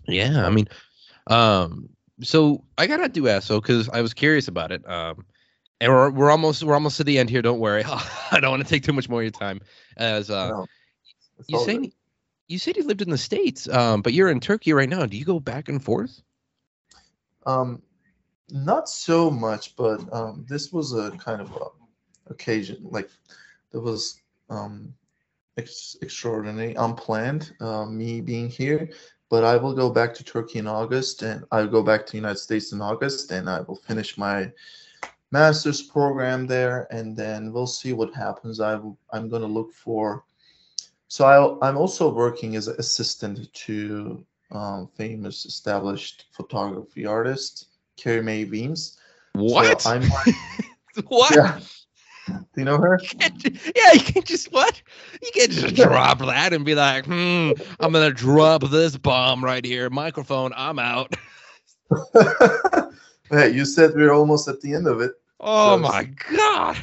yeah, 0.06 0.44
I 0.46 0.50
mean, 0.50 0.68
um, 1.26 1.88
so 2.22 2.64
I 2.78 2.86
gotta 2.86 3.08
do 3.08 3.24
ASO 3.24 3.60
because 3.60 3.88
I 3.88 4.00
was 4.00 4.14
curious 4.14 4.48
about 4.48 4.72
it. 4.72 4.88
Um, 4.88 5.24
and 5.80 5.92
we're 5.92 6.10
we're 6.10 6.30
almost 6.30 6.62
we're 6.62 6.74
almost 6.74 6.96
to 6.98 7.04
the 7.04 7.18
end 7.18 7.30
here. 7.30 7.42
Don't 7.42 7.58
worry, 7.58 7.84
I 8.30 8.38
don't 8.40 8.50
want 8.50 8.62
to 8.62 8.68
take 8.68 8.84
too 8.84 8.92
much 8.92 9.08
more 9.08 9.20
of 9.20 9.24
your 9.24 9.30
time. 9.30 9.60
As 9.96 10.30
uh, 10.30 10.48
No, 10.50 10.66
you 11.46 11.58
say 11.60 11.78
good. 11.78 11.92
you 12.48 12.58
said 12.58 12.76
you 12.76 12.84
lived 12.84 13.02
in 13.02 13.10
the 13.10 13.18
states, 13.18 13.68
um, 13.68 14.02
but 14.02 14.12
you're 14.12 14.30
in 14.30 14.40
Turkey 14.40 14.72
right 14.72 14.88
now. 14.88 15.06
Do 15.06 15.16
you 15.16 15.24
go 15.24 15.40
back 15.40 15.68
and 15.68 15.82
forth? 15.82 16.22
Um, 17.46 17.82
not 18.50 18.88
so 18.88 19.30
much, 19.30 19.76
but 19.76 20.00
um, 20.12 20.44
this 20.48 20.72
was 20.72 20.92
a 20.94 21.10
kind 21.12 21.40
of 21.40 21.50
a 21.52 22.32
occasion. 22.32 22.78
Like 22.82 23.10
there 23.72 23.80
was 23.80 24.20
um, 24.50 24.94
ex- 25.56 25.96
extraordinary, 26.02 26.74
unplanned. 26.74 27.52
Uh, 27.60 27.84
me 27.86 28.20
being 28.20 28.48
here, 28.48 28.90
but 29.28 29.44
I 29.44 29.56
will 29.56 29.74
go 29.74 29.90
back 29.90 30.14
to 30.14 30.24
Turkey 30.24 30.58
in 30.58 30.66
August, 30.66 31.22
and 31.22 31.44
I'll 31.50 31.66
go 31.66 31.82
back 31.82 32.06
to 32.06 32.12
the 32.12 32.18
United 32.18 32.38
States 32.38 32.72
in 32.72 32.80
August, 32.80 33.30
and 33.30 33.48
I 33.48 33.60
will 33.60 33.76
finish 33.76 34.18
my 34.18 34.50
master's 35.32 35.82
program 35.82 36.46
there, 36.46 36.86
and 36.90 37.16
then 37.16 37.52
we'll 37.52 37.66
see 37.66 37.92
what 37.92 38.14
happens. 38.14 38.60
I 38.60 38.76
will, 38.76 38.98
I'm 39.10 39.28
going 39.28 39.42
to 39.42 39.48
look 39.48 39.72
for. 39.72 40.24
So 41.08 41.24
I, 41.24 41.68
I'm 41.68 41.76
also 41.76 42.12
working 42.12 42.56
as 42.56 42.68
an 42.68 42.76
assistant 42.78 43.52
to 43.52 44.24
um, 44.52 44.88
famous 44.96 45.46
established 45.46 46.26
photography 46.32 47.06
artist 47.06 47.68
Carrie 47.96 48.22
Mae 48.22 48.44
Weems. 48.44 48.98
What? 49.32 49.82
So 49.82 49.90
I'm 49.90 50.02
what? 51.08 51.34
yeah. 51.34 51.60
Do 52.26 52.36
you 52.56 52.64
know 52.64 52.78
her? 52.78 52.98
You 53.20 53.52
yeah, 53.76 53.92
you 53.92 54.00
can't 54.00 54.24
just 54.24 54.52
what? 54.52 54.80
You 55.22 55.30
can't 55.34 55.50
just 55.50 55.74
drop 55.76 56.18
that 56.20 56.52
and 56.52 56.64
be 56.64 56.74
like, 56.74 57.04
hmm, 57.04 57.52
I'm 57.80 57.92
gonna 57.92 58.12
drop 58.12 58.62
this 58.70 58.96
bomb 58.96 59.44
right 59.44 59.64
here. 59.64 59.90
Microphone, 59.90 60.52
I'm 60.56 60.78
out. 60.78 61.14
hey, 63.30 63.50
you 63.52 63.64
said 63.64 63.94
we're 63.94 64.12
almost 64.12 64.48
at 64.48 64.60
the 64.60 64.74
end 64.74 64.86
of 64.86 65.00
it. 65.00 65.12
Oh 65.40 65.76
So- 65.76 65.78
my 65.80 66.04
god. 66.32 66.76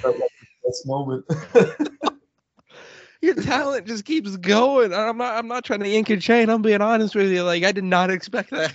This 0.66 0.86
moment. 0.86 1.26
Your 3.22 3.36
talent 3.36 3.86
just 3.86 4.06
keeps 4.06 4.36
going. 4.38 4.94
I'm 4.94 5.18
not 5.18 5.36
I'm 5.36 5.48
not 5.48 5.64
trying 5.64 5.82
to 5.82 5.90
ink 5.92 6.10
and 6.10 6.22
chain. 6.22 6.50
I'm 6.50 6.62
being 6.64 6.82
honest 6.82 7.14
with 7.16 7.32
you. 7.32 7.44
Like 7.44 7.64
I 7.64 7.72
did 7.72 7.84
not 7.84 8.10
expect 8.10 8.50
that. 8.52 8.74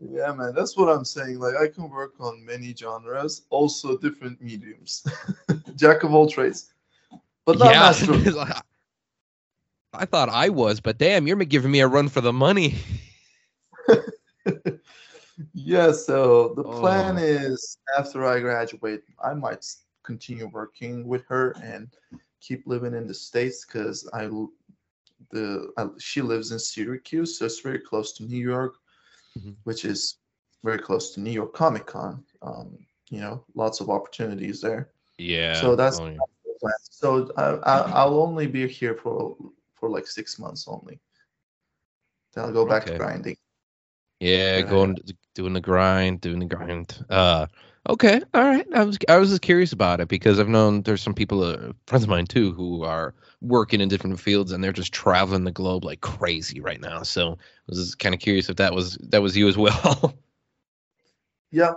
Yeah, 0.00 0.32
man, 0.32 0.54
that's 0.54 0.76
what 0.76 0.88
I'm 0.88 1.04
saying. 1.04 1.38
Like 1.38 1.54
I 1.56 1.68
can 1.68 1.88
work 1.90 2.14
on 2.20 2.44
many 2.44 2.74
genres, 2.74 3.42
also 3.50 3.96
different 3.96 4.40
mediums. 4.40 5.04
Jack 5.76 6.04
of 6.04 6.14
all 6.14 6.28
trades, 6.28 6.72
but 7.44 7.58
not 7.58 7.72
master. 7.74 8.12
of- 8.12 8.62
I 9.94 10.04
thought 10.04 10.28
I 10.28 10.50
was, 10.50 10.80
but 10.80 10.98
damn, 10.98 11.26
you're 11.26 11.36
giving 11.38 11.70
me 11.70 11.80
a 11.80 11.88
run 11.88 12.08
for 12.08 12.20
the 12.20 12.32
money. 12.32 12.76
yeah, 15.54 15.92
so 15.92 16.52
the 16.54 16.62
oh. 16.62 16.80
plan 16.80 17.16
Oh. 17.16 17.22
is 17.22 17.78
after 17.98 18.24
I 18.24 18.40
graduate, 18.40 19.02
I 19.22 19.34
might 19.34 19.64
continue 20.04 20.48
working 20.48 21.06
with 21.06 21.24
her 21.28 21.56
and 21.62 21.88
keep 22.40 22.66
living 22.66 22.94
in 22.94 23.06
the 23.06 23.14
states 23.14 23.64
because 23.64 24.08
I 24.12 24.28
the 25.30 25.72
I, 25.76 25.88
she 25.98 26.22
lives 26.22 26.52
in 26.52 26.58
Syracuse, 26.58 27.38
so 27.38 27.46
it's 27.46 27.60
very 27.60 27.78
close 27.80 28.12
to 28.14 28.24
New 28.24 28.38
York, 28.38 28.76
Mhm. 29.36 29.56
which 29.64 29.84
is 29.84 30.16
very 30.64 30.78
close 30.78 31.12
to 31.14 31.20
New 31.20 31.30
York 31.30 31.52
Comic 31.54 31.86
Con. 31.86 32.24
Um, 32.42 32.78
you 33.10 33.20
know, 33.20 33.44
lots 33.54 33.80
of 33.80 33.88
opportunities 33.90 34.60
there. 34.60 34.90
Yeah. 35.18 35.60
So 35.60 35.74
that's- 35.76 35.98
oh, 36.00 36.08
yeah. 36.08 36.18
So 36.82 37.30
I, 37.36 37.42
I, 37.42 37.78
I'll 37.92 38.20
only 38.20 38.46
be 38.46 38.66
here 38.68 38.94
for 38.94 39.36
for 39.74 39.88
like 39.88 40.06
six 40.06 40.38
months 40.38 40.66
only. 40.66 40.98
Then 42.34 42.44
I'll 42.44 42.52
go 42.52 42.66
back 42.66 42.82
Okay. 42.82 42.92
to 42.92 42.98
grinding. 42.98 43.36
Yeah, 44.20 44.56
Yeah. 44.56 44.62
going 44.62 44.96
doing 45.34 45.52
the 45.52 45.60
grind, 45.60 46.20
doing 46.20 46.40
the 46.40 46.46
grind. 46.46 47.04
Uh, 47.08 47.46
okay, 47.88 48.20
all 48.34 48.42
right. 48.44 48.66
I 48.74 48.84
was 48.84 48.98
I 49.08 49.16
was 49.18 49.30
just 49.30 49.42
curious 49.42 49.72
about 49.72 50.00
it 50.00 50.08
because 50.08 50.38
I've 50.40 50.48
known 50.48 50.82
there's 50.82 51.02
some 51.02 51.14
people, 51.14 51.42
uh, 51.42 51.72
friends 51.86 52.04
of 52.04 52.10
mine 52.10 52.26
too, 52.26 52.52
who 52.52 52.82
are 52.84 53.14
working 53.40 53.80
in 53.80 53.88
different 53.88 54.18
fields 54.20 54.52
and 54.52 54.62
they're 54.62 54.72
just 54.72 54.92
traveling 54.92 55.44
the 55.44 55.52
globe 55.52 55.84
like 55.84 56.00
crazy 56.00 56.60
right 56.60 56.80
now. 56.80 57.02
So 57.02 57.32
I 57.32 57.36
was 57.68 57.78
just 57.78 57.98
kind 57.98 58.14
of 58.14 58.20
curious 58.20 58.48
if 58.48 58.56
that 58.56 58.74
was 58.74 58.96
that 59.10 59.22
was 59.22 59.36
you 59.36 59.48
as 59.48 59.56
well. 59.58 60.14
Yeah, 61.50 61.74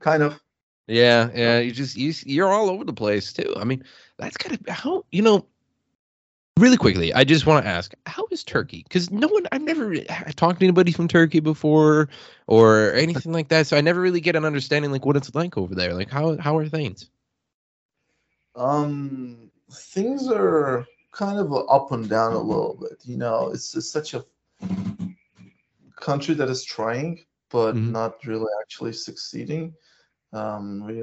kind 0.00 0.22
of. 0.24 0.42
yeah, 0.86 1.30
yeah. 1.34 1.58
You 1.60 1.72
just 1.72 1.96
you 1.96 2.12
you're 2.26 2.52
all 2.52 2.68
over 2.70 2.84
the 2.84 2.92
place 2.92 3.32
too. 3.32 3.54
I 3.56 3.64
mean, 3.64 3.84
that's 4.18 4.36
kind 4.36 4.58
of 4.58 4.74
how 4.74 5.04
you 5.12 5.22
know. 5.22 5.46
Really 6.58 6.76
quickly, 6.76 7.14
I 7.14 7.24
just 7.24 7.46
want 7.46 7.64
to 7.64 7.70
ask, 7.70 7.94
how 8.06 8.26
is 8.30 8.44
Turkey? 8.44 8.82
Because 8.82 9.10
no 9.10 9.26
one, 9.26 9.44
I've 9.52 9.62
never 9.62 9.86
re- 9.86 10.06
talked 10.36 10.60
to 10.60 10.66
anybody 10.66 10.92
from 10.92 11.08
Turkey 11.08 11.40
before, 11.40 12.08
or 12.46 12.92
anything 12.92 13.32
like 13.32 13.48
that. 13.48 13.66
So 13.66 13.76
I 13.76 13.80
never 13.80 14.00
really 14.00 14.20
get 14.20 14.36
an 14.36 14.44
understanding 14.44 14.92
like 14.92 15.06
what 15.06 15.16
it's 15.16 15.34
like 15.34 15.56
over 15.56 15.74
there. 15.74 15.94
Like 15.94 16.10
how 16.10 16.36
how 16.36 16.56
are 16.58 16.68
things? 16.68 17.08
Um, 18.54 19.50
things 19.72 20.28
are 20.28 20.86
kind 21.10 21.38
of 21.38 21.52
up 21.70 21.90
and 21.90 22.08
down 22.08 22.34
a 22.34 22.38
little 22.38 22.76
bit. 22.78 22.98
You 23.02 23.16
know, 23.16 23.50
it's, 23.50 23.74
it's 23.74 23.90
such 23.90 24.12
a 24.12 24.24
country 25.96 26.34
that 26.34 26.50
is 26.50 26.64
trying, 26.64 27.24
but 27.48 27.74
Mhm. 27.74 27.90
not 27.90 28.24
really 28.26 28.50
actually 28.60 28.92
succeeding. 28.92 29.74
Um, 30.34 30.86
we, 30.86 31.02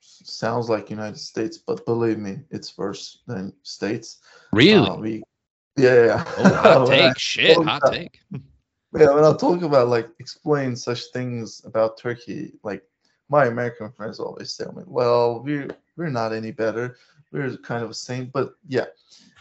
sounds 0.00 0.68
like 0.68 0.90
United 0.90 1.18
States, 1.18 1.58
but 1.58 1.84
believe 1.86 2.18
me, 2.18 2.38
it's 2.50 2.76
worse 2.76 3.20
than 3.26 3.52
states. 3.62 4.18
Really? 4.52 4.88
Uh, 4.88 4.96
we, 4.96 5.22
yeah, 5.76 6.04
yeah. 6.04 6.24
oh, 6.38 6.54
hot 6.54 6.88
take. 6.88 7.18
Shit, 7.18 7.56
hot 7.56 7.82
yeah. 7.84 7.90
take. 7.90 8.20
Yeah, 8.92 9.14
when 9.14 9.24
I 9.24 9.36
talk 9.36 9.62
about 9.62 9.88
like 9.88 10.08
explain 10.18 10.74
such 10.74 11.04
things 11.12 11.62
about 11.64 11.96
Turkey, 11.96 12.54
like 12.64 12.82
my 13.28 13.46
American 13.46 13.92
friends 13.92 14.18
always 14.18 14.56
tell 14.56 14.72
me, 14.72 14.82
"Well, 14.86 15.42
we're 15.44 15.68
we're 15.96 16.10
not 16.10 16.32
any 16.32 16.50
better. 16.50 16.96
We're 17.30 17.56
kind 17.58 17.84
of 17.84 17.90
the 17.90 17.94
same." 17.94 18.30
But 18.34 18.54
yeah, 18.66 18.86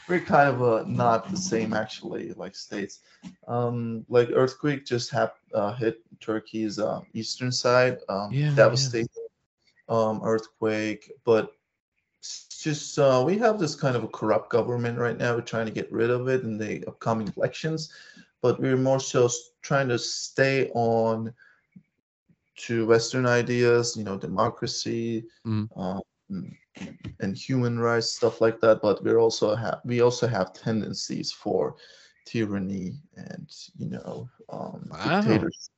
we're 0.07 0.19
kind 0.19 0.49
of 0.49 0.61
uh, 0.61 0.83
not 0.87 1.29
the 1.31 1.37
same 1.37 1.73
actually, 1.73 2.33
like 2.33 2.55
states. 2.55 2.99
Um, 3.47 4.05
like 4.07 4.29
earthquake 4.33 4.85
just 4.85 5.09
hap- 5.09 5.37
uh, 5.53 5.73
hit 5.73 6.01
Turkey's 6.19 6.77
uh, 6.77 7.01
eastern 7.13 7.51
side. 7.51 7.97
Um, 8.07 8.31
Yeah, 8.31 8.53
yeah. 8.93 9.03
Um, 9.89 10.21
earthquake, 10.23 11.11
but 11.25 11.51
it's 12.19 12.47
just 12.61 12.97
uh, 12.99 13.23
we 13.25 13.37
have 13.37 13.59
this 13.59 13.75
kind 13.75 13.95
of 13.95 14.03
a 14.03 14.07
corrupt 14.07 14.49
government 14.49 14.97
right 14.97 15.17
now. 15.17 15.35
We're 15.35 15.41
trying 15.41 15.65
to 15.65 15.71
get 15.71 15.91
rid 15.91 16.09
of 16.09 16.27
it 16.27 16.43
in 16.43 16.57
the 16.57 16.85
upcoming 16.87 17.31
elections 17.35 17.91
but 18.41 18.59
we're 18.59 18.77
more 18.77 18.99
so 18.99 19.29
trying 19.61 19.89
to 19.89 19.99
stay 19.99 20.69
on 20.73 21.33
to 22.55 22.85
Western 22.85 23.25
ideas, 23.25 23.95
you 23.97 24.03
know, 24.03 24.17
democracy, 24.17 25.25
Mhm. 25.45 25.69
um, 25.75 26.01
and 27.19 27.35
human 27.37 27.79
rights, 27.79 28.11
stuff 28.11 28.41
like 28.41 28.59
that. 28.61 28.81
But 28.81 29.03
we're 29.03 29.19
also 29.19 29.55
have 29.55 29.81
we 29.85 30.01
also 30.01 30.27
have 30.27 30.53
tendencies 30.53 31.31
for 31.31 31.75
tyranny 32.25 32.93
and 33.15 33.49
you 33.77 33.89
know 33.89 34.29
um, 34.49 34.87
Wow. 34.89 35.03
dictators. 35.03 35.69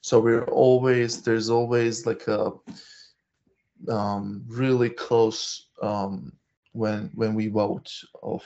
So 0.00 0.20
we're 0.20 0.44
always 0.46 1.22
there's 1.22 1.50
always 1.50 2.06
like 2.06 2.26
a 2.28 2.52
um, 3.88 4.44
really 4.48 4.90
close 4.90 5.66
um, 5.82 6.32
when 6.72 7.10
when 7.14 7.34
we 7.34 7.48
vote 7.48 7.90
of 8.22 8.42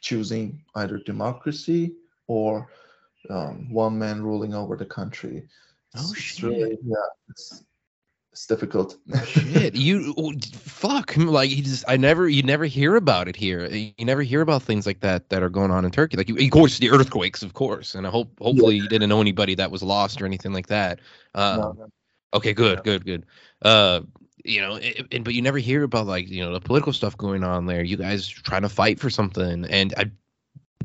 choosing 0.00 0.62
either 0.76 0.98
democracy 0.98 1.94
or 2.26 2.68
um, 3.30 3.72
one 3.72 3.98
man 3.98 4.22
ruling 4.22 4.54
over 4.54 4.76
the 4.76 4.86
country. 4.86 5.48
Oh, 5.96 6.00
It's- 6.00 6.10
it's 6.12 6.18
shit. 6.18 6.50
really 6.50 6.78
yeah, 6.84 6.96
it's 7.28 7.64
it's 8.32 8.46
difficult. 8.46 8.96
Shit, 9.26 9.74
you 9.86 10.12
oh, 10.18 10.32
fuck 10.52 11.16
like 11.16 11.50
you 11.50 11.62
just 11.62 11.84
I 11.86 11.96
never 11.96 12.28
you 12.28 12.42
never 12.42 12.64
hear 12.64 12.96
about 12.96 13.28
it 13.28 13.36
here. 13.36 13.66
You 13.66 13.92
never 14.04 14.22
hear 14.22 14.40
about 14.40 14.62
things 14.64 14.86
like 14.86 15.00
that 15.00 15.28
that 15.28 15.42
are 15.42 15.48
going 15.48 15.70
on 15.70 15.84
in 15.84 15.92
Turkey. 15.92 16.16
Like 16.16 16.28
you, 16.28 16.36
of 16.36 16.50
course 16.50 16.78
the 16.78 16.90
earthquakes, 16.90 17.42
of 17.44 17.54
course, 17.54 17.94
and 17.94 18.06
I 18.06 18.10
hope 18.10 18.36
hopefully 18.40 18.74
you 18.76 18.88
didn't 18.88 19.08
know 19.08 19.20
anybody 19.20 19.54
that 19.54 19.70
was 19.70 19.84
lost 19.84 20.20
or 20.20 20.26
anything 20.26 20.52
like 20.52 20.66
that. 20.66 20.98
Um, 21.34 21.60
No, 21.60 21.72
no. 21.78 21.88
Okay, 22.34 22.52
good, 22.52 22.82
good, 22.82 23.04
good. 23.04 23.26
Uh, 23.62 24.00
you 24.44 24.60
know, 24.60 24.76
it, 24.76 25.06
it- 25.10 25.24
but 25.24 25.34
you 25.34 25.42
never 25.42 25.58
hear 25.58 25.82
about 25.84 26.06
like 26.06 26.28
you 26.28 26.44
know 26.44 26.52
the 26.52 26.60
political 26.60 26.92
stuff 26.92 27.16
going 27.16 27.44
on 27.44 27.66
there. 27.66 27.82
You 27.82 27.96
guys 27.96 28.28
trying 28.28 28.62
to 28.62 28.68
fight 28.68 29.00
for 29.00 29.10
something, 29.10 29.64
and 29.66 29.94
I 29.96 30.10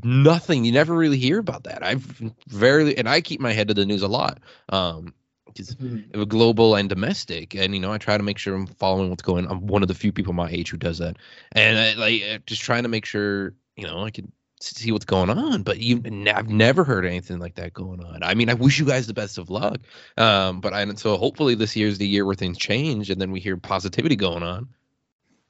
nothing. 0.03 0.66
You 0.66 0.72
never 0.72 0.95
really 0.95 1.18
hear 1.18 1.39
about 1.39 1.64
that. 1.66 1.84
I've 1.84 2.01
very 2.47 2.97
and 2.97 3.10
I 3.10 3.22
keep 3.22 3.39
my 3.41 3.51
head 3.53 3.68
to 3.70 3.74
the 3.74 3.86
news 3.86 4.01
a 4.01 4.07
lot. 4.07 4.39
Um, 4.70 5.14
just 5.55 5.78
Mhm. 5.80 6.28
global 6.30 6.76
and 6.76 6.89
domestic, 6.89 7.55
and 7.55 7.74
you 7.74 7.80
know 7.80 7.91
I 7.91 7.97
try 7.97 8.18
to 8.18 8.24
make 8.24 8.38
sure 8.38 8.55
I'm 8.55 8.68
following 8.68 9.10
what's 9.10 9.24
going. 9.24 9.47
On 9.47 9.51
i'm 9.57 9.68
one 9.68 9.82
of 9.82 9.88
the 9.88 9.95
few 9.95 10.12
people 10.12 10.34
my 10.34 10.49
age 10.49 10.70
who 10.72 10.78
does 10.78 10.99
that, 10.99 11.18
and 11.53 11.78
I, 11.78 11.93
like 11.95 12.45
just 12.45 12.62
trying 12.62 12.84
to 12.84 12.89
make 12.89 13.05
sure 13.05 13.53
you 13.76 13.86
know 13.88 14.03
I 14.03 14.12
can 14.12 14.32
see 14.60 14.91
what's 14.91 15.05
going 15.05 15.30
on. 15.30 15.64
But 15.64 15.80
you, 15.80 16.01
I've 16.34 16.49
never 16.49 16.84
heard 16.84 17.05
anything 17.05 17.39
like 17.39 17.55
that 17.55 17.74
going 17.74 18.03
on. 18.03 18.24
I 18.24 18.34
mean, 18.34 18.49
I 18.49 18.53
wish 18.53 18.80
you 18.80 18.86
guys 18.86 19.07
the 19.07 19.14
best 19.14 19.38
of 19.38 19.49
luck. 19.49 19.80
Um, 20.18 20.62
but 20.62 20.74
I 20.74 20.86
so 20.95 21.18
hopefully 21.18 21.55
this 21.55 21.76
year's 21.76 21.97
the 21.97 22.07
year 22.07 22.26
where 22.26 22.36
things 22.36 22.57
change, 22.57 23.10
and 23.10 23.20
then 23.22 23.32
we 23.32 23.39
hear 23.39 23.57
positivity 23.57 24.16
going 24.16 24.43
on. 24.43 24.68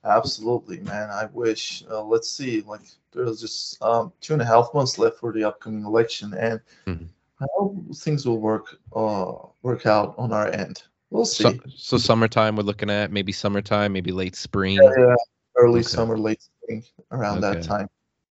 Absolutely, 0.03 0.79
man. 0.79 1.09
I 1.09 1.25
wish. 1.33 1.83
Uh, 1.89 2.03
let's 2.03 2.29
see. 2.29 2.61
Like 2.61 2.81
there's 3.11 3.41
just 3.41 3.81
um, 3.81 4.13
two 4.21 4.33
and 4.33 4.41
a 4.41 4.45
half 4.45 4.69
months 4.73 4.97
left 4.97 5.17
for 5.17 5.33
the 5.33 5.43
upcoming 5.43 5.83
election, 5.83 6.33
and 6.33 6.61
Mhm. 6.85 7.09
I 7.41 7.45
hope 7.55 7.95
things 7.95 8.25
will 8.25 8.39
work 8.39 8.79
uh, 8.95 9.33
work 9.61 9.85
out 9.85 10.15
on 10.17 10.31
our 10.31 10.47
end. 10.47 10.83
We'll 11.09 11.25
see. 11.25 11.43
So, 11.43 11.59
so 11.75 11.97
summertime 11.97 12.55
we're 12.55 12.63
looking 12.63 12.89
at 12.89 13.11
maybe 13.11 13.31
summertime, 13.31 13.93
maybe 13.93 14.11
late 14.11 14.35
spring. 14.35 14.75
yeah, 14.75 15.15
early 15.55 15.79
Okay. 15.79 15.87
summer, 15.87 16.17
late 16.17 16.41
spring, 16.41 16.83
around 17.11 17.43
Okay. 17.43 17.55
that 17.55 17.63
time. 17.63 17.89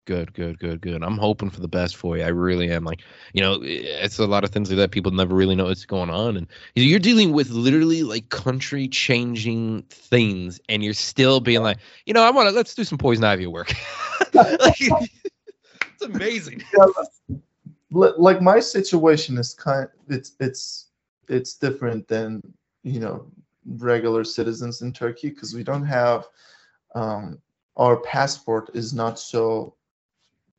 Good, 0.08 0.32
good, 0.32 0.58
good, 0.58 0.80
good. 0.80 1.02
I'm 1.02 1.18
hoping 1.18 1.50
for 1.50 1.60
the 1.60 1.68
best 1.68 1.94
for 1.94 2.16
you. 2.16 2.24
I 2.24 2.28
really 2.28 2.70
am. 2.70 2.82
Like, 2.82 3.02
you 3.34 3.42
know, 3.42 3.60
it's 3.62 4.18
a 4.18 4.24
lot 4.24 4.42
of 4.42 4.48
things 4.48 4.70
like 4.70 4.78
that 4.78 4.90
people 4.90 5.12
never 5.12 5.34
really 5.34 5.54
know 5.54 5.66
what's 5.66 5.84
going 5.84 6.08
on, 6.08 6.34
and 6.34 6.46
you're 6.74 6.98
dealing 6.98 7.32
with 7.34 7.50
literally 7.50 8.02
like 8.04 8.30
country 8.30 8.88
changing 8.88 9.82
things, 9.90 10.60
and 10.70 10.82
you're 10.82 10.94
still 10.94 11.40
being 11.40 11.60
like, 11.60 11.76
you 12.06 12.14
know, 12.14 12.22
I 12.22 12.30
want 12.30 12.48
to 12.48 12.54
let's 12.54 12.74
do 12.74 12.84
some 12.84 12.96
poison 12.96 13.22
ivy 13.22 13.46
work. 13.46 13.70
like, 14.32 14.80
it's 14.80 16.02
amazing. 16.02 16.62
Li- 17.90 18.14
Like 18.16 18.40
my 18.40 18.60
situation 18.60 19.36
is 19.36 19.52
kind. 19.52 19.88
It's 20.08 20.36
it's 20.40 20.86
it's 21.28 21.52
different 21.52 22.08
than 22.08 22.40
you 22.82 23.00
know 23.00 23.30
regular 23.76 24.24
citizens 24.24 24.80
in 24.80 24.90
Turkey 24.90 25.28
because 25.28 25.52
we 25.52 25.62
don't 25.62 25.84
have 25.84 26.28
um, 26.94 27.42
our 27.76 27.98
passport 27.98 28.70
is 28.72 28.94
not 28.94 29.18
so 29.18 29.74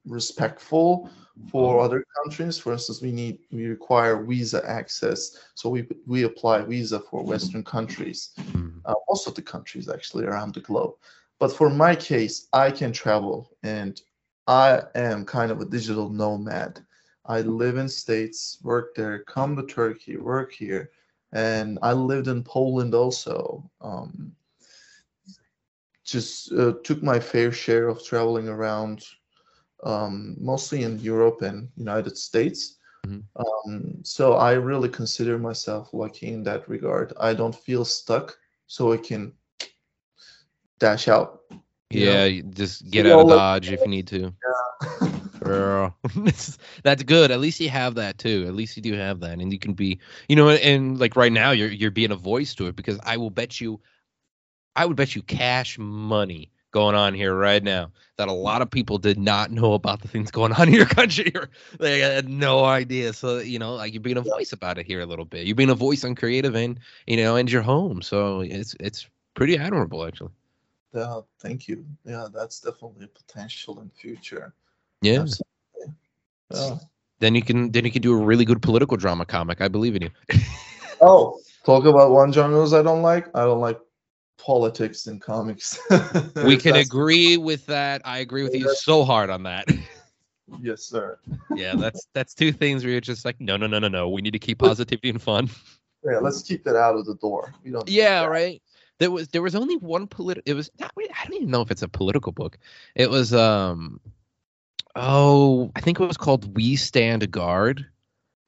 respectful 0.10 1.10
for 1.50 1.80
other 1.80 2.04
countries. 2.24 2.58
For 2.58 2.74
instance, 2.74 3.02
we 3.02 3.12
need 3.12 3.40
we 3.52 3.66
require 3.68 4.24
visa 4.24 4.62
access, 4.68 5.38
so 5.56 5.70
we 5.70 5.88
we 6.06 6.24
apply 6.24 6.62
visa 6.62 7.00
for 7.00 7.24
Western 7.24 7.64
countries, 7.64 8.32
Mm, 8.38 8.82
uh, 8.86 8.94
most 9.10 9.28
of 9.28 9.36
the 9.36 9.42
countries 9.42 9.90
actually 9.90 10.26
around 10.26 10.54
the 10.54 10.62
globe. 10.62 10.94
But 11.40 11.54
for 11.54 11.70
my 11.70 11.96
case, 11.96 12.48
I 12.54 12.72
can 12.72 12.92
travel, 12.92 13.52
and 13.64 14.02
I 14.48 14.82
am 14.96 15.26
kind 15.26 15.52
of 15.52 15.62
a 15.62 15.66
digital 15.66 16.10
nomad. 16.10 16.82
I 17.26 17.42
live 17.42 17.78
in 17.78 17.88
states, 17.88 18.58
work 18.64 18.96
there, 18.96 19.20
come 19.20 19.56
to 19.56 19.66
Turkey, 19.66 20.18
work 20.18 20.52
here, 20.52 20.92
and 21.32 21.78
I 21.82 21.94
lived 21.94 22.28
in 22.28 22.44
Poland 22.44 22.96
also. 22.96 23.70
Um, 23.82 24.36
just 26.04 26.52
uh, 26.54 26.74
took 26.84 27.04
my 27.04 27.20
fair 27.20 27.52
share 27.52 27.88
of 27.88 28.04
traveling 28.04 28.48
around, 28.50 29.06
um, 29.84 30.36
mostly 30.40 30.84
in 30.84 31.00
Europe 31.00 31.42
and 31.42 31.70
United 31.76 32.18
States. 32.18 32.78
Mhm. 33.06 33.24
Um, 33.36 34.04
so 34.04 34.34
I 34.34 34.54
really 34.54 34.90
consider 34.90 35.38
myself 35.38 35.94
lucky 35.94 36.28
in 36.28 36.44
that 36.44 36.68
regard. 36.68 37.14
I 37.20 37.34
don't 37.34 37.56
feel 37.56 37.86
stuck, 37.86 38.38
so 38.68 38.92
I 38.92 38.98
can 38.98 39.34
dash 40.80 41.08
out. 41.08 41.42
you 41.90 42.06
know? 42.06 42.26
Yeah, 42.26 42.42
just 42.50 42.90
get 42.92 43.06
You 43.06 43.14
out 43.14 43.22
of 43.22 43.30
Dodge 43.30 43.72
if 43.72 43.82
you 43.82 43.88
need 43.88 44.08
to. 44.08 44.34
Girl. 45.44 45.96
That's 46.84 47.04
good. 47.04 47.32
At 47.32 47.40
least 47.40 47.60
you 47.60 47.70
have 47.70 47.96
that 47.96 48.18
too. 48.18 48.46
At 48.48 48.54
least 48.54 48.76
you 48.76 48.84
do 48.84 48.94
have 48.94 49.22
that, 49.22 49.40
and 49.40 49.52
you 49.52 49.58
can 49.60 49.74
be, 49.74 50.00
you 50.28 50.36
know, 50.36 50.50
and 50.50 51.00
like 51.00 51.16
right 51.16 51.32
now, 51.32 51.52
you're 51.52 51.70
you're 51.72 51.92
being 51.92 52.12
a 52.12 52.16
voice 52.16 52.54
to 52.56 52.68
it 52.68 52.76
because 52.76 53.00
I 53.04 53.18
will 53.18 53.30
bet 53.32 53.60
you, 53.62 53.80
I 54.76 54.86
would 54.86 54.98
bet 54.98 55.16
you 55.16 55.22
cash 55.24 55.78
money 55.80 56.52
going 56.72 56.96
on 56.96 57.14
here 57.14 57.36
right 57.36 57.64
now 57.64 57.92
that 58.18 58.28
a 58.28 58.34
lot 58.34 58.62
of 58.62 58.70
people 58.70 58.98
did 58.98 59.18
not 59.18 59.50
know 59.50 59.74
about 59.74 60.02
the 60.02 60.08
things 60.08 60.30
going 60.30 60.52
on 60.54 60.68
in 60.68 60.74
your 60.74 60.86
country 61.00 61.32
they 61.80 62.00
had 62.00 62.28
no 62.28 62.66
idea. 62.66 63.14
So 63.14 63.40
you 63.40 63.60
know, 63.60 63.76
like 63.76 63.94
you're 63.94 64.02
being 64.02 64.18
a 64.18 64.22
voice 64.22 64.52
about 64.52 64.78
it 64.78 64.86
here 64.86 65.02
a 65.02 65.06
little 65.06 65.26
bit. 65.26 65.48
You're 65.48 65.56
being 65.56 65.70
a 65.70 65.76
voice 65.76 66.04
on 66.04 66.16
creative 66.16 66.56
and 66.56 66.80
you 67.08 67.18
know, 67.18 67.36
and 67.36 67.52
your 67.52 67.62
home. 67.62 68.02
So 68.02 68.42
it's 68.42 68.76
it's 68.80 69.08
pretty 69.34 69.58
admirable 69.58 70.06
actually. 70.06 70.32
Yeah, 70.94 71.22
thank 71.40 71.68
you. 71.68 71.86
Yeah, 72.06 72.28
that's 72.34 72.60
definitely 72.60 73.06
a 73.06 73.08
potential 73.08 73.80
in 73.80 73.90
future. 73.90 74.54
Yeah. 75.02 75.22
Absolutely. 75.22 75.96
Yeah. 76.52 76.76
Then 77.20 77.36
you 77.36 77.42
can 77.42 77.72
then 77.72 77.86
you 77.86 77.92
can 77.92 78.02
do 78.02 78.14
a 78.14 78.24
really 78.24 78.46
good 78.46 78.62
political 78.62 78.98
drama 78.98 79.26
comic. 79.26 79.62
I 79.62 79.68
believe 79.68 79.96
in 79.96 80.04
you. 80.04 80.10
Oh, 81.02 81.40
talk 81.66 81.86
about 81.86 82.12
one 82.12 82.34
genres 82.34 82.74
I 82.74 82.82
don't 82.82 83.02
like. 83.02 83.30
I 83.34 83.46
don't 83.46 83.62
like 83.62 83.80
politics 84.40 85.08
in 85.08 85.20
comics. 85.20 85.80
we 86.44 86.58
can 86.58 86.76
agree 86.76 87.38
with 87.38 87.66
that. 87.68 88.02
I 88.06 88.20
agree 88.20 88.44
with 88.44 88.56
you 88.56 88.68
so 88.76 89.04
hard 89.04 89.30
on 89.30 89.44
that. 89.44 89.68
Yes, 90.60 90.82
sir. 90.82 91.20
yeah, 91.56 91.76
that's 91.76 92.08
that's 92.16 92.34
two 92.34 92.52
things 92.52 92.84
where 92.84 92.92
you're 92.92 93.02
just 93.02 93.24
like, 93.24 93.40
no, 93.40 93.56
no, 93.56 93.68
no, 93.68 93.78
no, 93.78 93.88
no. 93.88 94.10
We 94.10 94.24
need 94.24 94.34
to 94.34 94.40
keep 94.40 94.58
positivity 94.58 95.12
and 95.12 95.22
fun. 95.22 95.48
Yeah, 96.04 96.18
let's 96.18 96.42
keep 96.42 96.64
that 96.64 96.76
out 96.76 96.96
of 96.96 97.06
the 97.06 97.14
door. 97.16 97.54
We 97.64 97.70
don't. 97.70 97.88
Yeah, 97.88 98.26
right. 98.26 98.60
There 98.98 99.12
was 99.12 99.28
there 99.28 99.44
was 99.44 99.54
only 99.54 99.78
one 99.78 100.08
political. 100.08 100.50
It 100.50 100.56
was 100.56 100.72
not. 100.80 100.92
I 100.98 101.24
don't 101.24 101.36
even 101.36 101.52
know 101.52 101.62
if 101.62 101.70
it's 101.70 101.84
a 101.84 101.88
political 101.88 102.32
book. 102.32 102.58
It 102.96 103.12
was 103.12 103.32
um, 103.32 104.00
oh, 104.96 105.72
I 105.76 105.82
think 105.82 106.00
it 106.00 106.06
was 106.06 106.18
called 106.18 106.56
"We 106.56 106.76
Stand 106.76 107.30
Guard." 107.30 107.86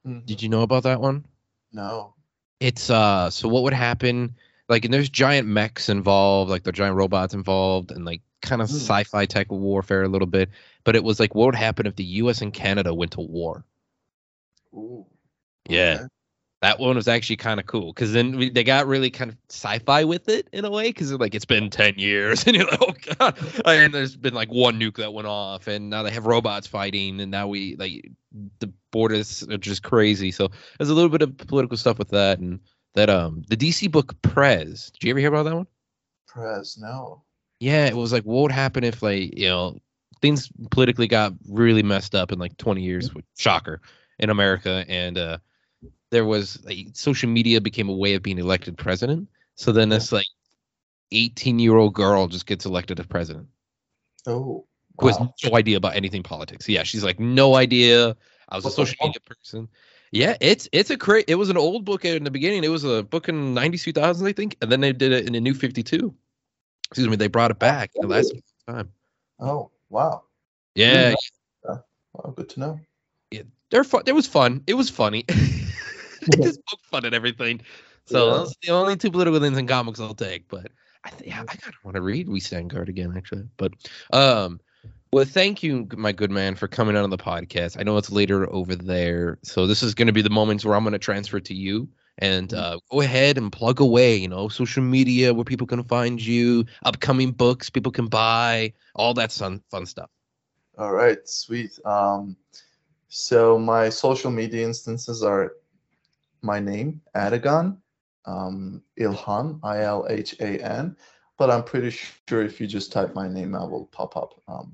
Mhm. 0.06 0.26
Did 0.26 0.42
you 0.42 0.48
know 0.48 0.62
about 0.62 0.82
that 0.82 1.00
one? 1.00 1.24
No. 1.72 2.14
It's 2.60 2.90
uh 2.90 3.30
so 3.30 3.48
what 3.48 3.62
would 3.62 3.72
happen 3.72 4.34
like 4.68 4.84
and 4.84 4.92
there's 4.94 5.10
giant 5.10 5.48
mechs 5.48 5.88
involved, 5.88 6.50
like 6.50 6.64
the 6.64 6.72
giant 6.72 6.96
robots 6.96 7.34
involved 7.34 7.90
and 7.92 8.04
like 8.04 8.22
kind 8.42 8.62
of 8.62 8.68
Hmm. 8.68 8.74
sci-fi 8.76 9.26
tech 9.26 9.50
warfare 9.50 10.02
a 10.02 10.08
little 10.08 10.26
bit, 10.26 10.50
but 10.84 10.96
it 10.96 11.04
was 11.04 11.20
like 11.20 11.34
what 11.34 11.46
would 11.46 11.54
happen 11.54 11.86
if 11.86 11.96
the 11.96 12.04
US 12.04 12.42
and 12.42 12.52
Canada 12.54 12.94
went 12.94 13.12
to 13.12 13.20
war? 13.20 13.64
Ooh. 14.74 15.06
Yeah. 15.68 16.00
okay. 16.00 16.08
That 16.62 16.78
one 16.78 16.96
was 16.96 17.08
actually 17.08 17.36
kind 17.36 17.58
of 17.60 17.66
cool 17.66 17.92
cuz 17.92 18.12
then 18.12 18.36
we, 18.38 18.48
they 18.50 18.64
got 18.64 18.86
really 18.86 19.10
kind 19.10 19.30
of 19.30 19.36
sci-fi 19.50 20.04
with 20.04 20.28
it 20.28 20.48
in 20.52 20.64
a 20.64 20.70
way 20.70 20.92
cuz 20.92 21.12
like 21.12 21.34
it's 21.34 21.44
been 21.44 21.70
10 21.70 21.94
years 21.98 22.44
and 22.46 22.56
you're 22.56 22.66
like 22.66 22.80
oh 22.82 22.94
god 23.18 23.38
and 23.66 23.92
there's 23.92 24.16
been 24.16 24.34
like 24.34 24.50
one 24.50 24.78
nuke 24.78 24.96
that 24.96 25.12
went 25.12 25.26
off 25.26 25.66
and 25.68 25.90
now 25.90 26.02
they 26.04 26.10
have 26.12 26.26
robots 26.26 26.66
fighting 26.68 27.20
and 27.20 27.30
now 27.32 27.48
we 27.48 27.76
like 27.76 28.10
the 28.60 28.72
borders 28.92 29.42
are 29.44 29.58
just 29.58 29.82
crazy. 29.82 30.30
So 30.30 30.50
there's 30.78 30.90
a 30.90 30.94
little 30.94 31.10
bit 31.10 31.22
of 31.22 31.36
political 31.36 31.76
stuff 31.76 31.98
with 31.98 32.10
that 32.10 32.38
and 32.38 32.60
that 32.94 33.10
um 33.10 33.44
the 33.48 33.56
DC 33.56 33.90
book 33.90 34.20
Prez. 34.22 34.90
Did 34.92 35.04
you 35.04 35.10
ever 35.10 35.20
hear 35.20 35.28
about 35.28 35.44
that 35.44 35.56
one? 35.56 35.66
Prez, 36.28 36.78
no. 36.78 37.22
Yeah, 37.60 37.86
it 37.86 37.96
was 37.96 38.12
like 38.12 38.24
what 38.24 38.42
would 38.42 38.52
happen 38.52 38.84
if 38.84 39.02
like 39.02 39.36
you 39.38 39.48
know 39.48 39.78
things 40.20 40.50
politically 40.70 41.08
got 41.08 41.32
really 41.48 41.82
messed 41.82 42.14
up 42.14 42.32
in 42.32 42.38
like 42.38 42.56
20 42.56 42.82
years. 42.82 43.10
Shocker 43.36 43.80
in 44.18 44.30
America, 44.30 44.84
and 44.88 45.18
uh 45.18 45.38
there 46.10 46.24
was 46.26 46.62
like, 46.64 46.88
social 46.92 47.28
media 47.28 47.60
became 47.60 47.88
a 47.88 47.94
way 47.94 48.14
of 48.14 48.22
being 48.22 48.38
elected 48.38 48.76
president. 48.76 49.28
So 49.54 49.72
then 49.72 49.88
this 49.88 50.12
like 50.12 50.26
18 51.10 51.58
year 51.58 51.76
old 51.76 51.94
girl 51.94 52.28
just 52.28 52.46
gets 52.46 52.66
elected 52.66 53.00
as 53.00 53.06
president 53.06 53.48
Oh. 54.26 54.66
who 54.98 55.08
has 55.08 55.18
no 55.18 55.56
idea 55.56 55.76
about 55.76 55.96
anything 55.96 56.22
politics. 56.22 56.68
Yeah, 56.68 56.82
she's 56.84 57.02
like 57.04 57.18
no 57.18 57.54
idea. 57.54 58.16
I 58.48 58.56
was 58.56 58.66
a 58.66 58.70
social 58.70 58.96
media 59.06 59.20
person. 59.24 59.68
Yeah, 60.12 60.36
it's 60.40 60.68
it's 60.72 60.90
a 60.90 60.96
cra 60.98 61.24
It 61.26 61.36
was 61.36 61.48
an 61.48 61.56
old 61.56 61.86
book 61.86 62.04
in 62.04 62.22
the 62.24 62.30
beginning. 62.30 62.64
It 62.64 62.68
was 62.68 62.84
a 62.84 63.02
book 63.02 63.28
in 63.28 63.54
ninety 63.54 63.78
two 63.78 63.92
thousand, 63.92 64.26
I 64.26 64.32
think, 64.32 64.56
and 64.60 64.70
then 64.70 64.80
they 64.80 64.92
did 64.92 65.10
it 65.10 65.26
in 65.26 65.34
a 65.34 65.40
new 65.40 65.54
fifty 65.54 65.82
two. 65.82 66.14
Excuse 66.90 67.08
me, 67.08 67.16
they 67.16 67.28
brought 67.28 67.50
it 67.50 67.58
back. 67.58 67.90
It 67.94 68.06
lasted 68.06 68.42
a 68.68 68.72
long 68.72 68.76
time. 68.84 68.92
Oh 69.40 69.70
wow. 69.88 70.24
Yeah, 70.74 71.14
Well, 71.64 72.32
good 72.36 72.50
to 72.50 72.60
know. 72.60 72.80
Yeah, 73.30 73.42
they're 73.70 73.84
fun. 73.84 74.02
It 74.06 74.12
was 74.12 74.26
fun. 74.26 74.62
It 74.66 74.74
was 74.74 74.90
funny. 74.90 75.24
it 75.28 76.42
just 76.42 76.60
poked 76.66 76.84
fun 76.86 77.06
and 77.06 77.14
everything. 77.14 77.62
So 78.04 78.26
Yeah. 78.26 78.32
those 78.34 78.54
the 78.62 78.70
only 78.72 78.96
two 78.96 79.10
political 79.10 79.40
things 79.40 79.56
in 79.56 79.66
comics 79.66 79.98
I'll 79.98 80.14
take. 80.14 80.46
But 80.48 80.72
I 81.04 81.10
think 81.10 81.32
I 81.34 81.44
gotta 81.44 81.76
want 81.84 81.94
to 81.94 82.02
read 82.02 82.28
We 82.28 82.40
Stand 82.40 82.68
Guard 82.68 82.90
again, 82.90 83.14
actually. 83.16 83.48
But 83.56 83.72
um, 84.12 84.60
well, 85.12 85.24
thank 85.24 85.62
you, 85.62 85.86
my 85.96 86.12
good 86.12 86.30
man, 86.30 86.54
for 86.54 86.68
coming 86.68 86.96
on 86.96 87.10
the 87.10 87.18
podcast. 87.18 87.78
I 87.78 87.82
know 87.82 87.96
it's 87.98 88.10
later 88.10 88.50
over 88.52 88.74
there, 88.74 89.38
so 89.42 89.66
this 89.66 89.82
is 89.82 89.94
gonna 89.94 90.12
be 90.12 90.22
the 90.22 90.30
moments 90.30 90.64
where 90.64 90.74
I'm 90.74 90.84
gonna 90.84 90.98
transfer 90.98 91.40
to 91.40 91.54
you. 91.54 91.88
And 92.18 92.48
Mhm. 92.50 92.56
uh, 92.58 92.78
go 92.90 93.00
ahead 93.00 93.38
and 93.38 93.50
plug 93.50 93.80
away, 93.80 94.16
you 94.16 94.28
know, 94.28 94.48
social 94.48 94.82
media 94.82 95.32
where 95.32 95.44
people 95.44 95.66
can 95.66 95.82
find 95.84 96.20
you, 96.20 96.66
upcoming 96.84 97.32
books 97.32 97.70
people 97.70 97.90
can 97.92 98.06
buy, 98.06 98.74
all 98.94 99.14
that 99.14 99.32
fun, 99.32 99.62
fun 99.70 99.86
stuff. 99.86 100.10
All 100.78 100.92
right, 100.92 101.18
sweet. 101.28 101.78
Um, 101.84 102.36
so 103.08 103.58
my 103.58 103.88
social 103.88 104.30
media 104.30 104.64
instances 104.64 105.22
are 105.22 105.52
my 106.42 106.60
name, 106.60 107.00
Atagun, 107.14 107.78
um, 108.26 108.82
Ilhan, 108.98 109.60
I 109.62 109.80
L 109.82 110.06
H 110.08 110.36
A 110.40 110.58
N, 110.62 110.96
but 111.42 111.50
I'm 111.50 111.64
pretty 111.64 111.90
sure 111.90 112.44
if 112.44 112.60
you 112.60 112.68
just 112.68 112.92
type 112.92 113.16
my 113.16 113.26
name, 113.26 113.56
I 113.56 113.64
will 113.64 113.86
pop 113.86 114.16
up. 114.16 114.40
Um, 114.46 114.72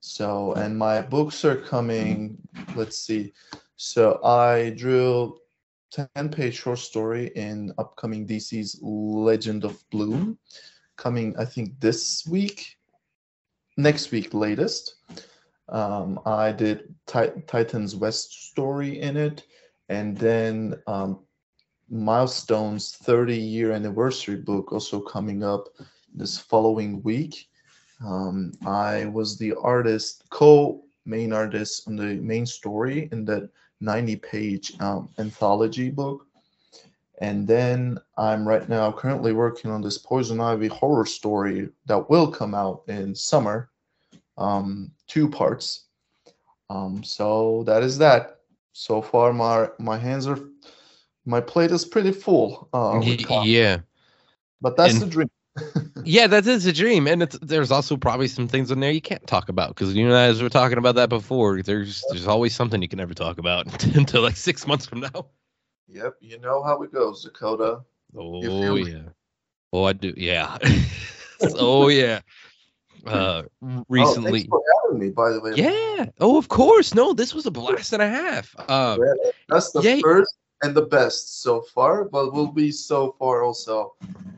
so, 0.00 0.54
and 0.54 0.76
my 0.76 1.02
books 1.02 1.44
are 1.44 1.54
coming. 1.54 2.36
Let's 2.74 2.98
see. 2.98 3.32
So 3.76 4.20
I 4.24 4.70
drew 4.70 5.38
10 5.92 6.30
page 6.30 6.56
short 6.56 6.80
story 6.80 7.30
in 7.36 7.72
upcoming 7.78 8.26
DC's 8.26 8.80
Legend 8.82 9.62
of 9.62 9.88
Bloom, 9.90 10.36
coming, 10.96 11.32
I 11.38 11.44
think, 11.44 11.78
this 11.78 12.26
week, 12.26 12.76
next 13.76 14.10
week, 14.10 14.34
latest. 14.34 14.96
Um, 15.68 16.18
I 16.26 16.50
did 16.50 16.92
Ti- 17.06 17.44
Titans 17.46 17.94
West 17.94 18.50
story 18.50 19.00
in 19.00 19.16
it, 19.16 19.44
and 19.88 20.18
then 20.18 20.74
um, 20.88 21.20
Milestone's 21.88 22.96
30 22.96 23.36
year 23.36 23.70
anniversary 23.70 24.38
book 24.38 24.72
also 24.72 25.00
coming 25.00 25.44
up 25.44 25.68
this 26.14 26.38
following 26.38 27.02
week. 27.02 27.48
Um, 28.04 28.52
I 28.66 29.06
was 29.06 29.36
the 29.36 29.54
artist, 29.54 30.24
co 30.30 30.82
main 31.06 31.32
artist 31.32 31.88
on 31.88 31.96
the 31.96 32.16
main 32.16 32.46
story 32.46 33.08
in 33.12 33.24
that 33.26 33.50
90 33.80 34.16
page 34.16 34.72
um, 34.80 35.08
anthology 35.18 35.90
book. 35.90 36.26
And 37.20 37.46
then 37.46 37.98
I'm 38.16 38.48
right 38.48 38.66
now 38.68 38.90
currently 38.92 39.32
working 39.32 39.70
on 39.70 39.82
this 39.82 39.98
Poison 39.98 40.40
Ivy 40.40 40.68
horror 40.68 41.04
story 41.04 41.68
that 41.86 42.08
will 42.08 42.30
come 42.30 42.54
out 42.54 42.82
in 42.88 43.14
summer 43.14 43.70
um, 44.38 44.90
two 45.06 45.28
parts. 45.28 45.84
Um, 46.70 47.04
so 47.04 47.62
that 47.66 47.82
is 47.82 47.98
that. 47.98 48.38
So 48.72 49.02
far, 49.02 49.32
my 49.32 49.68
my 49.78 49.98
hands 49.98 50.26
are, 50.26 50.38
my 51.26 51.40
plate 51.40 51.72
is 51.72 51.84
pretty 51.84 52.12
full. 52.12 52.68
Uh, 52.72 53.00
yeah. 53.44 53.78
but 54.60 54.76
that's 54.76 54.94
and- 54.94 55.02
the 55.02 55.06
dream. 55.06 55.30
Yeah, 56.04 56.26
that 56.28 56.46
is 56.46 56.66
a 56.66 56.72
dream, 56.72 57.06
and 57.06 57.22
it's 57.22 57.38
there's 57.42 57.70
also 57.70 57.96
probably 57.96 58.28
some 58.28 58.48
things 58.48 58.70
in 58.70 58.80
there 58.80 58.90
you 58.90 59.00
can't 59.00 59.26
talk 59.26 59.48
about 59.48 59.68
because 59.68 59.94
you 59.94 60.08
know 60.08 60.14
as 60.14 60.42
we're 60.42 60.48
talking 60.48 60.78
about 60.78 60.94
that 60.96 61.08
before. 61.08 61.62
There's 61.62 62.04
there's 62.06 62.26
always 62.26 62.54
something 62.54 62.80
you 62.82 62.88
can 62.88 62.98
never 62.98 63.14
talk 63.14 63.38
about 63.38 63.84
until 63.96 64.22
like 64.22 64.36
six 64.36 64.66
months 64.66 64.86
from 64.86 65.00
now. 65.00 65.26
Yep, 65.88 66.16
you 66.20 66.38
know 66.38 66.62
how 66.62 66.82
it 66.82 66.92
goes, 66.92 67.24
Dakota. 67.24 67.80
Oh 68.16 68.76
yeah, 68.76 69.08
oh 69.72 69.84
I 69.84 69.92
do. 69.92 70.12
Yeah, 70.16 70.58
oh 71.54 71.88
yeah. 71.88 72.20
Uh, 73.06 73.42
Oh, 73.62 73.84
recently, 73.88 74.48
having 74.84 74.98
me, 75.00 75.10
by 75.10 75.30
the 75.30 75.40
way. 75.40 75.52
yeah. 75.54 76.06
Oh, 76.20 76.36
of 76.36 76.48
course. 76.48 76.94
No, 76.94 77.12
this 77.12 77.34
was 77.34 77.46
a 77.46 77.50
blast 77.50 77.92
and 77.92 78.02
a 78.02 78.08
half. 78.08 78.54
Uh, 78.58 78.98
Yeah, 79.00 79.30
That's 79.48 79.72
the 79.72 79.82
Yeah. 79.82 80.00
first 80.00 80.34
and 80.62 80.74
the 80.74 80.82
best 80.82 81.42
so 81.42 81.62
far, 81.62 82.04
but 82.04 82.32
will 82.32 82.52
be 82.52 82.70
so 82.70 83.14
far 83.18 83.42
also, 83.42 83.94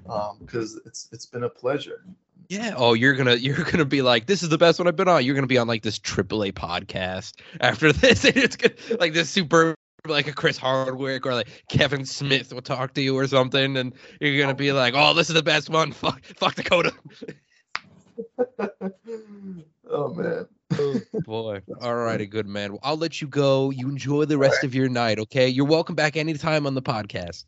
um, 0.08 0.38
because 0.40 0.80
it's 0.86 1.08
it's 1.12 1.26
been 1.26 1.44
a 1.44 1.48
pleasure. 1.48 2.04
Yeah. 2.48 2.74
Oh, 2.76 2.92
you're 2.94 3.14
gonna 3.14 3.34
you're 3.40 3.64
gonna 3.64 3.84
be 3.84 4.02
like, 4.02 4.26
this 4.26 4.42
is 4.42 4.48
the 4.48 4.58
best 4.58 4.78
one 4.78 4.88
I've 4.88 4.96
been 4.96 5.08
on. 5.08 5.24
You're 5.24 5.34
gonna 5.34 5.46
be 5.46 5.58
on 5.58 5.66
like 5.66 5.82
this 5.82 5.98
AAA 5.98 6.52
podcast 6.52 7.34
after 7.60 7.92
this, 7.92 8.24
and 8.24 8.36
it's 8.36 8.56
gonna, 8.56 8.74
like 8.98 9.12
this 9.12 9.30
super 9.30 9.74
like 10.06 10.26
a 10.26 10.32
Chris 10.32 10.58
Hardwick 10.58 11.24
or 11.26 11.34
like 11.34 11.48
Kevin 11.68 12.04
Smith 12.04 12.52
will 12.52 12.62
talk 12.62 12.92
to 12.94 13.02
you 13.02 13.16
or 13.16 13.26
something, 13.26 13.76
and 13.76 13.94
you're 14.20 14.40
gonna 14.40 14.54
be 14.54 14.72
like, 14.72 14.94
oh, 14.96 15.14
this 15.14 15.28
is 15.28 15.34
the 15.34 15.42
best 15.42 15.70
one. 15.70 15.92
Fuck, 15.92 16.24
fuck 16.24 16.54
Dakota. 16.54 16.92
oh 19.90 20.14
man. 20.14 20.46
Oh, 20.78 21.00
boy. 21.20 21.60
All 21.80 21.94
righty, 21.94 22.26
good 22.26 22.46
man. 22.46 22.72
Well, 22.72 22.80
I'll 22.82 22.96
let 22.96 23.20
you 23.20 23.28
go. 23.28 23.70
You 23.70 23.88
enjoy 23.88 24.24
the 24.24 24.38
rest 24.38 24.64
of 24.64 24.74
your 24.74 24.88
night. 24.88 25.18
Okay. 25.18 25.48
You're 25.48 25.66
welcome 25.66 25.94
back 25.94 26.16
anytime 26.16 26.66
on 26.66 26.74
the 26.74 26.82
podcast. 26.82 27.44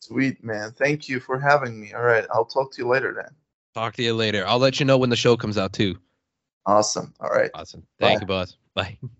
Sweet 0.00 0.42
man. 0.42 0.72
Thank 0.72 1.08
you 1.08 1.20
for 1.20 1.38
having 1.38 1.80
me. 1.80 1.92
All 1.92 2.02
right, 2.02 2.24
I'll 2.32 2.44
talk 2.44 2.72
to 2.72 2.82
you 2.82 2.88
later 2.88 3.12
then. 3.14 3.34
Talk 3.74 3.94
to 3.94 4.02
you 4.02 4.14
later. 4.14 4.46
I'll 4.46 4.58
let 4.58 4.80
you 4.80 4.86
know 4.86 4.98
when 4.98 5.10
the 5.10 5.16
show 5.16 5.36
comes 5.36 5.58
out 5.58 5.72
too. 5.72 5.98
Awesome. 6.66 7.14
All 7.20 7.30
right. 7.30 7.50
Awesome. 7.54 7.82
Thank 7.98 8.20
Bye. 8.20 8.22
you, 8.22 8.26
boss. 8.26 8.56
Bye. 8.74 8.98